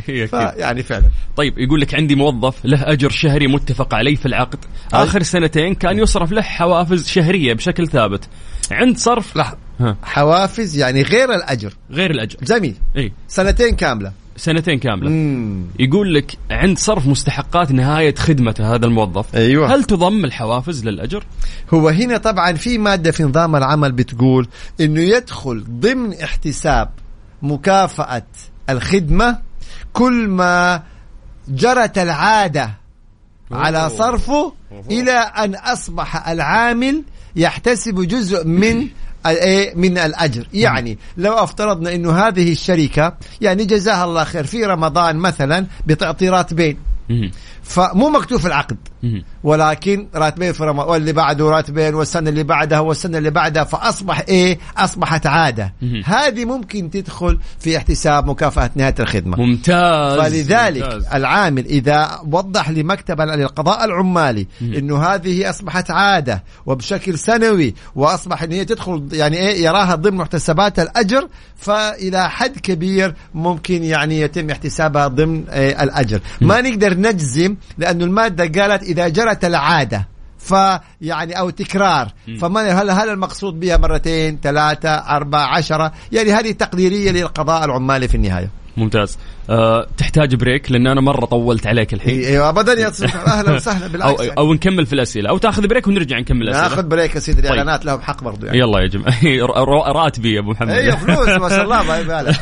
يعني 0.57 0.84
فعلا. 0.84 1.09
طيب 1.36 1.57
يقول 1.57 1.82
لك 1.82 1.95
عندي 1.95 2.15
موظف 2.15 2.65
له 2.65 2.91
أجر 2.91 3.09
شهري 3.09 3.47
متفق 3.47 3.93
عليه 3.93 4.15
في 4.15 4.26
العقد. 4.26 4.59
آخر 4.93 5.24
سنتين 5.24 5.76
كان 5.76 5.99
يصرف 5.99 6.32
له 6.32 6.41
حوافز 6.41 7.07
شهرية 7.07 7.53
بشكل 7.53 7.88
ثابت. 7.88 8.28
عند 8.72 8.97
صرف 8.97 9.36
لا 9.36 9.57
حوافز 10.03 10.78
يعني 10.78 11.01
غير 11.01 11.34
الأجر. 11.34 11.74
غير 11.91 12.11
الأجر. 12.11 12.38
جميل. 12.43 12.76
إيه؟ 12.95 13.11
سنتين 13.28 13.76
كاملة. 13.76 14.11
سنتين 14.39 14.79
كاملة 14.79 15.09
مم. 15.09 15.65
يقول 15.79 16.13
لك 16.13 16.37
عند 16.51 16.77
صرف 16.77 17.07
مستحقات 17.07 17.71
نهاية 17.71 18.15
خدمته 18.15 18.75
هذا 18.75 18.85
الموظف 18.85 19.35
أيوة. 19.35 19.75
هل 19.75 19.83
تضم 19.83 20.25
الحوافز 20.25 20.85
للأجر؟ 20.85 21.23
هو 21.73 21.89
هنا 21.89 22.17
طبعا 22.17 22.53
في 22.53 22.77
مادة 22.77 23.11
في 23.11 23.23
نظام 23.23 23.55
العمل 23.55 23.91
بتقول 23.91 24.47
أنه 24.81 25.01
يدخل 25.01 25.63
ضمن 25.69 26.13
احتساب 26.13 26.89
مكافأة 27.41 28.27
الخدمة 28.69 29.37
كل 29.93 30.27
ما 30.27 30.83
جرت 31.49 31.97
العادة 31.97 32.73
أوه. 33.51 33.59
على 33.59 33.89
صرفه 33.89 34.53
أوه. 34.71 34.83
إلى 34.91 35.11
أن 35.11 35.55
أصبح 35.55 36.27
العامل 36.27 37.03
يحتسب 37.35 38.01
جزء 38.01 38.47
من 38.47 38.87
من 39.76 39.97
الأجر. 39.97 40.47
يعني 40.53 40.97
لو 41.17 41.34
افترضنا 41.34 41.95
إنه 41.95 42.11
هذه 42.28 42.51
الشركة 42.51 43.17
يعني 43.41 43.65
جزاها 43.65 44.05
الله 44.05 44.24
خير 44.24 44.43
في 44.43 44.65
رمضان 44.65 45.15
مثلا 45.15 45.65
بتعطي 45.88 46.30
راتبين 46.30 46.78
فمو 47.70 48.09
مكتوب 48.09 48.39
في 48.39 48.47
العقد. 48.47 48.78
ولكن 49.43 50.07
راتبين 50.15 50.51
في 50.53 50.63
رمضان 50.63 50.89
واللي 50.89 51.13
بعده 51.13 51.49
راتبين 51.49 51.95
والسنة 51.95 52.30
اللي 52.30 52.43
بعدها 52.43 52.80
والسنة 52.80 53.17
اللي 53.17 53.30
بعدها 53.30 53.63
فأصبح 53.63 54.24
إيه؟ 54.30 54.59
أصبحت 54.78 55.28
عادة. 55.28 55.74
هذه 56.05 56.45
ممكن 56.45 56.89
تدخل 56.89 57.39
في 57.59 57.78
احتساب 57.78 58.30
مكافأة 58.30 58.70
نهاية 58.76 58.95
الخدمة. 58.99 59.38
ممتاز 59.38 60.20
فلذلك 60.20 60.84
ممتاز. 60.84 61.05
العامل 61.13 61.65
إذا 61.65 62.20
وضح 62.32 62.70
لمكتب 62.70 63.22
للقضاء 63.22 63.86
العمالي 63.86 64.47
إنه 64.61 65.03
هذه 65.03 65.49
أصبحت 65.49 65.91
عادة 65.91 66.43
وبشكل 66.65 67.20
سنوي 67.20 67.76
وأصبح 67.95 68.43
إن 68.43 68.51
هي 68.51 68.65
تدخل 68.65 69.07
يعني 69.11 69.38
إيه؟ 69.38 69.63
يراها 69.63 69.95
ضمن 69.95 70.17
محتسبات 70.17 70.80
الأجر 70.80 71.28
فإلى 71.57 72.30
حد 72.30 72.57
كبير 72.59 73.15
ممكن 73.34 73.84
يعني 73.84 74.22
يتم 74.22 74.49
احتسابها 74.49 75.07
ضمن 75.07 75.49
إيه؟ 75.49 75.84
الأجر. 75.84 76.20
ما 76.41 76.61
نقدر 76.61 76.93
نجزم 76.97 77.55
لأنه 77.78 78.05
المادة 78.05 78.62
قالت 78.62 78.84
إذا 78.84 79.07
جرت 79.07 79.45
العادة 79.45 80.07
فيعني 80.39 81.39
أو 81.39 81.49
تكرار 81.49 82.14
فما 82.41 82.62
هل 82.72 82.89
هل 82.89 83.10
المقصود 83.10 83.60
بها 83.60 83.78
مرتين 83.78 84.39
ثلاثة 84.43 84.89
أربعة 84.89 85.45
عشرة؟ 85.45 85.91
يعني 86.12 86.32
هذه 86.32 86.51
تقديرية 86.51 87.12
للقضاء 87.12 87.66
العمالي 87.66 88.07
في 88.07 88.16
النهاية. 88.16 88.49
ممتاز. 88.78 89.17
أه 89.49 89.88
تحتاج 89.97 90.36
break 90.36 90.71
لأن 90.72 90.88
أنا 90.88 91.01
مرة 91.01 91.26
طولت 91.26 91.67
عليك 91.67 91.93
الحين. 91.93 92.20
أيوه 92.24 92.49
ابدا 92.49 92.74
يا 92.74 92.88
أهلا 93.28 93.53
وسهلا 93.53 93.88
بالعكس 93.88 94.20
أو, 94.20 94.26
يعني. 94.26 94.38
أو 94.38 94.53
نكمل 94.53 94.86
في 94.86 94.93
الأسئلة. 94.93 95.30
أو 95.30 95.38
تأخذ 95.38 95.67
break 95.67 95.88
ونرجع 95.88 96.20
نكمل 96.20 96.41
الأسئلة. 96.41 96.63
ناخذ 96.70 96.88
break 96.88 97.15
يا 97.15 97.20
سيدي 97.20 97.41
طيب. 97.41 97.51
الإعلانات 97.51 97.80
طيب. 97.80 97.88
لهم 97.88 98.01
حق 98.01 98.24
برضو 98.24 98.45
يعني. 98.45 98.57
يلا 98.57 98.80
يا 98.80 98.88
جماعة. 98.88 99.93
راتبي 100.03 100.34
يا 100.34 100.39
أبو 100.39 100.51
محمد. 100.51 100.70
أيوه 100.70 100.95
فلوس 101.05 101.30
ما 101.30 101.49
شاء 101.49 101.63
الله 101.63 101.84
ما 101.84 102.34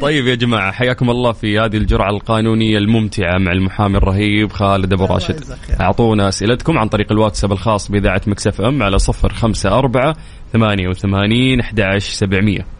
طيب 0.00 0.26
يا 0.26 0.34
جماعة 0.34 0.72
حياكم 0.72 1.10
الله 1.10 1.32
في 1.32 1.58
هذه 1.58 1.76
الجرعة 1.76 2.10
القانونية 2.10 2.78
الممتعة 2.78 3.38
مع 3.38 3.52
المحامي 3.52 3.96
الرهيب 3.96 4.52
خالد 4.52 4.92
أبو 4.92 5.04
راشد. 5.04 5.44
أعطونا 5.80 6.28
أسئلتكم 6.28 6.78
عن 6.78 6.88
طريق 6.88 7.12
الواتساب 7.12 7.52
الخاص 7.52 7.90
بإذاعة 7.90 8.20
Mix 8.26 8.60
FM 8.60 8.82
على 8.82 8.96
054 9.24 10.14
88 10.52 11.60
11 11.60 12.12
700 12.12 12.75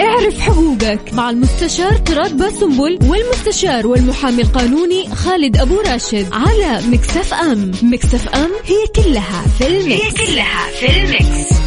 اعرف 0.00 0.40
حقوقك 0.40 1.14
مع 1.14 1.30
المستشار 1.30 1.96
تراد 1.96 2.36
باسنبل 2.36 2.98
والمستشار 3.02 3.86
والمحامي 3.86 4.42
القانوني 4.42 5.08
خالد 5.14 5.56
أبو 5.56 5.80
راشد 5.80 6.26
على 6.32 6.80
Mix 6.88 7.34
FM. 7.34 7.70
Mix 7.82 8.28
FM 8.28 8.50
هي 8.64 9.02
كلها 9.04 9.44
في 9.58 9.66
ال 9.66 9.75
mix 9.75 10.02
هي 10.02 10.10
كلها 10.26 10.66
في 10.80 10.86
ال 10.86 11.05
mix 11.05 11.61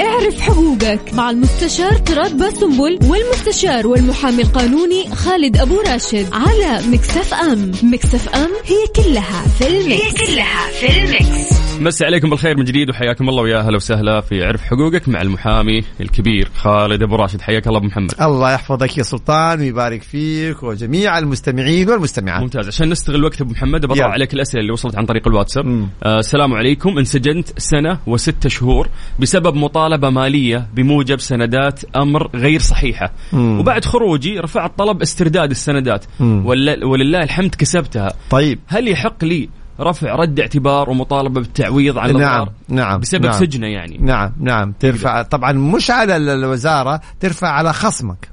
اعرف 0.00 0.40
حقوقك 0.40 1.14
مع 1.14 1.30
المستشار 1.30 1.92
تراد 1.92 2.38
باسنبل 2.38 2.98
والمستشار 3.02 3.86
والمحامي 3.86 4.42
القانوني 4.42 5.08
خالد 5.14 5.56
أبو 5.56 5.80
راشد 5.80 6.26
على 6.32 6.88
Mix 6.88 7.34
FM. 7.34 7.72
Mix 7.82 8.28
FM 8.28 8.50
هي 8.64 9.04
كلها 9.04 9.42
في 9.58 9.66
ال 9.68 9.74
mix 9.74 9.92
هي 9.92 10.26
كلها 10.26 10.70
في 10.70 11.04
ال 11.04 11.18
mix 11.18 11.62
مسي 11.80 12.04
عليكم 12.04 12.30
بالخير 12.30 12.56
من 12.56 12.64
جديد 12.64 12.90
وحياكم 12.90 13.28
الله 13.28 13.42
ويا 13.42 13.58
أهلا 13.58 13.76
وسهلا 13.76 14.20
في 14.20 14.44
اعرف 14.44 14.62
حقوقك 14.62 15.08
مع 15.08 15.22
المحامي 15.22 15.84
الكبير 16.00 16.48
خالد 16.54 17.02
أبو 17.02 17.16
راشد. 17.16 17.40
حياك 17.40 17.66
الله 17.66 17.78
أبو 17.78 17.86
محمد. 17.86 18.14
الله 18.20 18.52
يحفظك 18.52 18.98
يا 18.98 19.02
سلطان 19.02 19.60
ويبارك 19.60 20.02
فيك 20.02 20.62
وجميع 20.62 21.18
المستمعين 21.18 21.90
والمستمعات. 21.90 22.42
ممتاز. 22.42 22.68
عشان 22.68 22.88
نستغل 22.88 23.24
وقت 23.24 23.40
أبو 23.40 23.50
محمد 23.50 23.86
بطلع 23.86 24.04
عليك 24.04 24.34
الأسئلة 24.34 24.60
اللي 24.60 24.72
وصلت 24.72 24.96
عن 24.96 25.06
طريق 25.06 25.28
الواتساب. 25.28 25.88
آه 26.02 26.18
السلام 26.18 26.54
عليكم. 26.54 26.98
انسجنت 26.98 27.58
سنة 27.58 27.98
وستة 28.06 28.48
شهور 28.48 28.88
بسبب 29.20 29.54
مطالبه 29.54 29.81
مالية 29.88 30.66
بموجب 30.74 31.20
سندات 31.20 31.80
أمر 31.96 32.30
غير 32.34 32.60
صحيحة. 32.60 33.12
مم. 33.32 33.60
وبعد 33.60 33.84
خروجي 33.84 34.38
رفعت 34.38 34.78
طلب 34.78 35.02
استرداد 35.02 35.50
السندات. 35.50 36.04
ولله 36.20 37.22
الحمد 37.22 37.54
كسبتها. 37.54 38.12
طيب. 38.30 38.58
هل 38.66 38.88
يحق 38.88 39.24
لي 39.24 39.48
رفع 39.80 40.14
رد 40.14 40.40
اعتبار 40.40 40.90
ومطالبة 40.90 41.40
بالتعويض 41.40 41.98
عن 41.98 42.16
نعم 42.16 42.46
نعم 42.68 43.00
بسبب 43.00 43.24
نعم. 43.24 43.32
سجنه 43.32 43.66
يعني. 43.66 43.98
نعم 44.00 44.32
نعم. 44.40 44.72
ترفع 44.80 45.22
طبعا 45.22 45.52
مش 45.52 45.90
على 45.90 46.16
الوزارة 46.16 47.00
ترفع 47.20 47.48
على 47.48 47.72
خصمك. 47.72 48.31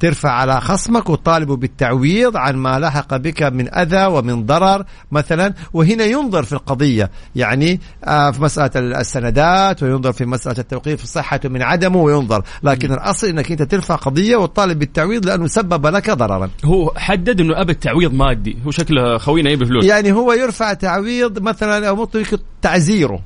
ترفع 0.00 0.30
على 0.30 0.60
خصمك 0.60 1.10
وتطالبه 1.10 1.56
بالتعويض 1.56 2.36
عن 2.36 2.56
ما 2.56 2.78
لحق 2.78 3.16
بك 3.16 3.42
من 3.42 3.74
أذى 3.74 4.06
ومن 4.06 4.46
ضرر 4.46 4.84
مثلا. 5.12 5.54
وهنا 5.72 6.04
ينظر 6.04 6.42
في 6.42 6.52
القضية 6.52 7.10
يعني 7.36 7.80
آه، 8.04 8.30
في 8.30 8.42
مسألة 8.42 8.70
السندات 9.00 9.82
وينظر 9.82 10.12
في 10.12 10.24
مسألة 10.24 10.58
التوقيف 10.58 11.04
صحته 11.04 11.48
من 11.48 11.62
عدمه 11.62 11.98
وينظر. 11.98 12.42
لكن 12.62 12.92
الأصل 12.92 13.26
إنك 13.26 13.50
أنت 13.50 13.62
ترفع 13.62 13.94
قضية 13.94 14.36
وتطالب 14.36 14.78
بالتعويض 14.78 15.26
لأنه 15.26 15.46
سبب 15.46 15.86
لك 15.86 16.10
ضررا. 16.10 16.50
هو 16.64 16.92
حدد 16.96 17.40
إنه 17.40 17.60
أبى 17.60 17.72
التعويض 17.72 18.14
مادي. 18.14 18.58
هو 18.66 18.70
شكله 18.70 19.18
خوينا 19.18 19.50
يبي 19.50 19.66
فلوس. 19.66 19.84
يعني 19.84 20.12
هو 20.12 20.32
يرفع 20.32 20.72
تعويض 20.72 21.42
مثلا 21.42 21.88
أو 21.88 21.96
ممكن 21.96 22.38
تعزيره. 22.62 23.20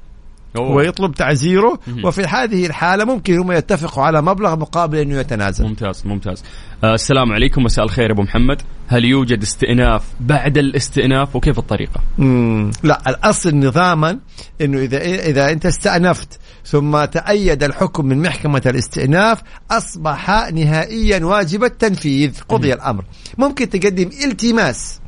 أوه. 0.57 0.71
ويطلب 0.71 1.15
تعزيره. 1.15 1.79
مهم. 1.87 2.05
وفي 2.05 2.23
هذه 2.23 2.67
الحالة 2.67 3.05
ممكن 3.05 3.39
هم 3.39 3.53
يتفقوا 3.53 4.05
على 4.05 4.23
مبلغ 4.23 4.57
مقابل 4.57 4.99
أنه 4.99 5.19
يتنازل. 5.19 5.65
ممتاز 5.65 6.03
ممتاز. 6.07 6.43
آه 6.85 6.95
السلام 6.95 7.33
عليكم 7.33 7.63
مساء 7.63 7.85
الخير 7.85 8.13
أبو 8.13 8.23
محمد. 8.23 8.63
هل 8.89 9.05
يوجد 9.05 9.43
استئناف 9.43 10.03
بعد 10.21 10.59
الاستئناف 10.59 11.37
وكيف 11.37 11.59
الطريقة؟ 11.59 12.01
مم. 12.19 12.71
لا 12.83 13.11
الأصل 13.11 13.57
نظاما 13.57 14.19
أنه 14.61 14.79
إذا 14.79 14.99
إذا 15.03 15.53
أنت 15.53 15.67
استأنفت 15.67 16.39
ثم 16.65 17.05
تأيد 17.05 17.63
الحكم 17.63 18.07
من 18.07 18.23
محكمة 18.23 18.63
الاستئناف 18.67 19.43
أصبح 19.71 20.51
نهائيا 20.53 21.25
واجب 21.25 21.65
التنفيذ 21.65 22.41
قضي 22.49 22.73
الأمر. 22.73 23.05
ممكن 23.39 23.69
تقدم 23.69 24.11
التماس. 24.25 25.02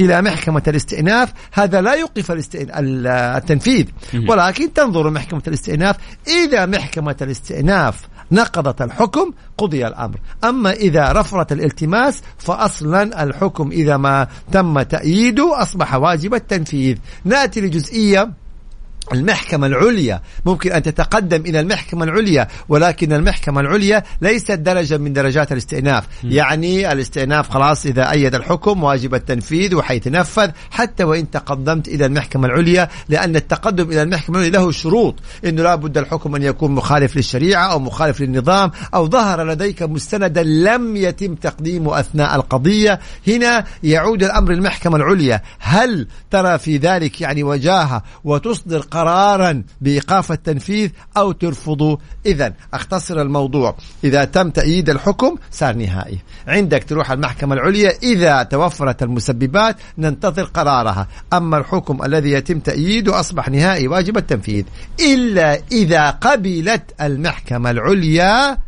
إلى 0.00 0.22
محكمة 0.22 0.62
الاستئناف. 0.68 1.32
هذا 1.52 1.80
لا 1.80 1.94
يوقف 1.94 2.32
التنفيذ. 2.76 3.86
ولكن 4.28 4.72
تنظر 4.72 5.10
محكمة 5.10 5.42
الاستئناف. 5.48 5.96
إذا 6.28 6.66
محكمة 6.66 7.16
الاستئناف 7.22 8.00
نقضت 8.32 8.82
الحكم 8.82 9.32
قضي 9.58 9.86
الأمر. 9.86 10.20
أما 10.44 10.72
إذا 10.72 11.12
رفضت 11.12 11.52
الالتماس 11.52 12.22
فأصلا 12.38 13.22
الحكم 13.22 13.70
إذا 13.70 13.96
ما 13.96 14.28
تم 14.52 14.82
تأييده 14.82 15.62
أصبح 15.62 15.94
واجب 15.94 16.34
التنفيذ. 16.34 16.96
نأتي 17.24 17.60
لجزئية 17.60 18.41
المحكمة 19.12 19.66
العليا. 19.66 20.20
ممكن 20.46 20.72
أن 20.72 20.82
تتقدم 20.82 21.40
إلى 21.40 21.60
المحكمة 21.60 22.04
العليا 22.04 22.48
ولكن 22.68 23.12
المحكمة 23.12 23.60
العليا 23.60 24.02
ليست 24.22 24.52
درجة 24.52 24.98
من 24.98 25.12
درجات 25.12 25.52
الاستئناف. 25.52 26.04
يعني 26.24 26.92
الاستئناف 26.92 27.50
خلاص 27.50 27.86
إذا 27.86 28.10
أيد 28.10 28.34
الحكم 28.34 28.82
واجب 28.82 29.14
التنفيذ 29.14 29.74
وحيتنفذ 29.74 30.50
حتى 30.70 31.04
وإن 31.04 31.30
تقدمت 31.30 31.88
إلى 31.88 32.06
المحكمة 32.06 32.46
العليا 32.46 32.88
لأن 33.08 33.36
التقدم 33.36 33.90
إلى 33.90 34.02
المحكمة 34.02 34.38
العليا 34.38 34.52
له 34.58 34.70
شروط. 34.70 35.14
إنه 35.44 35.62
لا 35.62 35.74
بد 35.74 35.98
الحكم 35.98 36.34
أن 36.34 36.42
يكون 36.42 36.70
مخالف 36.70 37.16
للشريعة 37.16 37.72
أو 37.72 37.78
مخالف 37.78 38.20
للنظام 38.20 38.70
أو 38.94 39.08
ظهر 39.08 39.44
لديك 39.44 39.82
مستندا 39.82 40.42
لم 40.42 40.96
يتم 40.96 41.34
تقديمه 41.34 42.00
أثناء 42.00 42.36
القضية. 42.36 43.00
هنا 43.28 43.64
يعود 43.82 44.22
الأمر 44.22 44.52
للمحكمة 44.52 44.96
العليا. 44.96 45.42
هل 45.58 46.06
ترى 46.30 46.58
في 46.58 46.76
ذلك 46.76 47.20
يعني 47.20 47.42
وجاهة 47.42 48.02
وتصدر 48.24 48.80
قرارا 48.92 49.62
بإيقاف 49.80 50.32
التنفيذ 50.32 50.90
أو 51.16 51.32
ترفضه. 51.32 51.98
إذا 52.26 52.52
أختصر 52.74 53.22
الموضوع 53.22 53.76
إذا 54.04 54.24
تم 54.24 54.50
تأييد 54.50 54.90
الحكم 54.90 55.36
صار 55.50 55.74
نهائي. 55.74 56.18
عندك 56.46 56.84
تروح 56.84 57.10
المحكمة 57.10 57.54
العليا 57.54 57.92
إذا 58.02 58.42
توفرت 58.42 59.02
المسببات 59.02 59.76
ننتظر 59.98 60.42
قرارها. 60.44 61.08
أما 61.32 61.58
الحكم 61.58 62.04
الذي 62.04 62.30
يتم 62.30 62.58
تأييده 62.58 63.20
أصبح 63.20 63.48
نهائي 63.48 63.88
واجب 63.88 64.16
التنفيذ. 64.16 64.64
إلا 65.00 65.58
إذا 65.72 66.10
قبلت 66.10 66.82
المحكمة 67.00 67.70
العليا 67.70 68.58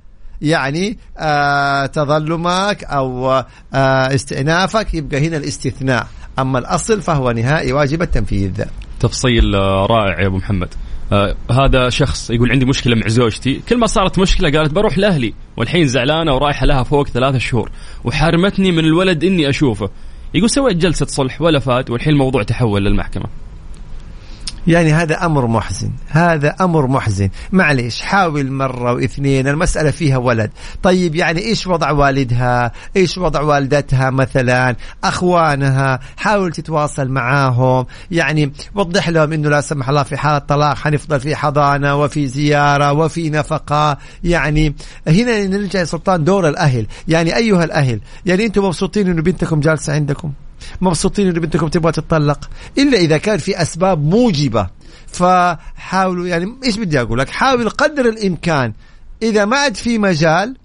يعني 0.41 0.99
آه 1.19 1.87
تظلمك 1.87 2.85
أو 2.85 3.31
آه 3.75 4.15
استئنافك 4.15 4.95
يبقى 4.95 5.29
هنا 5.29 5.37
الاستثناء. 5.37 6.07
أما 6.39 6.59
الأصل 6.59 7.03
فهو 7.03 7.31
نهائي 7.31 7.73
واجب 7.73 8.03
التنفيذ. 8.03 8.65
تفصيل 9.09 9.55
آه، 9.55 9.87
رائع 9.87 10.21
يا 10.21 10.27
أبو 10.27 10.37
محمد. 10.37 10.69
آه 11.13 11.37
هذا 11.51 11.89
شخص 11.89 12.31
يقول 12.31 12.51
عندي 12.51 12.65
مشكلة 12.65 12.97
مع 12.97 13.09
زوجتي. 13.09 13.61
كل 13.69 13.79
ما 13.79 13.87
صارت 13.87 14.19
مشكلة 14.19 14.59
قالت 14.59 14.73
بروح 14.73 14.99
لأهلي. 14.99 15.35
والحين 15.57 15.87
زعلانة 15.87 16.35
ورايحة 16.35 16.67
لها 16.67 16.83
فوق 16.83 17.09
ثلاثة 17.09 17.39
شهور. 17.39 17.71
وحارمتني 18.05 18.73
من 18.73 18.85
الولد 18.85 19.25
إني 19.25 19.49
أشوفه. 19.49 19.91
يقول 20.35 20.51
سويت 20.51 20.77
جلسة 20.77 21.07
صلح 21.07 21.43
ولا 21.43 21.59
فات 21.59 21.91
والحين 21.91 22.13
الموضوع 22.13 22.43
تحول 22.43 22.85
للمحكمة. 22.85 23.27
يعني 24.67 24.93
هذا 24.93 25.27
أمر 25.27 25.47
محزن 25.47 25.91
هذا 26.09 26.55
أمر 26.61 26.87
محزن. 26.87 27.31
معليش 27.53 28.03
حاول 28.03 28.51
مرة 28.51 28.93
واثنين 28.93 29.49
المسألة 29.49 29.91
فيها 29.91 30.17
ولد. 30.17 30.51
طيب 30.83 31.15
يعني 31.15 31.41
إيش 31.41 31.67
وضع 31.67 31.91
والدها؟ 31.91 32.73
إيش 32.97 33.19
وضع 33.19 33.41
والدتها 33.41 34.11
مثلا؟ 34.11 34.77
أخوانها؟ 35.05 36.01
حاول 36.17 36.53
تتواصل 36.53 37.09
معاهم. 37.09 37.87
يعني 38.11 38.53
وضح 38.75 39.09
لهم 39.09 39.33
إنه 39.33 39.49
لا 39.49 39.61
سمح 39.61 39.89
الله 39.89 40.03
في 40.03 40.17
حاله 40.17 40.39
طلاق 40.39 40.77
حنفضل 40.77 41.21
في 41.21 41.37
حضانة 41.37 41.95
وفي 41.95 42.29
زيارة 42.29 42.93
وفي 42.93 43.31
نفقة. 43.31 43.99
يعني 44.25 44.75
هنا 45.09 45.47
نرجع 45.47 45.79
يا 45.81 45.85
سلطان 45.85 46.25
دور 46.25 46.49
الأهل. 46.49 46.87
يعني 47.09 47.37
أيها 47.37 47.65
الأهل 47.65 48.01
يعني 48.27 48.47
أنتم 48.47 48.65
مبسوطين 48.65 49.09
إنه 49.09 49.23
بنتكم 49.23 49.61
جالسة 49.61 49.93
عندكم؟ 49.93 50.33
مبسوطين 50.81 51.29
انه 51.29 51.41
بنتكم 51.41 51.69
تبغى 51.69 51.93
تتطلق 51.93 52.51
إلا 52.79 52.99
إذا 52.99 53.19
كان 53.19 53.39
في 53.39 53.63
أسباب 53.63 54.05
موجبة. 54.05 54.69
فحاولوا 55.07 56.27
يعني 56.27 56.57
إيش 56.65 56.79
بدي 56.79 57.01
أقول 57.01 57.19
لك؟ 57.19 57.29
حاول 57.29 57.69
قدر 57.69 58.09
الإمكان. 58.09 58.73
إذا 59.23 59.45
ما 59.45 59.57
عاد 59.57 59.77
في 59.77 59.99
مجال 59.99 60.57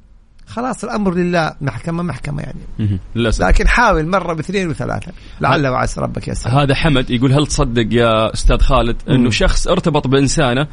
خلاص 0.47 0.83
الأمر 0.83 1.13
لله 1.13 1.53
محكمة 1.61 2.03
محكمة 2.03 2.41
يعني. 2.41 2.99
للأسف. 3.15 3.41
لكن 3.41 3.67
حاول 3.67 4.07
مرة 4.07 4.33
باثنين 4.33 4.69
وثلاثة. 4.69 5.11
لعل 5.41 5.67
وعسى 5.67 6.01
ربك 6.01 6.27
يسر. 6.27 6.49
هذا 6.49 6.75
حمد 6.75 7.09
يقول 7.09 7.33
هل 7.33 7.47
تصدق 7.47 7.87
يا 7.91 8.33
أستاذ 8.33 8.57
خالد 8.57 8.95
إنه. 9.09 9.29
شخص 9.29 9.67
ارتبط 9.67 10.07
بإنسانة 10.07 10.67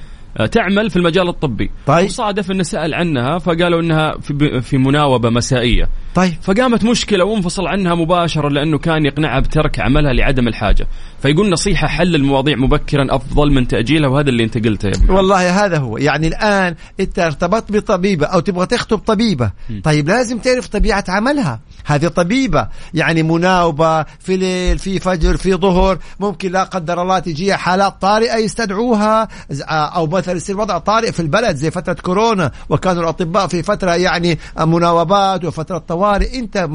تعمل 0.52 0.90
في 0.90 0.96
المجال 0.96 1.28
الطبي. 1.28 1.70
طيب. 1.86 2.06
وصادف 2.06 2.50
إنه 2.50 2.62
سأل 2.62 2.94
عنها 2.94 3.38
فقالوا 3.38 3.80
إنها 3.80 4.18
في, 4.18 4.60
في 4.60 4.78
مناوبة 4.78 5.30
مسائية. 5.30 5.88
طيب. 6.14 6.34
فقامت 6.42 6.84
مشكلة 6.84 7.24
وانفصل 7.24 7.66
عنها 7.66 7.94
مباشرة 7.94 8.48
لأنه 8.48 8.78
كان 8.78 9.06
يقنعها 9.06 9.40
بترك 9.40 9.80
عملها 9.80 10.12
لعدم 10.12 10.48
الحاجة. 10.48 10.86
فيقول 11.22 11.50
نصيحة 11.50 11.86
حل 11.86 12.14
المواضيع 12.14 12.56
مبكرا 12.56 13.06
أفضل 13.10 13.52
من 13.52 13.68
تأجيلها 13.68 14.08
وهذا 14.08 14.28
اللي 14.28 14.44
أنت 14.44 14.66
قلته 14.66 14.86
يا 14.88 14.92
ابن 14.94 15.10
والله 15.10 15.64
هذا 15.64 15.78
هو. 15.78 15.98
يعني 15.98 16.26
الآن 16.26 16.74
أنت 17.00 17.18
ارتبطت 17.18 17.72
بطبيبة 17.72 18.26
أو 18.26 18.40
تبغى 18.40 18.66
تخطب 18.66 18.98
طبيبة. 18.98 19.50
طيب 19.84 20.08
لازم 20.08 20.38
تعرف 20.38 20.68
طبيعة 20.68 21.04
عملها. 21.08 21.60
هذه 21.86 22.08
طبيبة 22.08 22.68
يعني 22.94 23.22
مناوبة 23.22 24.02
في 24.02 24.36
ليل 24.36 24.78
في 24.78 24.98
فجر 25.00 25.36
في 25.36 25.54
ظهر 25.54 25.98
ممكن 26.20 26.52
لا 26.52 26.62
قدر 26.64 27.02
الله 27.02 27.18
تجيها 27.18 27.56
حالات 27.56 27.94
طارئة 28.02 28.36
يستدعوها 28.36 29.28
ز- 29.50 29.62
أو 29.68 30.06
مثلا 30.06 30.36
يصير 30.36 30.60
وضع 30.60 30.78
طارئ 30.78 31.12
في 31.12 31.20
البلد 31.20 31.56
زي 31.56 31.70
فترة 31.70 31.92
كورونا 31.92 32.50
وكانوا 32.68 33.02
الأطباء 33.02 33.46
في 33.46 33.62
فترة 33.62 33.94
يعني 33.94 34.38
مناوبات 34.60 35.44
وفترة 35.44 35.78
طوارئ. 35.78 36.38
أنت 36.38 36.68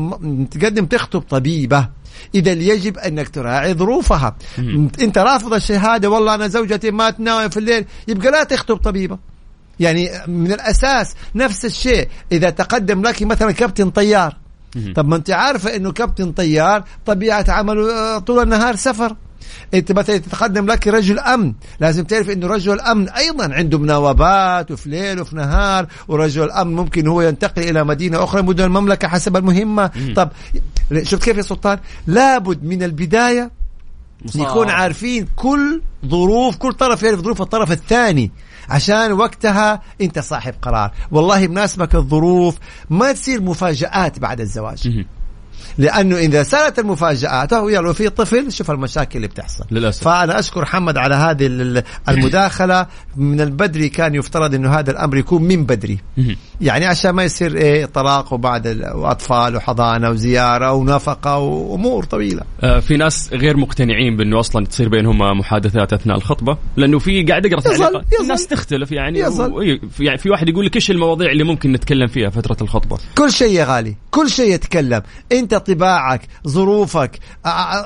تقدم 0.51 0.85
تخطب 0.85 1.19
طبيبة 1.21 1.87
إذا 2.35 2.51
يجب 2.51 2.97
أنك 2.97 3.29
تراعي 3.29 3.73
ظروفها. 3.73 4.35
أنت 5.01 5.17
رافض 5.17 5.53
الشهادة 5.53 6.09
والله 6.09 6.35
أنا 6.35 6.47
زوجتي 6.47 6.91
ما 6.91 7.09
تناوي 7.09 7.49
في 7.49 7.57
الليل 7.57 7.85
يبقى 8.07 8.31
لا 8.31 8.43
تخطب 8.43 8.75
طبيبة. 8.77 9.17
يعني 9.79 10.09
من 10.27 10.51
الأساس 10.51 11.15
نفس 11.35 11.65
الشيء 11.65 12.07
إذا 12.31 12.49
تقدم 12.49 13.01
لك 13.01 13.23
مثلا 13.23 13.51
كابتن 13.51 13.89
طيار 13.89 14.37
طب 14.95 15.07
ما 15.07 15.15
أنت 15.15 15.31
عارفة 15.31 15.75
أنه 15.75 15.91
كابتن 15.91 16.31
طيار 16.31 16.83
طبيعة 17.05 17.45
عمله 17.47 17.93
آه، 17.93 18.19
طول 18.19 18.43
النهار 18.43 18.75
سفر. 18.75 19.15
انت 19.73 19.91
مثلا 19.91 20.17
تتقدم 20.17 20.65
لك 20.65 20.87
رجل 20.87 21.19
أمن 21.19 21.53
لازم 21.79 22.03
تعرف 22.03 22.29
انه 22.29 22.47
رجل 22.47 22.73
الامن 22.73 23.09
أيضا 23.09 23.53
عنده 23.53 23.79
مناوبات 23.79 24.71
وفي 24.71 24.89
ليل 24.89 25.19
وفي 25.21 25.35
نهار 25.35 25.87
ورجل 26.07 26.43
الامن 26.43 26.75
ممكن 26.75 27.07
هو 27.07 27.21
ينتقل 27.21 27.61
إلى 27.61 27.83
مدينة 27.83 28.23
أخرى 28.23 28.41
مدن 28.41 28.63
المملكة 28.63 29.07
حسب 29.07 29.37
المهمة. 29.37 29.91
طب 30.15 30.29
شفت 31.03 31.23
كيف 31.23 31.37
يا 31.37 31.41
سلطان؟ 31.41 31.79
لابد 32.07 32.63
من 32.63 32.83
البداية 32.83 33.51
يكون 34.35 34.69
عارفين 34.69 35.27
كل 35.35 35.81
ظروف 36.05 36.55
كل 36.57 36.73
طرف 36.73 37.03
يعرف 37.03 37.19
ظروف 37.19 37.41
الطرف 37.41 37.71
الثاني. 37.71 38.31
عشان 38.71 39.11
وقتها 39.11 39.81
انت 40.01 40.19
صاحب 40.19 40.53
قرار 40.61 40.91
والله 41.11 41.47
بناسبك 41.47 41.95
الظروف 41.95 42.57
ما 42.89 43.11
تصير 43.11 43.41
مفاجآت 43.41 44.19
بعد 44.19 44.41
الزواج. 44.41 45.05
لأنه 45.77 46.17
إذا 46.17 46.43
صارت 46.43 46.79
المفاجآت 46.79 47.53
هو 47.53 47.69
يلا 47.69 47.93
في 47.93 48.09
طفل 48.09 48.51
شوف 48.51 48.71
المشاكل 48.71 49.15
اللي 49.15 49.27
بتحصل 49.27 49.65
للأسف. 49.71 50.03
فأنا 50.03 50.39
أشكر 50.39 50.61
محمد 50.61 50.97
على 50.97 51.15
هذه 51.15 51.45
ال- 51.47 51.83
المداخلة 52.09 52.87
من 53.17 53.41
البدري 53.41 53.89
كان 53.89 54.15
يفترض 54.15 54.55
إنه 54.55 54.69
هذا 54.79 54.91
الأمر 54.91 55.17
يكون 55.17 55.43
من 55.43 55.65
بدري. 55.65 55.97
يعني 56.61 56.85
عشان 56.85 57.11
ما 57.11 57.23
يصير 57.23 57.57
إيه 57.57 57.85
طلاق 57.85 58.33
وبعد 58.33 58.67
ال- 58.67 58.93
وأطفال 58.95 59.55
وحضانة 59.55 60.09
وزيارة 60.09 60.71
ونفقة 60.73 61.37
وأمور 61.37 62.03
طويلة 62.03 62.41
آه، 62.63 62.79
في 62.79 62.97
ناس 62.97 63.29
غير 63.33 63.57
مقتنعين 63.57 64.17
بأنه 64.17 64.39
أصلا 64.39 64.65
تصير 64.65 64.89
بينهم 64.89 65.39
محادثات 65.39 65.93
أثناء 65.93 66.17
الخطبة 66.17 66.57
لأنه 66.77 66.99
في 66.99 67.23
قاعد 67.23 67.45
اقرا 67.45 67.59
تعليقات. 67.61 68.05
الناس 68.21 68.47
تختلف 68.47 68.91
يعني 68.91 69.19
يظل. 69.19 69.51
و- 69.53 69.61
إيه، 69.61 69.81
يعني 69.99 70.17
في 70.17 70.29
واحد 70.29 70.49
يقول 70.49 70.65
لك 70.65 70.75
إيش 70.75 70.91
المواضيع 70.91 71.31
اللي 71.31 71.43
ممكن 71.43 71.71
نتكلم 71.71 72.07
فيها 72.07 72.29
فترة 72.29 72.57
الخطبة 72.61 72.97
كل 73.17 73.31
شيء 73.31 73.51
يا 73.53 73.65
غالي 73.65 73.95
كل 74.11 74.29
شيء 74.29 74.53
يتكلم 74.53 75.01
أنت 75.31 75.50
طباعك 75.57 76.21
ظروفك 76.47 77.19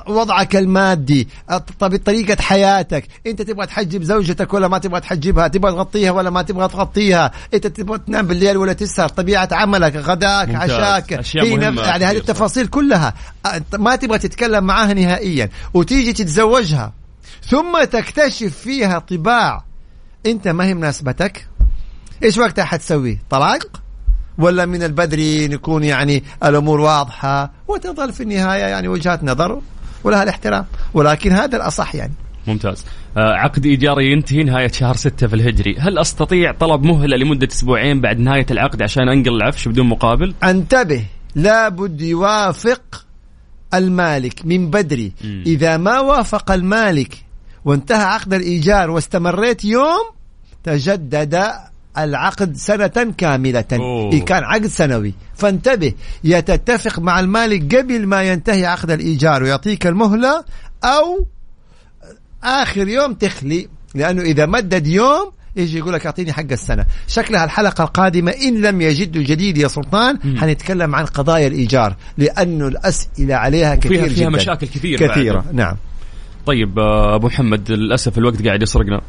وضعك 0.08 0.56
المادي 0.56 1.28
ط- 1.50 1.72
طب 1.80 1.96
طريقة 1.98 2.42
حياتك. 2.42 3.08
أنت 3.28 3.42
تبغى 3.42 3.66
تحجب 3.68 4.04
زوجتك 4.04 4.54
ولا 4.54 4.68
ما 4.68 4.78
تبغى 4.78 5.00
تحجبها؟ 5.02 5.48
تبغى 5.48 5.72
تغطيها 5.72 6.12
ولا 6.12 6.30
ما 6.30 6.42
تبغى 6.42 6.68
تغطيها؟ 6.68 7.32
أنت 7.54 7.68
تبغى 7.68 7.98
تنام 7.98 8.28
بالليل 8.28 8.58
ولا 8.58 8.74
تسهر؟ 8.74 9.10
طبيعة 9.10 9.50
عملك 9.52 9.96
غداك 9.96 10.50
ممتاز. 10.50 10.72
عشاك 10.72 11.14
أشياء 11.14 11.46
هي 11.46 11.56
مهمة 11.58 11.82
يعني 11.82 12.06
هذه. 12.06 12.18
التفاصيل 12.18 12.68
كلها. 12.68 13.14
ما 13.74 13.96
تبغى 13.96 14.18
تتكلم 14.18 14.64
معاها 14.64 14.94
نهائيا. 14.94 15.50
وتيجي 15.74 16.14
تتزوجها. 16.14 16.94
ثم 17.50 17.84
تكتشف 17.84 18.58
فيها 18.58 19.00
طباع. 19.00 19.64
أنت 20.26 20.48
ما 20.48 20.66
هي 20.66 20.74
مناسبتك. 20.74 21.48
إيش 22.24 22.38
وقتها 22.38 22.66
حتسوي؟ 22.66 23.20
طلاق؟ 23.30 23.82
ولا 24.38 24.66
من 24.66 24.84
البدري 24.84 25.48
نكون 25.48 25.84
يعني 25.84 26.24
الأمور 26.44 26.80
واضحة 26.80 27.52
وتظل 27.68 28.14
في 28.14 28.24
النهاية 28.24 28.64
يعني 28.64 28.88
وجهات 28.88 29.24
نظر 29.24 29.62
ولها 30.04 30.24
الاحترام. 30.24 30.66
ولكن 30.94 31.32
هذا 31.32 31.58
الأصح 31.58 31.96
يعني. 31.96 32.14
ممتاز. 32.48 32.86
آه 33.18 33.34
عقد 33.34 33.66
إيجاري 33.66 34.12
ينتهي 34.12 34.44
نهاية 34.44 34.68
شهر 34.68 34.96
ستة 34.96 35.28
في 35.28 35.36
الهجري. 35.36 35.76
هل 35.80 35.98
أستطيع 35.98 36.52
طلب 36.52 36.84
مهلة 36.84 37.18
لمدة 37.18 37.48
أسبوعين 37.48 38.02
بعد 38.02 38.20
نهاية 38.20 38.46
العقد 38.52 38.82
عشان 38.82 39.10
أنقل 39.10 39.36
العفش 39.36 39.68
بدون 39.68 39.88
مقابل؟ 39.88 40.34
انتبه 40.44 41.06
لابد 41.36 42.02
يوافق 42.02 43.06
المالك 43.74 44.46
من 44.46 44.70
بدري 44.70 45.14
مم. 45.24 45.44
إذا 45.46 45.78
ما 45.78 46.00
وافق 46.00 46.52
المالك 46.52 47.26
وانتهى 47.66 48.04
عقد 48.04 48.34
الإيجار 48.34 48.92
واستمريت 48.92 49.66
يوم 49.66 50.06
تجدد 50.64 51.52
العقد 51.98 52.56
سنة 52.56 53.14
كاملة 53.18 53.66
أوه. 53.74 54.14
إن 54.14 54.22
كان 54.22 54.44
عقد 54.44 54.68
سنوي 54.68 55.14
فانتبه 55.36 55.94
يا 56.24 56.40
تتفق 56.40 57.00
مع 57.00 57.20
المالك 57.20 57.76
قبل 57.76 58.08
ما 58.08 58.24
ينتهي 58.24 58.66
عقد 58.66 58.92
الإيجار 58.92 59.44
ويعطيك 59.44 59.88
المهلة 59.88 60.44
أو 60.84 61.28
آخر 62.44 62.88
يوم 62.88 63.14
تخلي 63.14 63.68
لأنه 63.96 64.22
إذا 64.22 64.46
مدد 64.46 64.88
يوم 64.88 65.32
يجي 65.56 65.78
يقول 65.78 65.94
لك 65.94 66.06
أعطيني 66.06 66.34
حق 66.34 66.52
السنة، 66.52 66.86
شكلها 67.08 67.46
الحلقة 67.46 67.84
القادمة 67.84 68.32
إن 68.32 68.62
لم 68.62 68.82
يجدوا 68.82 69.24
جديد 69.24 69.58
يا 69.58 69.68
سلطان 69.68 70.20
مم. 70.24 70.38
حنتكلم 70.38 70.96
عن 70.96 71.06
قضايا 71.06 71.48
الإيجار 71.48 71.96
لأنه 72.18 72.68
الأسئلة 72.68 73.36
عليها 73.36 73.76
كثير 73.76 73.92
فيها, 73.92 74.08
فيها 74.08 74.16
جدا 74.16 74.30
مشاكل 74.30 74.68
كثير 74.68 75.08
كثيرة 75.08 75.40
بعد. 75.40 75.56
نعم 75.56 75.76
طيب 76.46 76.80
آه 76.80 77.16
أبو 77.16 77.28
محمد 77.28 77.72
للأسف 77.72 78.18
الوقت 78.18 78.46
قاعد 78.46 78.62
يسرقنا 78.62 79.02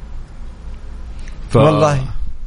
ف... 1.51 1.57
والله. 1.57 2.05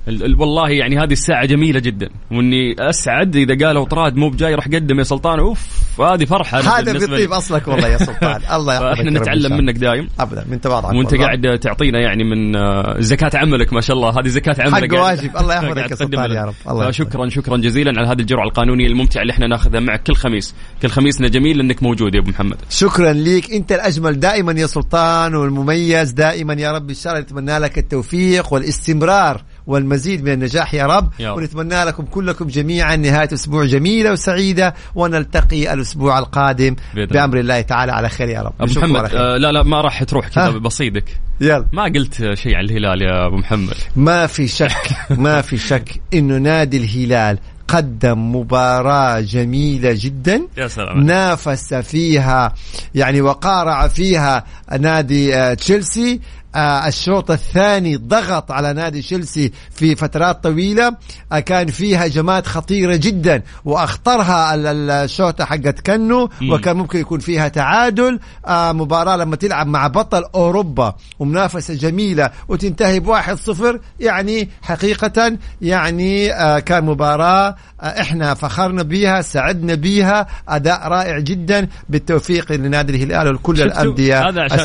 ال- 0.10 0.24
ال- 0.26 0.39
والله 0.41 0.70
يعني 0.70 0.97
هذه 0.97 1.12
الساعة 1.12 1.45
جميلة 1.45 1.80
جدا 1.80 2.10
وإني 2.32 2.76
أسعد 2.80 3.36
إذا 3.36 3.66
قالوا 3.68 3.86
طراد 3.86 4.16
مو 4.16 4.30
بجاي 4.30 4.55
راح 4.55 4.66
قدم 4.68 4.99
يا 4.99 5.03
سلطان 5.03 5.39
أوف 5.39 5.68
هذه 6.01 6.26
فرحة 6.26 6.60
هذا. 6.80 6.93
بيطيب 6.93 7.32
أصلك 7.32 7.68
والله 7.68 7.88
يا 7.88 7.97
سلطان 7.97 8.41
الله 8.55 8.74
يحفظك 8.76 8.99
إن 9.07 9.14
نتعلم. 9.18 9.57
منك 9.57 9.76
دايم 9.78 10.10
ابدا 10.20 10.45
من 10.49 10.62
تواضعك 10.62 10.93
وأنت 10.95 11.12
والله. 11.14 11.26
قاعد 11.26 11.60
تعطينا 11.60 11.99
يعني 11.99 12.24
من 12.24 12.55
آه، 12.55 12.95
زكاة 12.99 13.32
عملك 13.39 13.74
ما 13.74 13.82
شاء 13.82 13.95
الله 13.95 14.10
هذه 14.20 14.28
زكاة 14.28 14.55
عملك 14.60 14.91
حق 14.95 14.99
قاعد- 14.99 15.18
واجب. 15.20 15.38
الله 15.38 15.55
يحفظك 15.55 15.91
يا 15.91 15.95
سلطان. 15.95 16.32
يا 16.32 16.43
رب. 16.45 16.53
الله 16.70 16.84
يحفظك. 16.86 17.03
شكرا 17.10 17.30
شكرا 17.30 17.57
جزيلا 17.57 17.93
على 17.97 18.07
هذه 18.07 18.20
الجرعة 18.20 18.43
القانونية 18.43 18.88
الممتعة 18.88 19.22
اللي 19.22 19.32
إحنا 19.34 19.47
ناخذها 19.47 19.80
معك 19.80 20.03
كل 20.03 20.16
خميس 20.16 20.55
كل 20.82 20.88
خميسنا 20.89 21.28
جميل 21.28 21.60
انك 21.60 21.84
موجود 21.84 22.16
يا 22.16 22.20
أبو 22.20 22.30
محمد 22.30 22.57
شكرا 22.70 23.14
ليك 23.14 23.51
أنت 23.51 23.72
الأجمل 23.72 24.20
دائما 24.20 24.51
يا 24.51 24.68
سلطان 24.68 25.36
والمميز 25.36 26.12
دائما 26.12 26.53
يا 26.53 26.72
رب 26.72 26.89
إن 26.89 26.95
شاء 26.95 27.14
الله 27.14 27.24
نتمنى 27.24 27.57
لك 27.60 27.78
التوفيق 27.78 28.53
والاستمرار 28.53 29.41
والمزيد 29.70 30.24
من 30.24 30.32
النجاح 30.32 30.74
يا 30.74 30.86
رب, 30.86 31.09
رب. 31.22 31.38
ونتمنى 31.38 31.84
لكم 31.84 32.03
كلكم 32.05 32.47
جميعا 32.47 32.95
نهاية 32.95 33.30
أسبوع 33.34 33.65
جميله 33.65 34.11
وسعيدة 34.11 34.74
ونلتقي 34.95 35.74
الأسبوع 35.74 36.20
القادم 36.20 36.76
بإذن 36.93 37.03
الله. 37.03 37.22
بأمر 37.22 37.39
الله 37.39 37.61
تعالى 37.61 37.91
على 37.91 38.09
خير 38.09 38.30
يا 38.30 38.41
رب 38.41 38.53
على 38.59 38.72
محمد. 38.72 39.15
آه 39.15 39.38
لا 39.38 39.51
لا 39.51 39.63
ما 39.63 39.82
راح 39.82 40.03
تروح 40.03 40.28
كذا؟ 40.28 40.49
بصيدك 40.49 41.20
يلا 41.41 41.65
ما 41.74 41.84
قلت 41.84 42.34
شيء 42.34 42.55
عن 42.55 42.65
الهلال 42.65 43.01
يا 43.01 43.28
أبو 43.28 43.38
محمد 43.38 43.74
ما 43.95 44.28
في 44.28 44.47
شك 44.47 44.89
ما 45.26 45.41
في 45.41 45.57
شك 45.57 46.01
انه 46.13 46.38
نادي 46.38 46.78
الهلال 46.78 47.39
قدم 47.67 48.36
مباراة 48.36 49.20
جميلة 49.20 49.91
جدا 49.95 50.41
يا 50.57 50.67
سلام 50.67 51.03
نافس 51.03 51.74
فيها 51.74 52.53
يعني 52.95 53.22
وقارع 53.22 53.88
فيها 53.88 54.45
نادي 54.80 55.36
آه، 55.36 55.53
تشيلسي 55.53 56.20
آه، 56.56 56.88
الشوط 56.88 57.32
الثاني 57.32 57.95
ضغط 57.95 58.52
على 58.52 58.74
نادي 58.74 59.02
تشيلسي 59.02 59.52
في 59.72 59.95
فترات 59.95 60.43
طويلة 60.43 60.95
آه، 61.32 61.39
كان 61.39 61.68
فيها 61.68 62.06
هجمات 62.06 62.47
خطيرة 62.47 62.95
جدا 62.95 63.41
وأخطرها 63.66 64.56
ال- 64.56 64.66
ال- 64.68 64.89
الشوطة 64.91 65.45
حقت 65.45 65.80
كنو. 65.80 66.30
وكان 66.50 66.76
ممكن 66.78 67.00
يكون 67.00 67.20
فيها 67.20 67.47
تعادل 67.47 68.20
آه، 68.47 68.72
مباراة 68.72 69.16
لما 69.18 69.36
تلعب 69.36 69.68
مع 69.68 69.88
بطل 69.88 70.24
أوروبا 70.36 70.95
ومنافسة 71.20 71.74
جميلة 71.74 72.30
وتنتهي 72.47 73.00
بواحد 73.00 73.38
صفر 73.38 73.80
يعني 74.00 74.50
حقيقة 74.62 75.38
يعني 75.62 76.28
كان 76.60 76.86
مباراة 76.86 77.56
آه، 77.82 77.86
إحنا 78.02 78.34
فخرنا 78.34 78.84
بيها 78.84 79.22
سعدنا 79.22 79.76
بيها 79.76 80.28
أداء 80.50 80.88
رائع 80.88 81.20
جدا 81.20 81.68
بالتوفيق 81.89 82.52
لنادي 82.52 82.95
الهلال 82.95 83.28
شفتوا؟ 83.58 83.82
الأندية 83.82 84.20
هذا 84.30 84.41
عشان- 84.41 84.60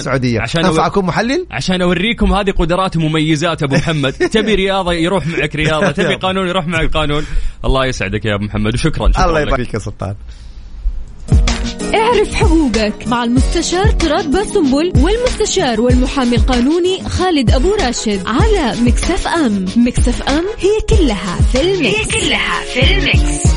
أكون 0.86 1.04
محلل؟ 1.04 1.46
عشان 1.50 1.73
اوريكم 1.82 2.32
هذه 2.32 2.50
قدرات 2.50 2.96
ومميزات 2.96 3.62
أبو 3.62 3.74
محمد. 3.76 4.12
تبي 4.34 4.54
رياضة 4.54 4.92
يروح 4.92 5.26
معك 5.26 5.56
رياضة 5.56 5.90
تبي 6.02 6.14
قانون 6.14 6.48
يروح 6.48 6.66
معك 6.66 6.90
قانون. 6.90 7.26
الله 7.64 7.86
يسعدك 7.86 8.24
يا 8.24 8.34
أبو 8.34 8.44
محمد 8.44 8.74
وشكرا 8.74 9.12
شكرا 9.12 9.24
الله. 9.26 9.40
يبارك 9.40 9.64
فيك 9.64 9.74
يا 9.74 9.78
سلطان. 9.78 10.14
اعرف 11.94 12.34
حقوقك 12.34 13.08
مع 13.08 13.24
المستشار 13.24 13.86
تراد 13.86 14.30
باسنبل 14.30 14.92
والمستشار 14.96 15.80
والمحامي 15.80 16.36
القانوني 16.36 17.02
خالد 17.08 17.50
أبو 17.50 17.74
راشد 17.74 18.22
على 18.26 18.74
Mix 18.80 19.28
FM. 19.28 19.64
Mix 19.76 20.22
FM 20.22 20.44
هي 20.58 20.96
كلها 20.98 21.38
في 21.52 21.60
ال 21.60 21.67
mix 21.67 21.86
هي 21.86 22.04
كلها 22.04 22.60
في 22.74 22.80
ال 22.98 23.12
mix 23.12 23.53